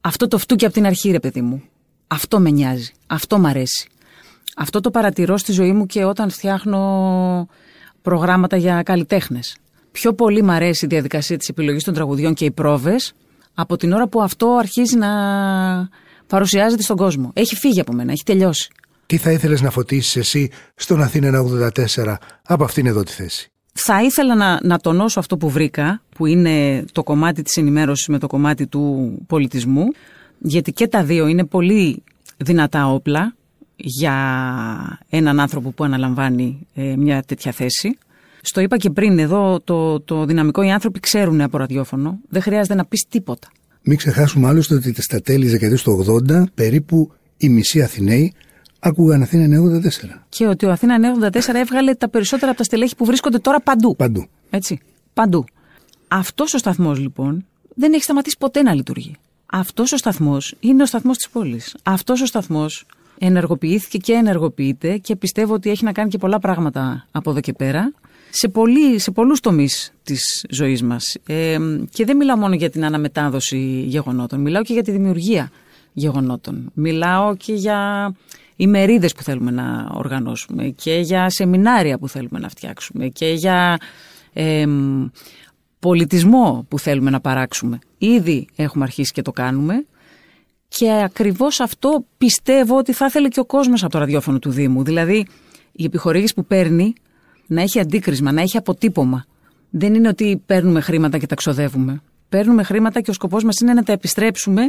αυτό 0.00 0.28
το 0.28 0.38
φτούκι 0.38 0.64
από 0.64 0.74
την 0.74 0.86
αρχή, 0.86 1.10
ρε 1.10 1.20
παιδί 1.20 1.40
μου. 1.40 1.62
Αυτό 2.06 2.40
με 2.40 2.50
νοιάζει. 2.50 2.92
Αυτό 3.06 3.38
μ' 3.38 3.46
αρέσει. 3.46 3.88
Αυτό 4.56 4.80
το 4.80 4.90
παρατηρώ 4.90 5.36
στη 5.36 5.52
ζωή 5.52 5.72
μου 5.72 5.86
και 5.86 6.04
όταν 6.04 6.30
φτιάχνω 6.30 7.48
προγράμματα 8.02 8.56
για 8.56 8.82
καλλιτέχνες. 8.82 9.56
Πιο 9.92 10.12
πολύ 10.12 10.42
μ' 10.42 10.50
αρέσει 10.50 10.84
η 10.84 10.88
διαδικασία 10.88 11.36
της 11.36 11.48
επιλογής 11.48 11.84
των 11.84 11.94
τραγουδιών 11.94 12.34
και 12.34 12.44
οι 12.44 12.50
πρόβες 12.50 13.12
από 13.54 13.76
την 13.76 13.92
ώρα 13.92 14.08
που 14.08 14.22
αυτό 14.22 14.56
αρχίζει 14.58 14.96
να 14.96 15.08
παρουσιάζεται 16.26 16.82
στον 16.82 16.96
κόσμο. 16.96 17.30
Έχει 17.34 17.56
φύγει 17.56 17.80
από 17.80 17.92
μένα, 17.92 18.12
έχει 18.12 18.22
τελειώσει. 18.24 18.70
Τι 19.06 19.16
θα 19.16 19.32
ήθελες 19.32 19.60
να 19.60 19.70
φωτίσεις 19.70 20.16
εσύ 20.16 20.50
στον 20.74 21.02
Αθήνα 21.02 21.44
184 21.96 22.14
από 22.42 22.64
αυτήν 22.64 22.86
εδώ 22.86 23.02
τη 23.02 23.12
θέση; 23.12 23.50
Θα 23.72 24.02
ήθελα 24.02 24.34
να, 24.34 24.58
να 24.62 24.78
τονώσω 24.78 25.18
αυτό 25.18 25.36
που 25.36 25.50
βρήκα, 25.50 26.02
που 26.14 26.26
είναι 26.26 26.84
το 26.92 27.02
κομμάτι 27.02 27.42
της 27.42 27.56
ενημέρωσης 27.56 28.08
με 28.08 28.18
το 28.18 28.26
κομμάτι 28.26 28.66
του 28.66 29.14
πολιτισμού, 29.26 29.84
γιατί 30.38 30.72
και 30.72 30.88
τα 30.88 31.04
δύο 31.04 31.26
είναι 31.26 31.44
πολύ 31.44 32.02
δυνατά 32.36 32.92
όπλα 32.92 33.34
για 33.76 34.14
έναν 35.08 35.40
άνθρωπο 35.40 35.70
που 35.70 35.84
αναλαμβάνει 35.84 36.66
ε, 36.74 36.96
μια 36.96 37.22
τέτοια 37.22 37.52
θέση. 37.52 37.98
Στο 38.40 38.60
είπα 38.60 38.76
και 38.76 38.90
πριν, 38.90 39.18
εδώ 39.18 39.60
το, 39.64 40.00
το 40.00 40.24
δυναμικό 40.24 40.62
οι 40.62 40.70
άνθρωποι 40.70 41.00
ξέρουν 41.00 41.40
από 41.40 41.58
ραδιόφωνο, 41.58 42.18
δεν 42.28 42.42
χρειάζεται 42.42 42.74
να 42.74 42.84
πεις 42.84 43.06
τίποτα. 43.08 43.48
Μην 43.82 43.96
ξεχάσουμε 43.96 44.48
άλλωστε 44.48 44.74
ότι 44.74 45.02
στα 45.02 45.20
τέλη 45.20 45.42
της 45.42 45.52
δεκαετίας 45.52 45.82
του 45.82 46.04
80 46.28 46.42
περίπου 46.54 47.12
οι 47.36 47.48
μισοί 47.48 47.82
Αθηναίοι 47.82 48.32
άκουγαν 48.80 49.22
Αθήνα 49.22 49.60
94. 49.82 50.22
Και 50.28 50.46
ότι 50.46 50.66
ο 50.66 50.70
Αθήνα 50.70 50.96
94 51.32 51.54
έβγαλε 51.54 51.94
τα 51.94 52.08
περισσότερα 52.08 52.48
από 52.48 52.58
τα 52.58 52.64
στελέχη 52.64 52.96
που 52.96 53.04
βρίσκονται 53.04 53.38
τώρα 53.38 53.60
παντού. 53.60 53.96
Παντού. 53.96 54.26
Έτσι. 54.50 54.80
Παντού. 55.14 55.44
Αυτός 56.08 56.54
ο 56.54 56.58
σταθμός 56.58 56.98
λοιπόν 56.98 57.46
δεν 57.74 57.92
έχει 57.92 58.02
σταματήσει 58.02 58.36
ποτέ 58.38 58.62
να 58.62 58.74
λειτουργεί. 58.74 59.16
Αυτός 59.46 59.92
ο 59.92 59.96
σταθμός 59.96 60.54
είναι 60.60 60.82
ο 60.82 60.86
σταθμός 60.86 61.16
της 61.16 61.28
πόλης. 61.30 61.76
Αυτός 61.82 62.20
ο 62.20 62.26
σταθμός 62.26 62.86
ενεργοποιήθηκε 63.18 63.98
και 63.98 64.12
ενεργοποιείται 64.12 64.96
και 64.96 65.16
πιστεύω 65.16 65.54
ότι 65.54 65.70
έχει 65.70 65.84
να 65.84 65.92
κάνει 65.92 66.10
και 66.10 66.18
πολλά 66.18 66.38
πράγματα 66.38 67.06
από 67.10 67.30
εδώ 67.30 67.40
και 67.40 67.52
πέρα 67.52 67.92
σε, 68.30 68.48
πολύ, 68.48 68.98
σε 68.98 69.10
πολλούς 69.10 69.40
τομείς 69.40 69.92
της 70.02 70.44
ζωής 70.50 70.82
μας. 70.82 71.16
Ε, 71.26 71.58
και 71.92 72.04
δεν 72.04 72.16
μιλάω 72.16 72.36
μόνο 72.36 72.54
για 72.54 72.70
την 72.70 72.84
αναμετάδοση 72.84 73.84
γεγονότων, 73.86 74.40
μιλάω 74.40 74.62
και 74.62 74.72
για 74.72 74.82
τη 74.82 74.90
δημιουργία 74.90 75.50
γεγονότων. 75.92 76.70
Μιλάω 76.74 77.36
και 77.36 77.52
για 77.52 78.12
ημερίδες 78.60 79.12
που 79.12 79.22
θέλουμε 79.22 79.50
να 79.50 79.88
οργανώσουμε 79.92 80.68
και 80.68 80.94
για 80.94 81.30
σεμινάρια 81.30 81.98
που 81.98 82.08
θέλουμε 82.08 82.38
να 82.38 82.48
φτιάξουμε 82.48 83.08
και 83.08 83.26
για 83.26 83.78
ε, 84.32 84.66
πολιτισμό 85.78 86.66
που 86.68 86.78
θέλουμε 86.78 87.10
να 87.10 87.20
παράξουμε. 87.20 87.78
Ήδη 87.98 88.46
έχουμε 88.56 88.84
αρχίσει 88.84 89.12
και 89.12 89.22
το 89.22 89.32
κάνουμε 89.32 89.84
και 90.68 91.02
ακριβώς 91.04 91.60
αυτό 91.60 92.04
πιστεύω 92.18 92.76
ότι 92.76 92.92
θα 92.92 93.06
ήθελε 93.06 93.28
και 93.28 93.40
ο 93.40 93.44
κόσμος 93.44 93.82
από 93.82 93.92
το 93.92 93.98
ραδιόφωνο 93.98 94.38
του 94.38 94.50
Δήμου. 94.50 94.84
Δηλαδή 94.84 95.26
η 95.72 95.84
επιχορήγηση 95.84 96.34
που 96.34 96.44
παίρνει 96.44 96.92
να 97.46 97.62
έχει 97.62 97.80
αντίκρισμα, 97.80 98.32
να 98.32 98.40
έχει 98.40 98.56
αποτύπωμα. 98.56 99.24
Δεν 99.70 99.94
είναι 99.94 100.08
ότι 100.08 100.42
παίρνουμε 100.46 100.80
χρήματα 100.80 101.18
και 101.18 101.26
τα 101.26 101.34
ξοδεύουμε. 101.34 102.02
Παίρνουμε 102.28 102.62
χρήματα 102.62 103.00
και 103.00 103.10
ο 103.10 103.14
σκοπός 103.14 103.44
μας 103.44 103.60
είναι 103.60 103.72
να 103.72 103.82
τα 103.82 103.92
επιστρέψουμε 103.92 104.62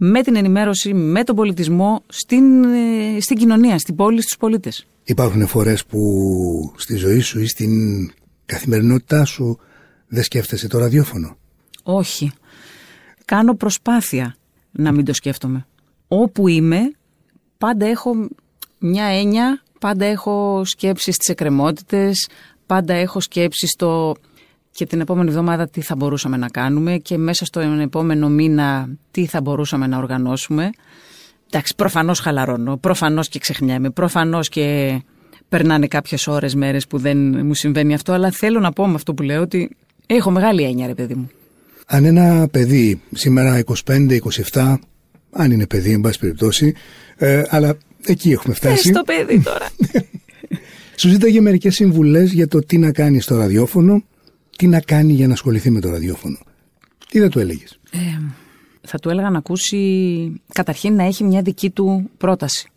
με 0.00 0.22
την 0.22 0.36
ενημέρωση, 0.36 0.94
με 0.94 1.24
τον 1.24 1.36
πολιτισμό, 1.36 2.02
στην, 2.08 2.64
ε, 2.64 3.20
στην 3.20 3.36
κοινωνία, 3.36 3.78
στην 3.78 3.94
πόλη, 3.94 4.22
στους 4.22 4.36
πολίτες. 4.36 4.86
Υπάρχουν 5.04 5.46
φορές 5.46 5.84
που 5.84 5.98
στη 6.76 6.96
ζωή 6.96 7.20
σου 7.20 7.40
ή 7.40 7.46
στην 7.46 7.70
καθημερινότητά 8.46 9.24
σου 9.24 9.58
δεν 10.08 10.22
σκέφτεσαι 10.22 10.68
το 10.68 10.78
ραδιόφωνο; 10.78 11.36
Όχι. 11.82 12.30
Κάνω 13.24 13.54
προσπάθεια 13.54 14.36
να 14.70 14.92
μην 14.92 15.04
το 15.04 15.12
σκέφτομαι. 15.12 15.66
Όπου 16.08 16.48
είμαι, 16.48 16.80
πάντα 17.58 17.86
έχω 17.86 18.28
μια 18.78 19.04
έννοια, 19.04 19.62
πάντα 19.80 20.04
έχω 20.04 20.62
σκέψεις 20.64 21.14
στις 21.14 21.28
εκκρεμότητες, 21.28 22.28
πάντα 22.66 22.94
έχω 22.94 23.20
σκέψεις 23.20 23.70
στο 23.70 24.16
και 24.78 24.86
την 24.86 25.00
επόμενη 25.00 25.28
εβδομάδα 25.28 25.68
τι 25.68 25.80
θα 25.80 25.96
μπορούσαμε 25.96 26.36
να 26.36 26.48
κάνουμε 26.48 26.96
και 26.96 27.16
μέσα 27.16 27.44
στο 27.44 27.60
επόμενο 27.60 28.28
μήνα 28.28 28.88
τι 29.10 29.26
θα 29.26 29.40
μπορούσαμε 29.40 29.86
να 29.86 29.98
οργανώσουμε. 29.98 30.70
Εντάξει, 31.50 31.74
προφανώς 31.76 32.20
χαλαρώνω, 32.20 32.76
προφανώς 32.76 33.28
και 33.28 33.38
ξεχνιέμαι, 33.38 33.90
προφανώς 33.90 34.48
και 34.48 34.98
περνάνε 35.48 35.86
κάποιες 35.86 36.26
ώρες, 36.26 36.54
μέρες 36.54 36.86
που 36.86 36.98
δεν 36.98 37.46
μου 37.46 37.54
συμβαίνει 37.54 37.94
αυτό, 37.94 38.12
αλλά 38.12 38.30
θέλω 38.30 38.60
να 38.60 38.72
πω 38.72 38.86
με 38.86 38.94
αυτό 38.94 39.14
που 39.14 39.22
λέω 39.22 39.42
ότι 39.42 39.76
έχω 40.06 40.30
μεγάλη 40.30 40.62
έννοια, 40.62 40.86
ρε 40.86 40.94
παιδί 40.94 41.14
μου. 41.14 41.30
Αν 41.86 42.04
ένα 42.04 42.48
παιδί 42.48 43.00
σήμερα 43.14 43.62
25-27, 44.52 44.76
αν 45.30 45.50
είναι 45.50 45.66
παιδί, 45.66 45.92
εν 45.92 46.00
πάση 46.00 46.18
περιπτώσει, 46.18 46.74
ε, 47.16 47.42
αλλά 47.48 47.76
εκεί 48.06 48.30
έχουμε 48.30 48.54
φτάσει. 48.54 48.92
το 48.92 49.02
παιδί 49.02 49.40
τώρα. 49.40 49.68
Σου 51.00 51.08
ζήταγε 51.08 51.40
μερικές 51.40 51.74
συμβουλές 51.74 52.32
για 52.32 52.48
το 52.48 52.58
τι 52.58 52.78
να 52.78 52.92
κάνεις 52.92 53.24
στο 53.24 53.36
ραδιόφωνο, 53.36 54.02
τι 54.58 54.66
να 54.66 54.80
κάνει 54.80 55.12
για 55.12 55.26
να 55.26 55.32
ασχοληθεί 55.32 55.70
με 55.70 55.80
το 55.80 55.90
ραδιόφωνο; 55.90 56.38
Τι 57.08 57.18
δεν 57.18 57.30
του 57.30 57.38
έλεγες; 57.38 57.78
Ε, 57.90 57.98
θα 58.80 58.98
του 58.98 59.08
έλεγα 59.08 59.30
να 59.30 59.38
ακούσει, 59.38 60.42
καταρχήν 60.52 60.94
να 60.94 61.02
έχει 61.02 61.24
μια 61.24 61.42
δική 61.42 61.70
του 61.70 62.10
πρόταση. 62.16 62.68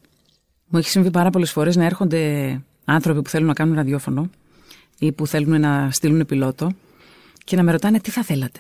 Μου 0.68 0.80
έχει 0.80 0.90
συμβεί 0.90 1.12
πάρα 1.12 1.30
πολλές 1.30 1.52
φορές 1.52 1.76
να 1.76 1.86
έρχονται 1.86 2.62
άνθρωποι 2.86 3.22
που 3.22 3.30
θέλουν 3.30 3.48
να 3.48 3.54
κάνουν 3.54 3.76
ραδιόφωνο 3.76 4.30
ή 5.00 5.12
που 5.12 5.28
θέλουν 5.28 5.60
να 5.60 5.92
στείλουν 5.92 6.26
πιλότο 6.26 6.72
και 7.44 7.56
να 7.56 7.64
με 7.64 7.72
ρωτάνε 7.72 8.00
τι 8.00 8.12
θα 8.12 8.24
θέλατε. 8.24 8.60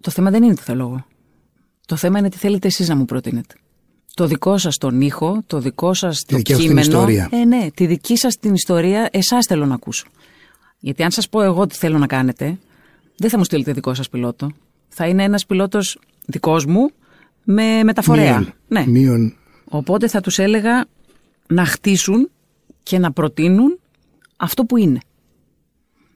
Το 0.00 0.10
θέμα 0.10 0.30
δεν 0.30 0.42
είναι 0.42 0.54
τι 0.54 0.62
θέλω 0.62 0.82
εγώ. 0.82 1.06
Το 1.86 1.96
θέμα 1.96 2.18
είναι 2.18 2.28
τι 2.28 2.36
θέλετε 2.36 2.66
εσείς 2.66 2.88
να 2.88 2.96
μου 2.96 3.04
προτείνετε. 3.04 3.54
Το 4.14 4.26
δικό 4.26 4.58
σας 4.58 4.76
τον 4.76 5.00
ήχο, 5.00 5.42
το 5.46 5.58
δικό 5.58 5.94
σας 5.94 6.24
το 6.26 6.36
δική 6.36 6.52
αυτή 6.52 6.66
την 6.66 6.76
κείμενο. 6.76 6.96
ιστορία. 6.96 7.28
Ε, 7.32 7.44
ναι, 7.44 7.70
τη 7.74 7.86
δική 7.86 8.16
σας 8.16 8.36
την 8.36 8.54
ιστορία, 8.54 9.08
εσάς 9.12 9.46
θέλω 9.46 9.66
να 9.66 9.74
ακούσω. 9.74 10.06
Γιατί 10.80 11.02
αν 11.02 11.10
σας 11.10 11.28
πω 11.28 11.42
εγώ 11.42 11.66
τι 11.66 11.74
θέλω 11.74 11.98
να 11.98 12.06
κάνετε, 12.06 12.58
δεν 13.16 13.30
θα 13.30 13.38
μου 13.38 13.44
στείλετε 13.44 13.72
δικό 13.72 13.94
σας 13.94 14.08
πιλότο. 14.08 14.50
Θα 14.88 15.06
είναι 15.06 15.22
ένας 15.22 15.46
πιλότος 15.46 15.98
δικός 16.26 16.66
μου 16.66 16.90
με 17.44 17.84
μεταφορέα. 17.84 18.38
Μείον. 18.38 18.52
Ναι. 18.68 18.86
Μείον. 18.86 19.36
Οπότε 19.64 20.08
θα 20.08 20.20
τους 20.20 20.38
έλεγα 20.38 20.86
να 21.46 21.64
χτίσουν 21.64 22.30
και 22.82 22.98
να 22.98 23.12
προτείνουν 23.12 23.78
αυτό 24.36 24.64
που 24.64 24.76
είναι. 24.76 24.98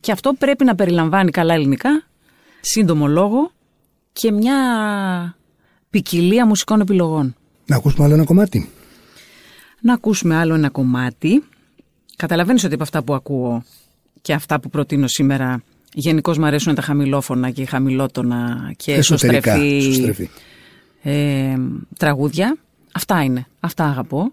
Και 0.00 0.12
αυτό 0.12 0.32
πρέπει 0.38 0.64
να 0.64 0.74
περιλαμβάνει 0.74 1.30
καλά 1.30 1.54
ελληνικά, 1.54 2.04
σύντομο 2.60 3.08
λόγο 3.08 3.50
και 4.12 4.32
μια 4.32 4.56
ποικιλία 5.90 6.46
μουσικών 6.46 6.80
επιλογών. 6.80 7.34
Να 7.66 7.76
ακούσουμε 7.76 8.04
άλλο 8.04 8.14
ένα 8.14 8.24
κομμάτι. 8.24 8.70
Να 9.80 9.92
ακούσουμε 9.92 10.36
άλλο 10.36 10.54
ένα 10.54 10.70
κομμάτι. 10.70 11.44
Καταλαβαίνεις 12.16 12.64
ότι 12.64 12.74
από 12.74 12.82
αυτά 12.82 13.02
που 13.02 13.14
ακούω 13.14 13.64
και 14.24 14.32
αυτά 14.32 14.60
που 14.60 14.70
προτείνω 14.70 15.06
σήμερα 15.06 15.62
γενικώς 15.94 16.38
μου 16.38 16.44
αρέσουν 16.46 16.74
τα 16.74 16.82
χαμηλόφωνα 16.82 17.50
και 17.50 17.66
χαμηλότονα 17.66 18.72
και 18.76 18.92
Εσωτερικά. 18.94 19.52
εσωστρεφή 19.54 19.86
εσωστρεφή. 19.88 20.30
ε, 21.02 21.56
τραγούδια. 21.98 22.56
Αυτά 22.92 23.22
είναι. 23.22 23.46
Αυτά 23.60 23.84
αγαπώ. 23.84 24.32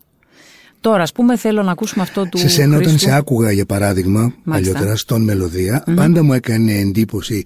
Τώρα, 0.81 1.01
ας 1.03 1.11
πούμε, 1.11 1.37
θέλω 1.37 1.63
να 1.63 1.71
ακούσουμε 1.71 2.03
αυτό 2.03 2.25
του. 2.31 2.37
Σε 2.37 2.47
σένα 2.47 2.75
όταν 2.77 2.89
Χρήστου. 2.89 3.07
σε 3.09 3.15
άκουγα 3.15 3.51
για 3.51 3.65
παράδειγμα, 3.65 4.33
παλιότερα 4.45 4.95
στον 4.95 5.21
μελωδια 5.23 5.83
πάντα 5.95 6.23
μου 6.23 6.33
έκανε 6.33 6.73
εντύπωση 6.73 7.43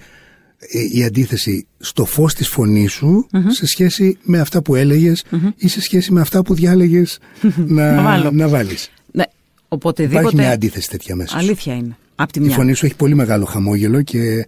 ε, 0.57 0.97
η 0.99 1.03
αντίθεση 1.03 1.67
στο 1.79 2.05
φως 2.05 2.33
της 2.33 2.47
φωνής 2.47 2.91
σου 2.91 3.27
σε 3.47 3.65
σχέση 3.67 4.17
με 4.23 4.39
αυτά 4.39 4.61
που 4.61 4.75
έλεγες 4.75 5.23
ή 5.55 5.67
σε 5.67 5.81
σχέση 5.81 6.11
με 6.11 6.21
αυτά 6.21 6.41
που 6.41 6.53
διάλεγες 6.53 7.19
Να 7.55 7.95
να, 7.95 8.01
βάλω. 8.01 8.31
να 8.31 8.47
βάλεις. 8.47 8.89
Ναι, 9.11 9.23
Υπάρχει 9.23 9.67
οποτεδήποτε. 9.67 10.35
μια 10.35 10.51
αντίθεση 10.51 10.89
τέτοια 10.89 11.15
μέσα 11.15 11.29
σου. 11.31 11.37
Αλήθεια 11.37 11.73
είναι. 11.75 11.97
Απ' 12.15 12.31
τη 12.31 12.39
Η 12.39 12.43
μια. 12.43 12.55
φωνή 12.55 12.73
σου 12.73 12.85
έχει 12.85 12.95
πολύ 12.95 13.15
μεγάλο 13.15 13.45
χαμόγελο 13.45 14.01
και 14.01 14.45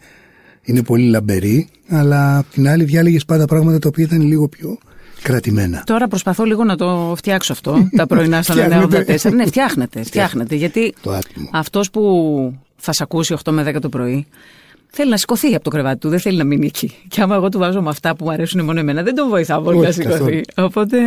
είναι 0.64 0.84
πολύ 0.84 1.04
λαμπερή, 1.10 1.68
αλλά 1.90 2.38
απ' 2.38 2.50
την 2.52 2.68
άλλη 2.68 2.84
διάλεγες 2.84 3.26
πάντα 3.26 3.46
πράγματα 3.46 3.80
τα 3.80 3.88
οποία 3.88 4.04
ήταν 4.04 4.22
λίγο 4.22 4.48
πιο 4.48 4.78
κρατημένα. 5.22 5.84
Τώρα 5.86 6.08
προσπαθώ 6.08 6.44
λίγο 6.44 6.64
να 6.64 6.76
το 6.76 7.14
φτιάξω 7.18 7.54
αυτό, 7.54 7.90
τα 7.96 8.08
πρωινά 8.08 8.42
στον 8.42 8.56
Φτιάχνεται. 8.62 9.16
94. 9.30 9.32
ναι, 9.34 9.46
φτιάχνεται, 9.46 10.04
φτιάχνεται. 10.04 10.56
Γιατί 10.56 10.94
Το 11.02 11.12
άτιμο. 11.12 11.50
αυτός 11.54 11.90
που 11.90 12.02
θα 12.78 12.94
σε 12.94 13.04
ακούσει 13.04 13.36
8 13.44 13.52
με 13.52 13.64
10 13.76 13.80
το 13.82 13.90
πρωί, 13.90 14.28
θέλει 14.88 15.10
να 15.10 15.18
σηκωθεί 15.18 15.54
από 15.56 15.64
το 15.64 15.70
κρεβάτι 15.70 15.98
του, 16.00 16.10
δεν 16.10 16.20
θέλει 16.20 16.38
να 16.38 16.44
μείνει 16.44 16.66
εκεί. 16.66 16.94
Και 17.08 17.22
άμα 17.22 17.36
εγώ 17.36 17.50
του 17.50 17.58
βάζω 17.60 17.82
με 17.82 17.90
αυτά 17.90 18.16
που 18.16 18.24
μου 18.26 18.32
αρέσουν 18.32 18.66
μόνο 18.66 18.80
εμένα, 18.80 19.04
δεν 19.04 19.16
τον 19.16 19.30
βοηθάω 19.30 19.62
πολύ 19.62 19.78
Όχι, 19.78 19.86
να 19.86 19.92
σηκωθεί. 19.92 20.14
καθόλου. 20.18 20.42
Οπότε 20.56 20.98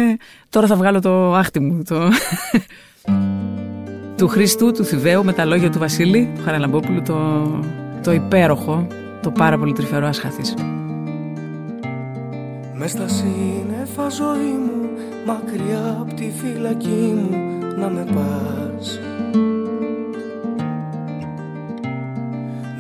τώρα 0.49 0.67
θα 0.67 0.77
βγάλω 0.77 1.01
το 1.01 1.35
άχτι 1.35 1.61
μου. 1.61 1.83
Το... 1.89 2.09
του 4.21 4.29
Χριστού, 4.29 4.73
του 4.73 4.85
Θηβαίου, 4.85 5.25
με 5.25 5.33
τα 5.33 5.45
λόγια 5.45 5.71
του 5.71 5.79
Βασίλη, 5.79 6.31
του 6.35 6.43
Χαραλαμπόπουλου, 6.45 7.03
το, 7.03 7.51
το 8.03 8.13
υπέροχο, 8.13 8.87
το 9.23 9.31
πάρα 9.31 9.59
πολύ 9.59 9.73
τρυφερό 9.73 10.07
ασχαθής. 10.07 10.55
Μες 12.75 12.91
στα 12.91 13.09
σύννεφα 13.09 14.09
ζωή 14.09 14.59
μου 14.65 14.89
Μακριά 15.27 15.97
απ' 16.01 16.13
τη 16.13 16.33
φυλακή 16.37 17.15
μου 17.17 17.37
Να 17.79 17.89
με 17.89 18.07
πας 18.15 19.01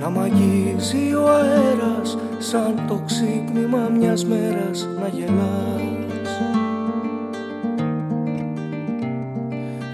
Να 0.01 0.11
μ' 0.11 0.21
αγγίζει 0.21 1.15
ο 1.15 1.29
αέρας 1.29 2.19
Σαν 2.39 2.83
το 2.89 3.03
ξύπνημα 3.07 3.91
μιας 3.99 4.25
μέρας 4.25 4.89
Να 5.01 5.09
γελάς 5.09 6.20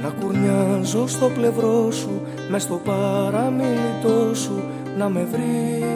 Να 0.03 0.09
κουρνιάζω 0.09 1.07
στο 1.07 1.31
πλευρό 1.35 1.91
σου 1.91 2.21
Μες 2.51 2.63
στο 2.63 2.81
παραμιλητό 2.85 4.35
σου 4.35 4.63
Να 4.99 5.09
με 5.09 5.25
βρεις 5.31 5.87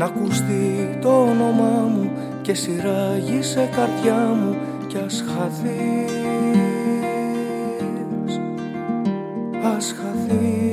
να 0.00 0.06
ακουστεί 0.06 0.98
το 1.00 1.08
όνομά 1.08 1.88
μου 1.94 2.10
και 2.42 2.54
σειράγει 2.54 3.42
σε 3.42 3.68
καρδιά 3.76 4.14
μου 4.14 4.56
κι 4.86 4.98
ας 4.98 5.24
χαθείς, 5.26 6.12
ας 9.76 9.94
χαθείς. 9.98 10.69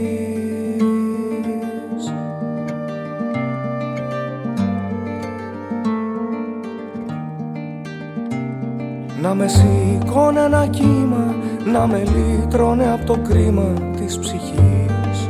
Να 9.28 9.36
με 9.36 9.48
σηκώνε 9.48 10.40
ένα 10.40 10.68
κύμα, 10.68 11.36
να 11.72 11.88
με 11.88 12.04
λύτρωνε 12.04 12.92
από 12.92 13.06
το 13.06 13.18
κρίμα 13.30 13.74
της 14.00 14.20
ψυχής. 14.20 15.30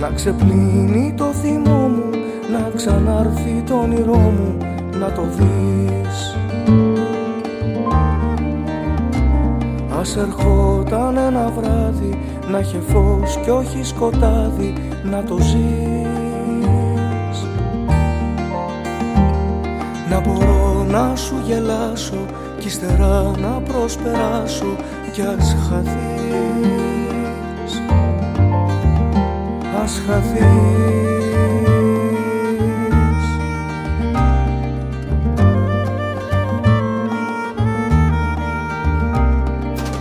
Να 0.00 0.10
ξεπλύνει 0.14 1.14
το 1.16 1.24
θυμό 1.24 1.88
μου 1.88 2.10
Να 2.52 2.70
ξανάρθει 2.76 3.62
το 3.66 3.74
όνειρό 3.74 4.18
μου 4.18 4.56
Να 5.00 5.12
το 5.12 5.22
δεις 5.36 6.36
Ας 10.00 10.16
ερχόταν 10.16 11.16
ένα 11.16 11.52
βράδυ 11.56 12.18
Να 12.50 12.58
είχε 12.58 12.78
φως 12.88 13.38
και 13.44 13.50
όχι 13.50 13.84
σκοτάδι 13.84 14.74
Να 15.10 15.22
το 15.22 15.38
ζεις 15.38 15.99
να 20.90 21.16
σου 21.16 21.34
γελάσω 21.46 22.26
Κι 22.58 22.66
ύστερα 22.66 23.30
να 23.38 23.48
προσπεράσω 23.48 24.76
Κι 25.12 25.22
ας 25.22 25.56
χαθείς. 25.68 27.82
Ας 29.82 30.02
χαθείς. 30.06 30.44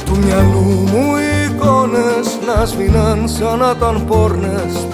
Του 0.05 0.17
μυαλού 0.17 0.87
μου 0.91 1.15
οι 1.17 1.53
εικόνες 1.53 2.39
να 2.45 2.65
σβήναν 2.65 3.27
σαν 3.27 3.59
να 3.59 3.73
ήταν 3.77 4.05
πόρνες 4.05 4.87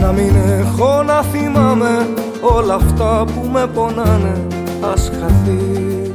Να 0.00 0.12
μην 0.12 0.34
έχω 0.34 1.02
να 1.02 1.22
θυμάμαι 1.22 2.14
όλα 2.40 2.74
αυτά 2.74 3.24
που 3.24 3.48
με 3.48 3.66
πονάνε 3.66 4.46
ας 4.82 5.10
χαθείς 5.20 6.10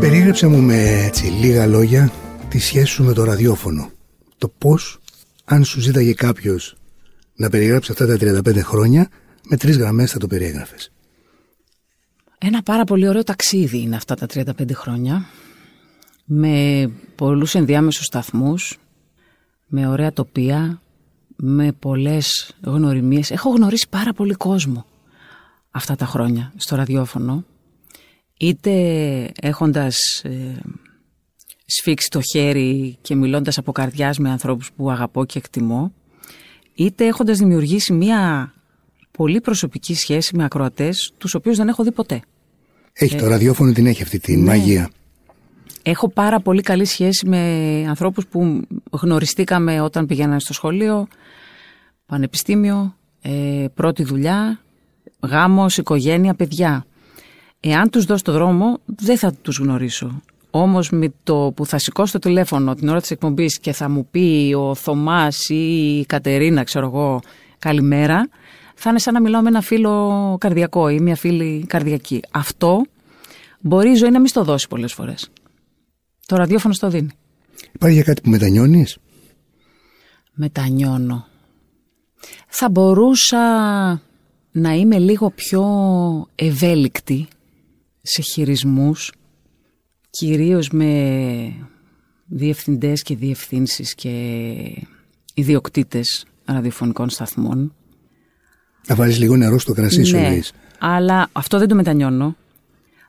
Περίγραψε 0.00 0.46
μου 0.46 0.60
με 0.60 1.04
έτσι 1.06 1.26
λίγα 1.26 1.66
λόγια 1.66 2.12
τη 2.48 2.58
σχέση 2.58 2.86
σου 2.86 3.04
με 3.04 3.12
το 3.12 3.24
ραδιόφωνο. 3.24 3.90
Το 4.38 4.48
πώς, 4.48 5.00
αν 5.44 5.64
σου 5.64 5.80
ζήταγε 5.80 6.14
κάποιος 6.14 6.76
να 7.34 7.48
περιγράψει 7.48 7.92
αυτά 7.92 8.06
τα 8.06 8.16
35 8.20 8.58
χρόνια, 8.62 9.08
με 9.48 9.56
τρεις 9.56 9.78
γραμμές 9.78 10.10
θα 10.10 10.18
το 10.18 10.26
περιέγραφες. 10.26 10.92
Ένα 12.38 12.62
πάρα 12.62 12.84
πολύ 12.84 13.08
ωραίο 13.08 13.22
ταξίδι 13.22 13.78
είναι 13.78 13.96
αυτά 13.96 14.14
τα 14.14 14.26
35 14.34 14.72
χρόνια. 14.72 15.26
Με 16.24 16.90
πολλούς 17.14 17.54
ενδιάμεσους 17.54 18.04
σταθμούς, 18.04 18.78
με 19.66 19.88
ωραία 19.88 20.12
τοπία, 20.12 20.80
με 21.36 21.72
πολλές 21.72 22.54
γνωριμίες. 22.62 23.30
Έχω 23.30 23.50
γνωρίσει 23.50 23.86
πάρα 23.88 24.12
πολύ 24.12 24.34
κόσμο 24.34 24.86
αυτά 25.70 25.94
τα 25.96 26.06
χρόνια 26.06 26.52
στο 26.56 26.76
ραδιόφωνο 26.76 27.44
είτε 28.38 28.72
έχοντας 29.40 29.96
ε, 30.22 30.60
σφίξει 31.66 32.08
το 32.10 32.20
χέρι 32.20 32.98
και 33.00 33.14
μιλώντας 33.14 33.58
από 33.58 33.72
καρδιάς 33.72 34.18
με 34.18 34.30
ανθρώπους 34.30 34.72
που 34.72 34.90
αγαπώ 34.90 35.24
και 35.24 35.38
εκτιμώ, 35.38 35.92
είτε 36.74 37.06
έχοντας 37.06 37.38
δημιουργήσει 37.38 37.92
μία 37.92 38.52
πολύ 39.10 39.40
προσωπική 39.40 39.94
σχέση 39.94 40.36
με 40.36 40.44
ακροατές, 40.44 41.12
τους 41.18 41.34
οποίους 41.34 41.56
δεν 41.56 41.68
έχω 41.68 41.82
δει 41.82 41.92
ποτέ. 41.92 42.20
Έχει 42.92 43.16
το 43.16 43.26
ραδιόφωνο 43.26 43.72
την 43.72 43.86
έχει 43.86 44.02
αυτή 44.02 44.18
τη 44.18 44.36
ναι. 44.36 44.44
μαγεία. 44.44 44.90
Έχω 45.88 46.08
πάρα 46.08 46.40
πολύ 46.40 46.62
καλή 46.62 46.84
σχέση 46.84 47.26
με 47.26 47.38
ανθρώπους 47.88 48.26
που 48.26 48.62
γνωριστήκαμε 48.90 49.80
όταν 49.80 50.06
πηγαίνανε 50.06 50.40
στο 50.40 50.52
σχολείο, 50.52 51.06
πανεπιστήμιο, 52.06 52.96
ε, 53.22 53.64
πρώτη 53.74 54.02
δουλειά, 54.02 54.60
γάμος, 55.20 55.76
οικογένεια, 55.76 56.34
παιδιά. 56.34 56.86
Εάν 57.60 57.90
τους 57.90 58.04
δώσω 58.04 58.22
το 58.22 58.32
δρόμο, 58.32 58.78
δεν 58.84 59.18
θα 59.18 59.32
τους 59.32 59.58
γνωρίσω. 59.58 60.22
Όμως 60.50 60.90
με 60.90 61.12
το 61.22 61.52
που 61.56 61.66
θα 61.66 61.78
σηκώσω 61.78 62.12
το 62.12 62.18
τηλέφωνο 62.18 62.74
την 62.74 62.88
ώρα 62.88 63.00
της 63.00 63.10
εκπομπής 63.10 63.58
και 63.58 63.72
θα 63.72 63.88
μου 63.88 64.06
πει 64.10 64.54
ο 64.58 64.74
Θωμάς 64.74 65.48
ή 65.48 65.98
η 65.98 66.06
Κατερίνα, 66.06 66.62
ξέρω 66.62 66.86
εγώ, 66.86 67.20
καλημέρα, 67.58 68.28
θα 68.74 68.90
είναι 68.90 68.98
σαν 68.98 69.14
να 69.14 69.20
μιλάω 69.20 69.42
με 69.42 69.48
ένα 69.48 69.60
φίλο 69.60 70.36
καρδιακό 70.40 70.88
ή 70.88 71.00
μια 71.00 71.16
φίλη 71.16 71.64
καρδιακή. 71.66 72.20
Αυτό 72.30 72.82
μπορεί 73.60 73.90
η 73.90 73.94
ζωή 73.94 74.10
να 74.10 74.18
μην 74.18 74.28
στο 74.28 74.44
δώσει 74.44 74.68
πολλές 74.68 74.92
φορές. 74.92 75.30
Το 76.26 76.36
ραδιόφωνο 76.36 76.74
στο 76.74 76.88
δίνει. 76.88 77.10
Υπάρχει 77.72 77.94
για 77.96 78.04
κάτι 78.04 78.20
που 78.20 78.30
μετανιώνεις; 78.30 78.98
Μετανιώνω. 80.32 81.26
Θα 82.48 82.70
μπορούσα 82.70 83.38
να 84.50 84.72
είμαι 84.72 84.98
λίγο 84.98 85.30
πιο 85.30 85.64
ευέλικτη 86.34 87.28
σε 88.02 88.22
χειρισμούς, 88.22 89.12
κυρίως 90.10 90.70
με 90.70 91.52
διευθυντές 92.26 93.02
και 93.02 93.16
διευθύνσεις 93.16 93.94
και 93.94 94.12
ιδιοκτήτες 95.34 96.26
ραδιοφωνικών 96.44 97.10
σταθμών. 97.10 97.74
Να 98.86 98.94
βάλεις 98.94 99.18
λίγο 99.18 99.36
νερό 99.36 99.58
στο 99.58 99.72
κρασί 99.72 100.04
σου, 100.04 100.16
ναι, 100.16 100.30
λες. 100.34 100.52
αλλά 100.78 101.28
αυτό 101.32 101.58
δεν 101.58 101.68
το 101.68 101.74
μετανιώνω. 101.74 102.36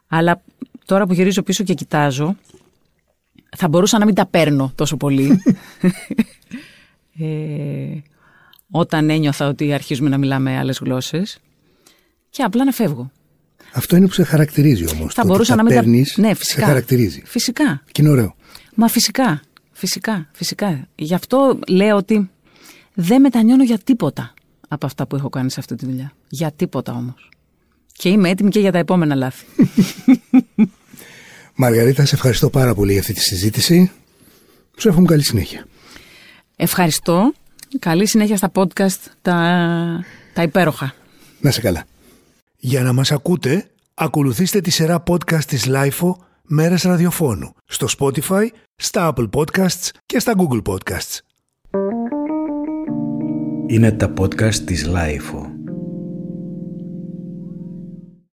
Αλλά 0.08 0.44
τώρα 0.86 1.06
που 1.06 1.14
γυρίζω 1.14 1.42
πίσω 1.42 1.64
και 1.64 1.74
κοιτάζω, 1.74 2.36
θα 3.58 3.68
μπορούσα 3.68 3.98
να 4.00 4.06
μην 4.06 4.16
τα 4.16 4.26
παίρνω 4.26 4.72
τόσο 4.76 4.98
πολύ. 4.98 5.42
ε, 7.20 7.26
όταν 8.72 9.10
ένιωθα 9.10 9.48
ότι 9.48 9.74
αρχίζουμε 9.74 10.10
να 10.10 10.18
μιλάμε 10.18 10.58
άλλες 10.58 10.78
γλώσσες 10.78 11.40
και 12.30 12.44
απλά 12.44 12.64
να 12.64 12.72
φεύγω. 12.72 13.12
Αυτό 13.74 13.96
είναι 13.96 14.08
που 14.08 14.14
σε 14.14 14.24
χαρακτηρίζει 14.24 14.86
όμως. 14.96 15.14
Θα 15.14 15.22
Το 15.22 15.28
μπορούσα 15.28 15.54
ότι 15.54 15.64
να 15.64 15.70
τα 15.70 15.76
μην 15.76 15.84
τα... 15.84 15.90
παίρνεις, 15.92 16.18
Ναι, 16.18 16.28
σε 16.28 16.36
φυσικά. 16.36 16.66
χαρακτηρίζει. 16.66 17.22
Φυσικά. 17.26 17.84
Και 17.92 18.02
είναι 18.02 18.12
ωραίο. 18.12 18.36
Μα 18.76 18.88
φυσικά. 18.88 19.42
Φυσικά. 19.72 20.30
Φυσικά. 20.32 20.88
Γι' 20.96 21.14
αυτό 21.14 21.60
λέω 21.68 21.96
ότι 21.96 22.30
δεν 22.94 23.22
μετανιώνω 23.22 23.64
για 23.64 23.78
τίποτα 23.78 24.34
από 24.68 24.86
αυτά 24.86 25.08
που 25.08 25.16
έχω 25.16 25.30
κάνει 25.30 25.52
σε 25.52 25.60
αυτή 25.60 25.76
τη 25.76 25.86
δουλειά. 25.86 26.12
Για 26.30 26.52
τίποτα 26.52 26.94
όμως. 26.94 27.30
Και 27.92 28.10
είμαι 28.10 28.30
έτοιμη 28.30 28.50
και 28.50 28.60
για 28.60 28.72
τα 28.72 28.78
επόμενα 28.78 29.16
λάθη. 29.16 29.46
Μαργαρίτα, 31.60 32.06
σε 32.06 32.16
ευχαριστώ 32.16 32.50
πάρα 32.50 32.74
πολύ 32.74 32.92
για 32.92 33.02
αυτή 33.02 33.14
τη 33.14 33.20
συζήτηση. 33.20 33.92
Σου 34.78 34.88
εύχομαι 34.88 35.08
καλή 35.08 35.24
συνέχεια. 35.24 35.68
Ευχαριστώ. 36.56 37.34
Καλή 37.80 38.08
συνέχεια 38.08 38.38
στα 38.38 38.52
podcast 38.56 38.98
τα, 39.22 39.36
τα 40.34 40.42
υπέροχα. 40.42 40.94
Να 41.40 41.52
σε 41.52 41.62
καλά. 41.62 41.86
Για 42.58 42.84
να 42.84 42.94
μας 42.94 43.12
ακούτε, 43.12 43.68
ακολουθήστε 43.94 44.62
τη 44.62 44.70
σειρά 44.70 45.04
podcast 45.08 45.44
της 45.44 45.66
Lifeo 45.68 46.12
Μέρες 46.44 46.82
Ραδιοφώνου 46.82 47.54
στο 47.66 47.88
Spotify, 47.98 48.48
στα 48.76 49.14
Apple 49.14 49.30
Podcasts 49.30 49.90
και 50.06 50.20
στα 50.20 50.34
Google 50.38 50.62
Podcasts. 50.62 51.20
Είναι 53.68 53.92
τα 53.92 54.14
podcast 54.18 54.56
της 54.56 54.90
Lifeo. 54.94 55.47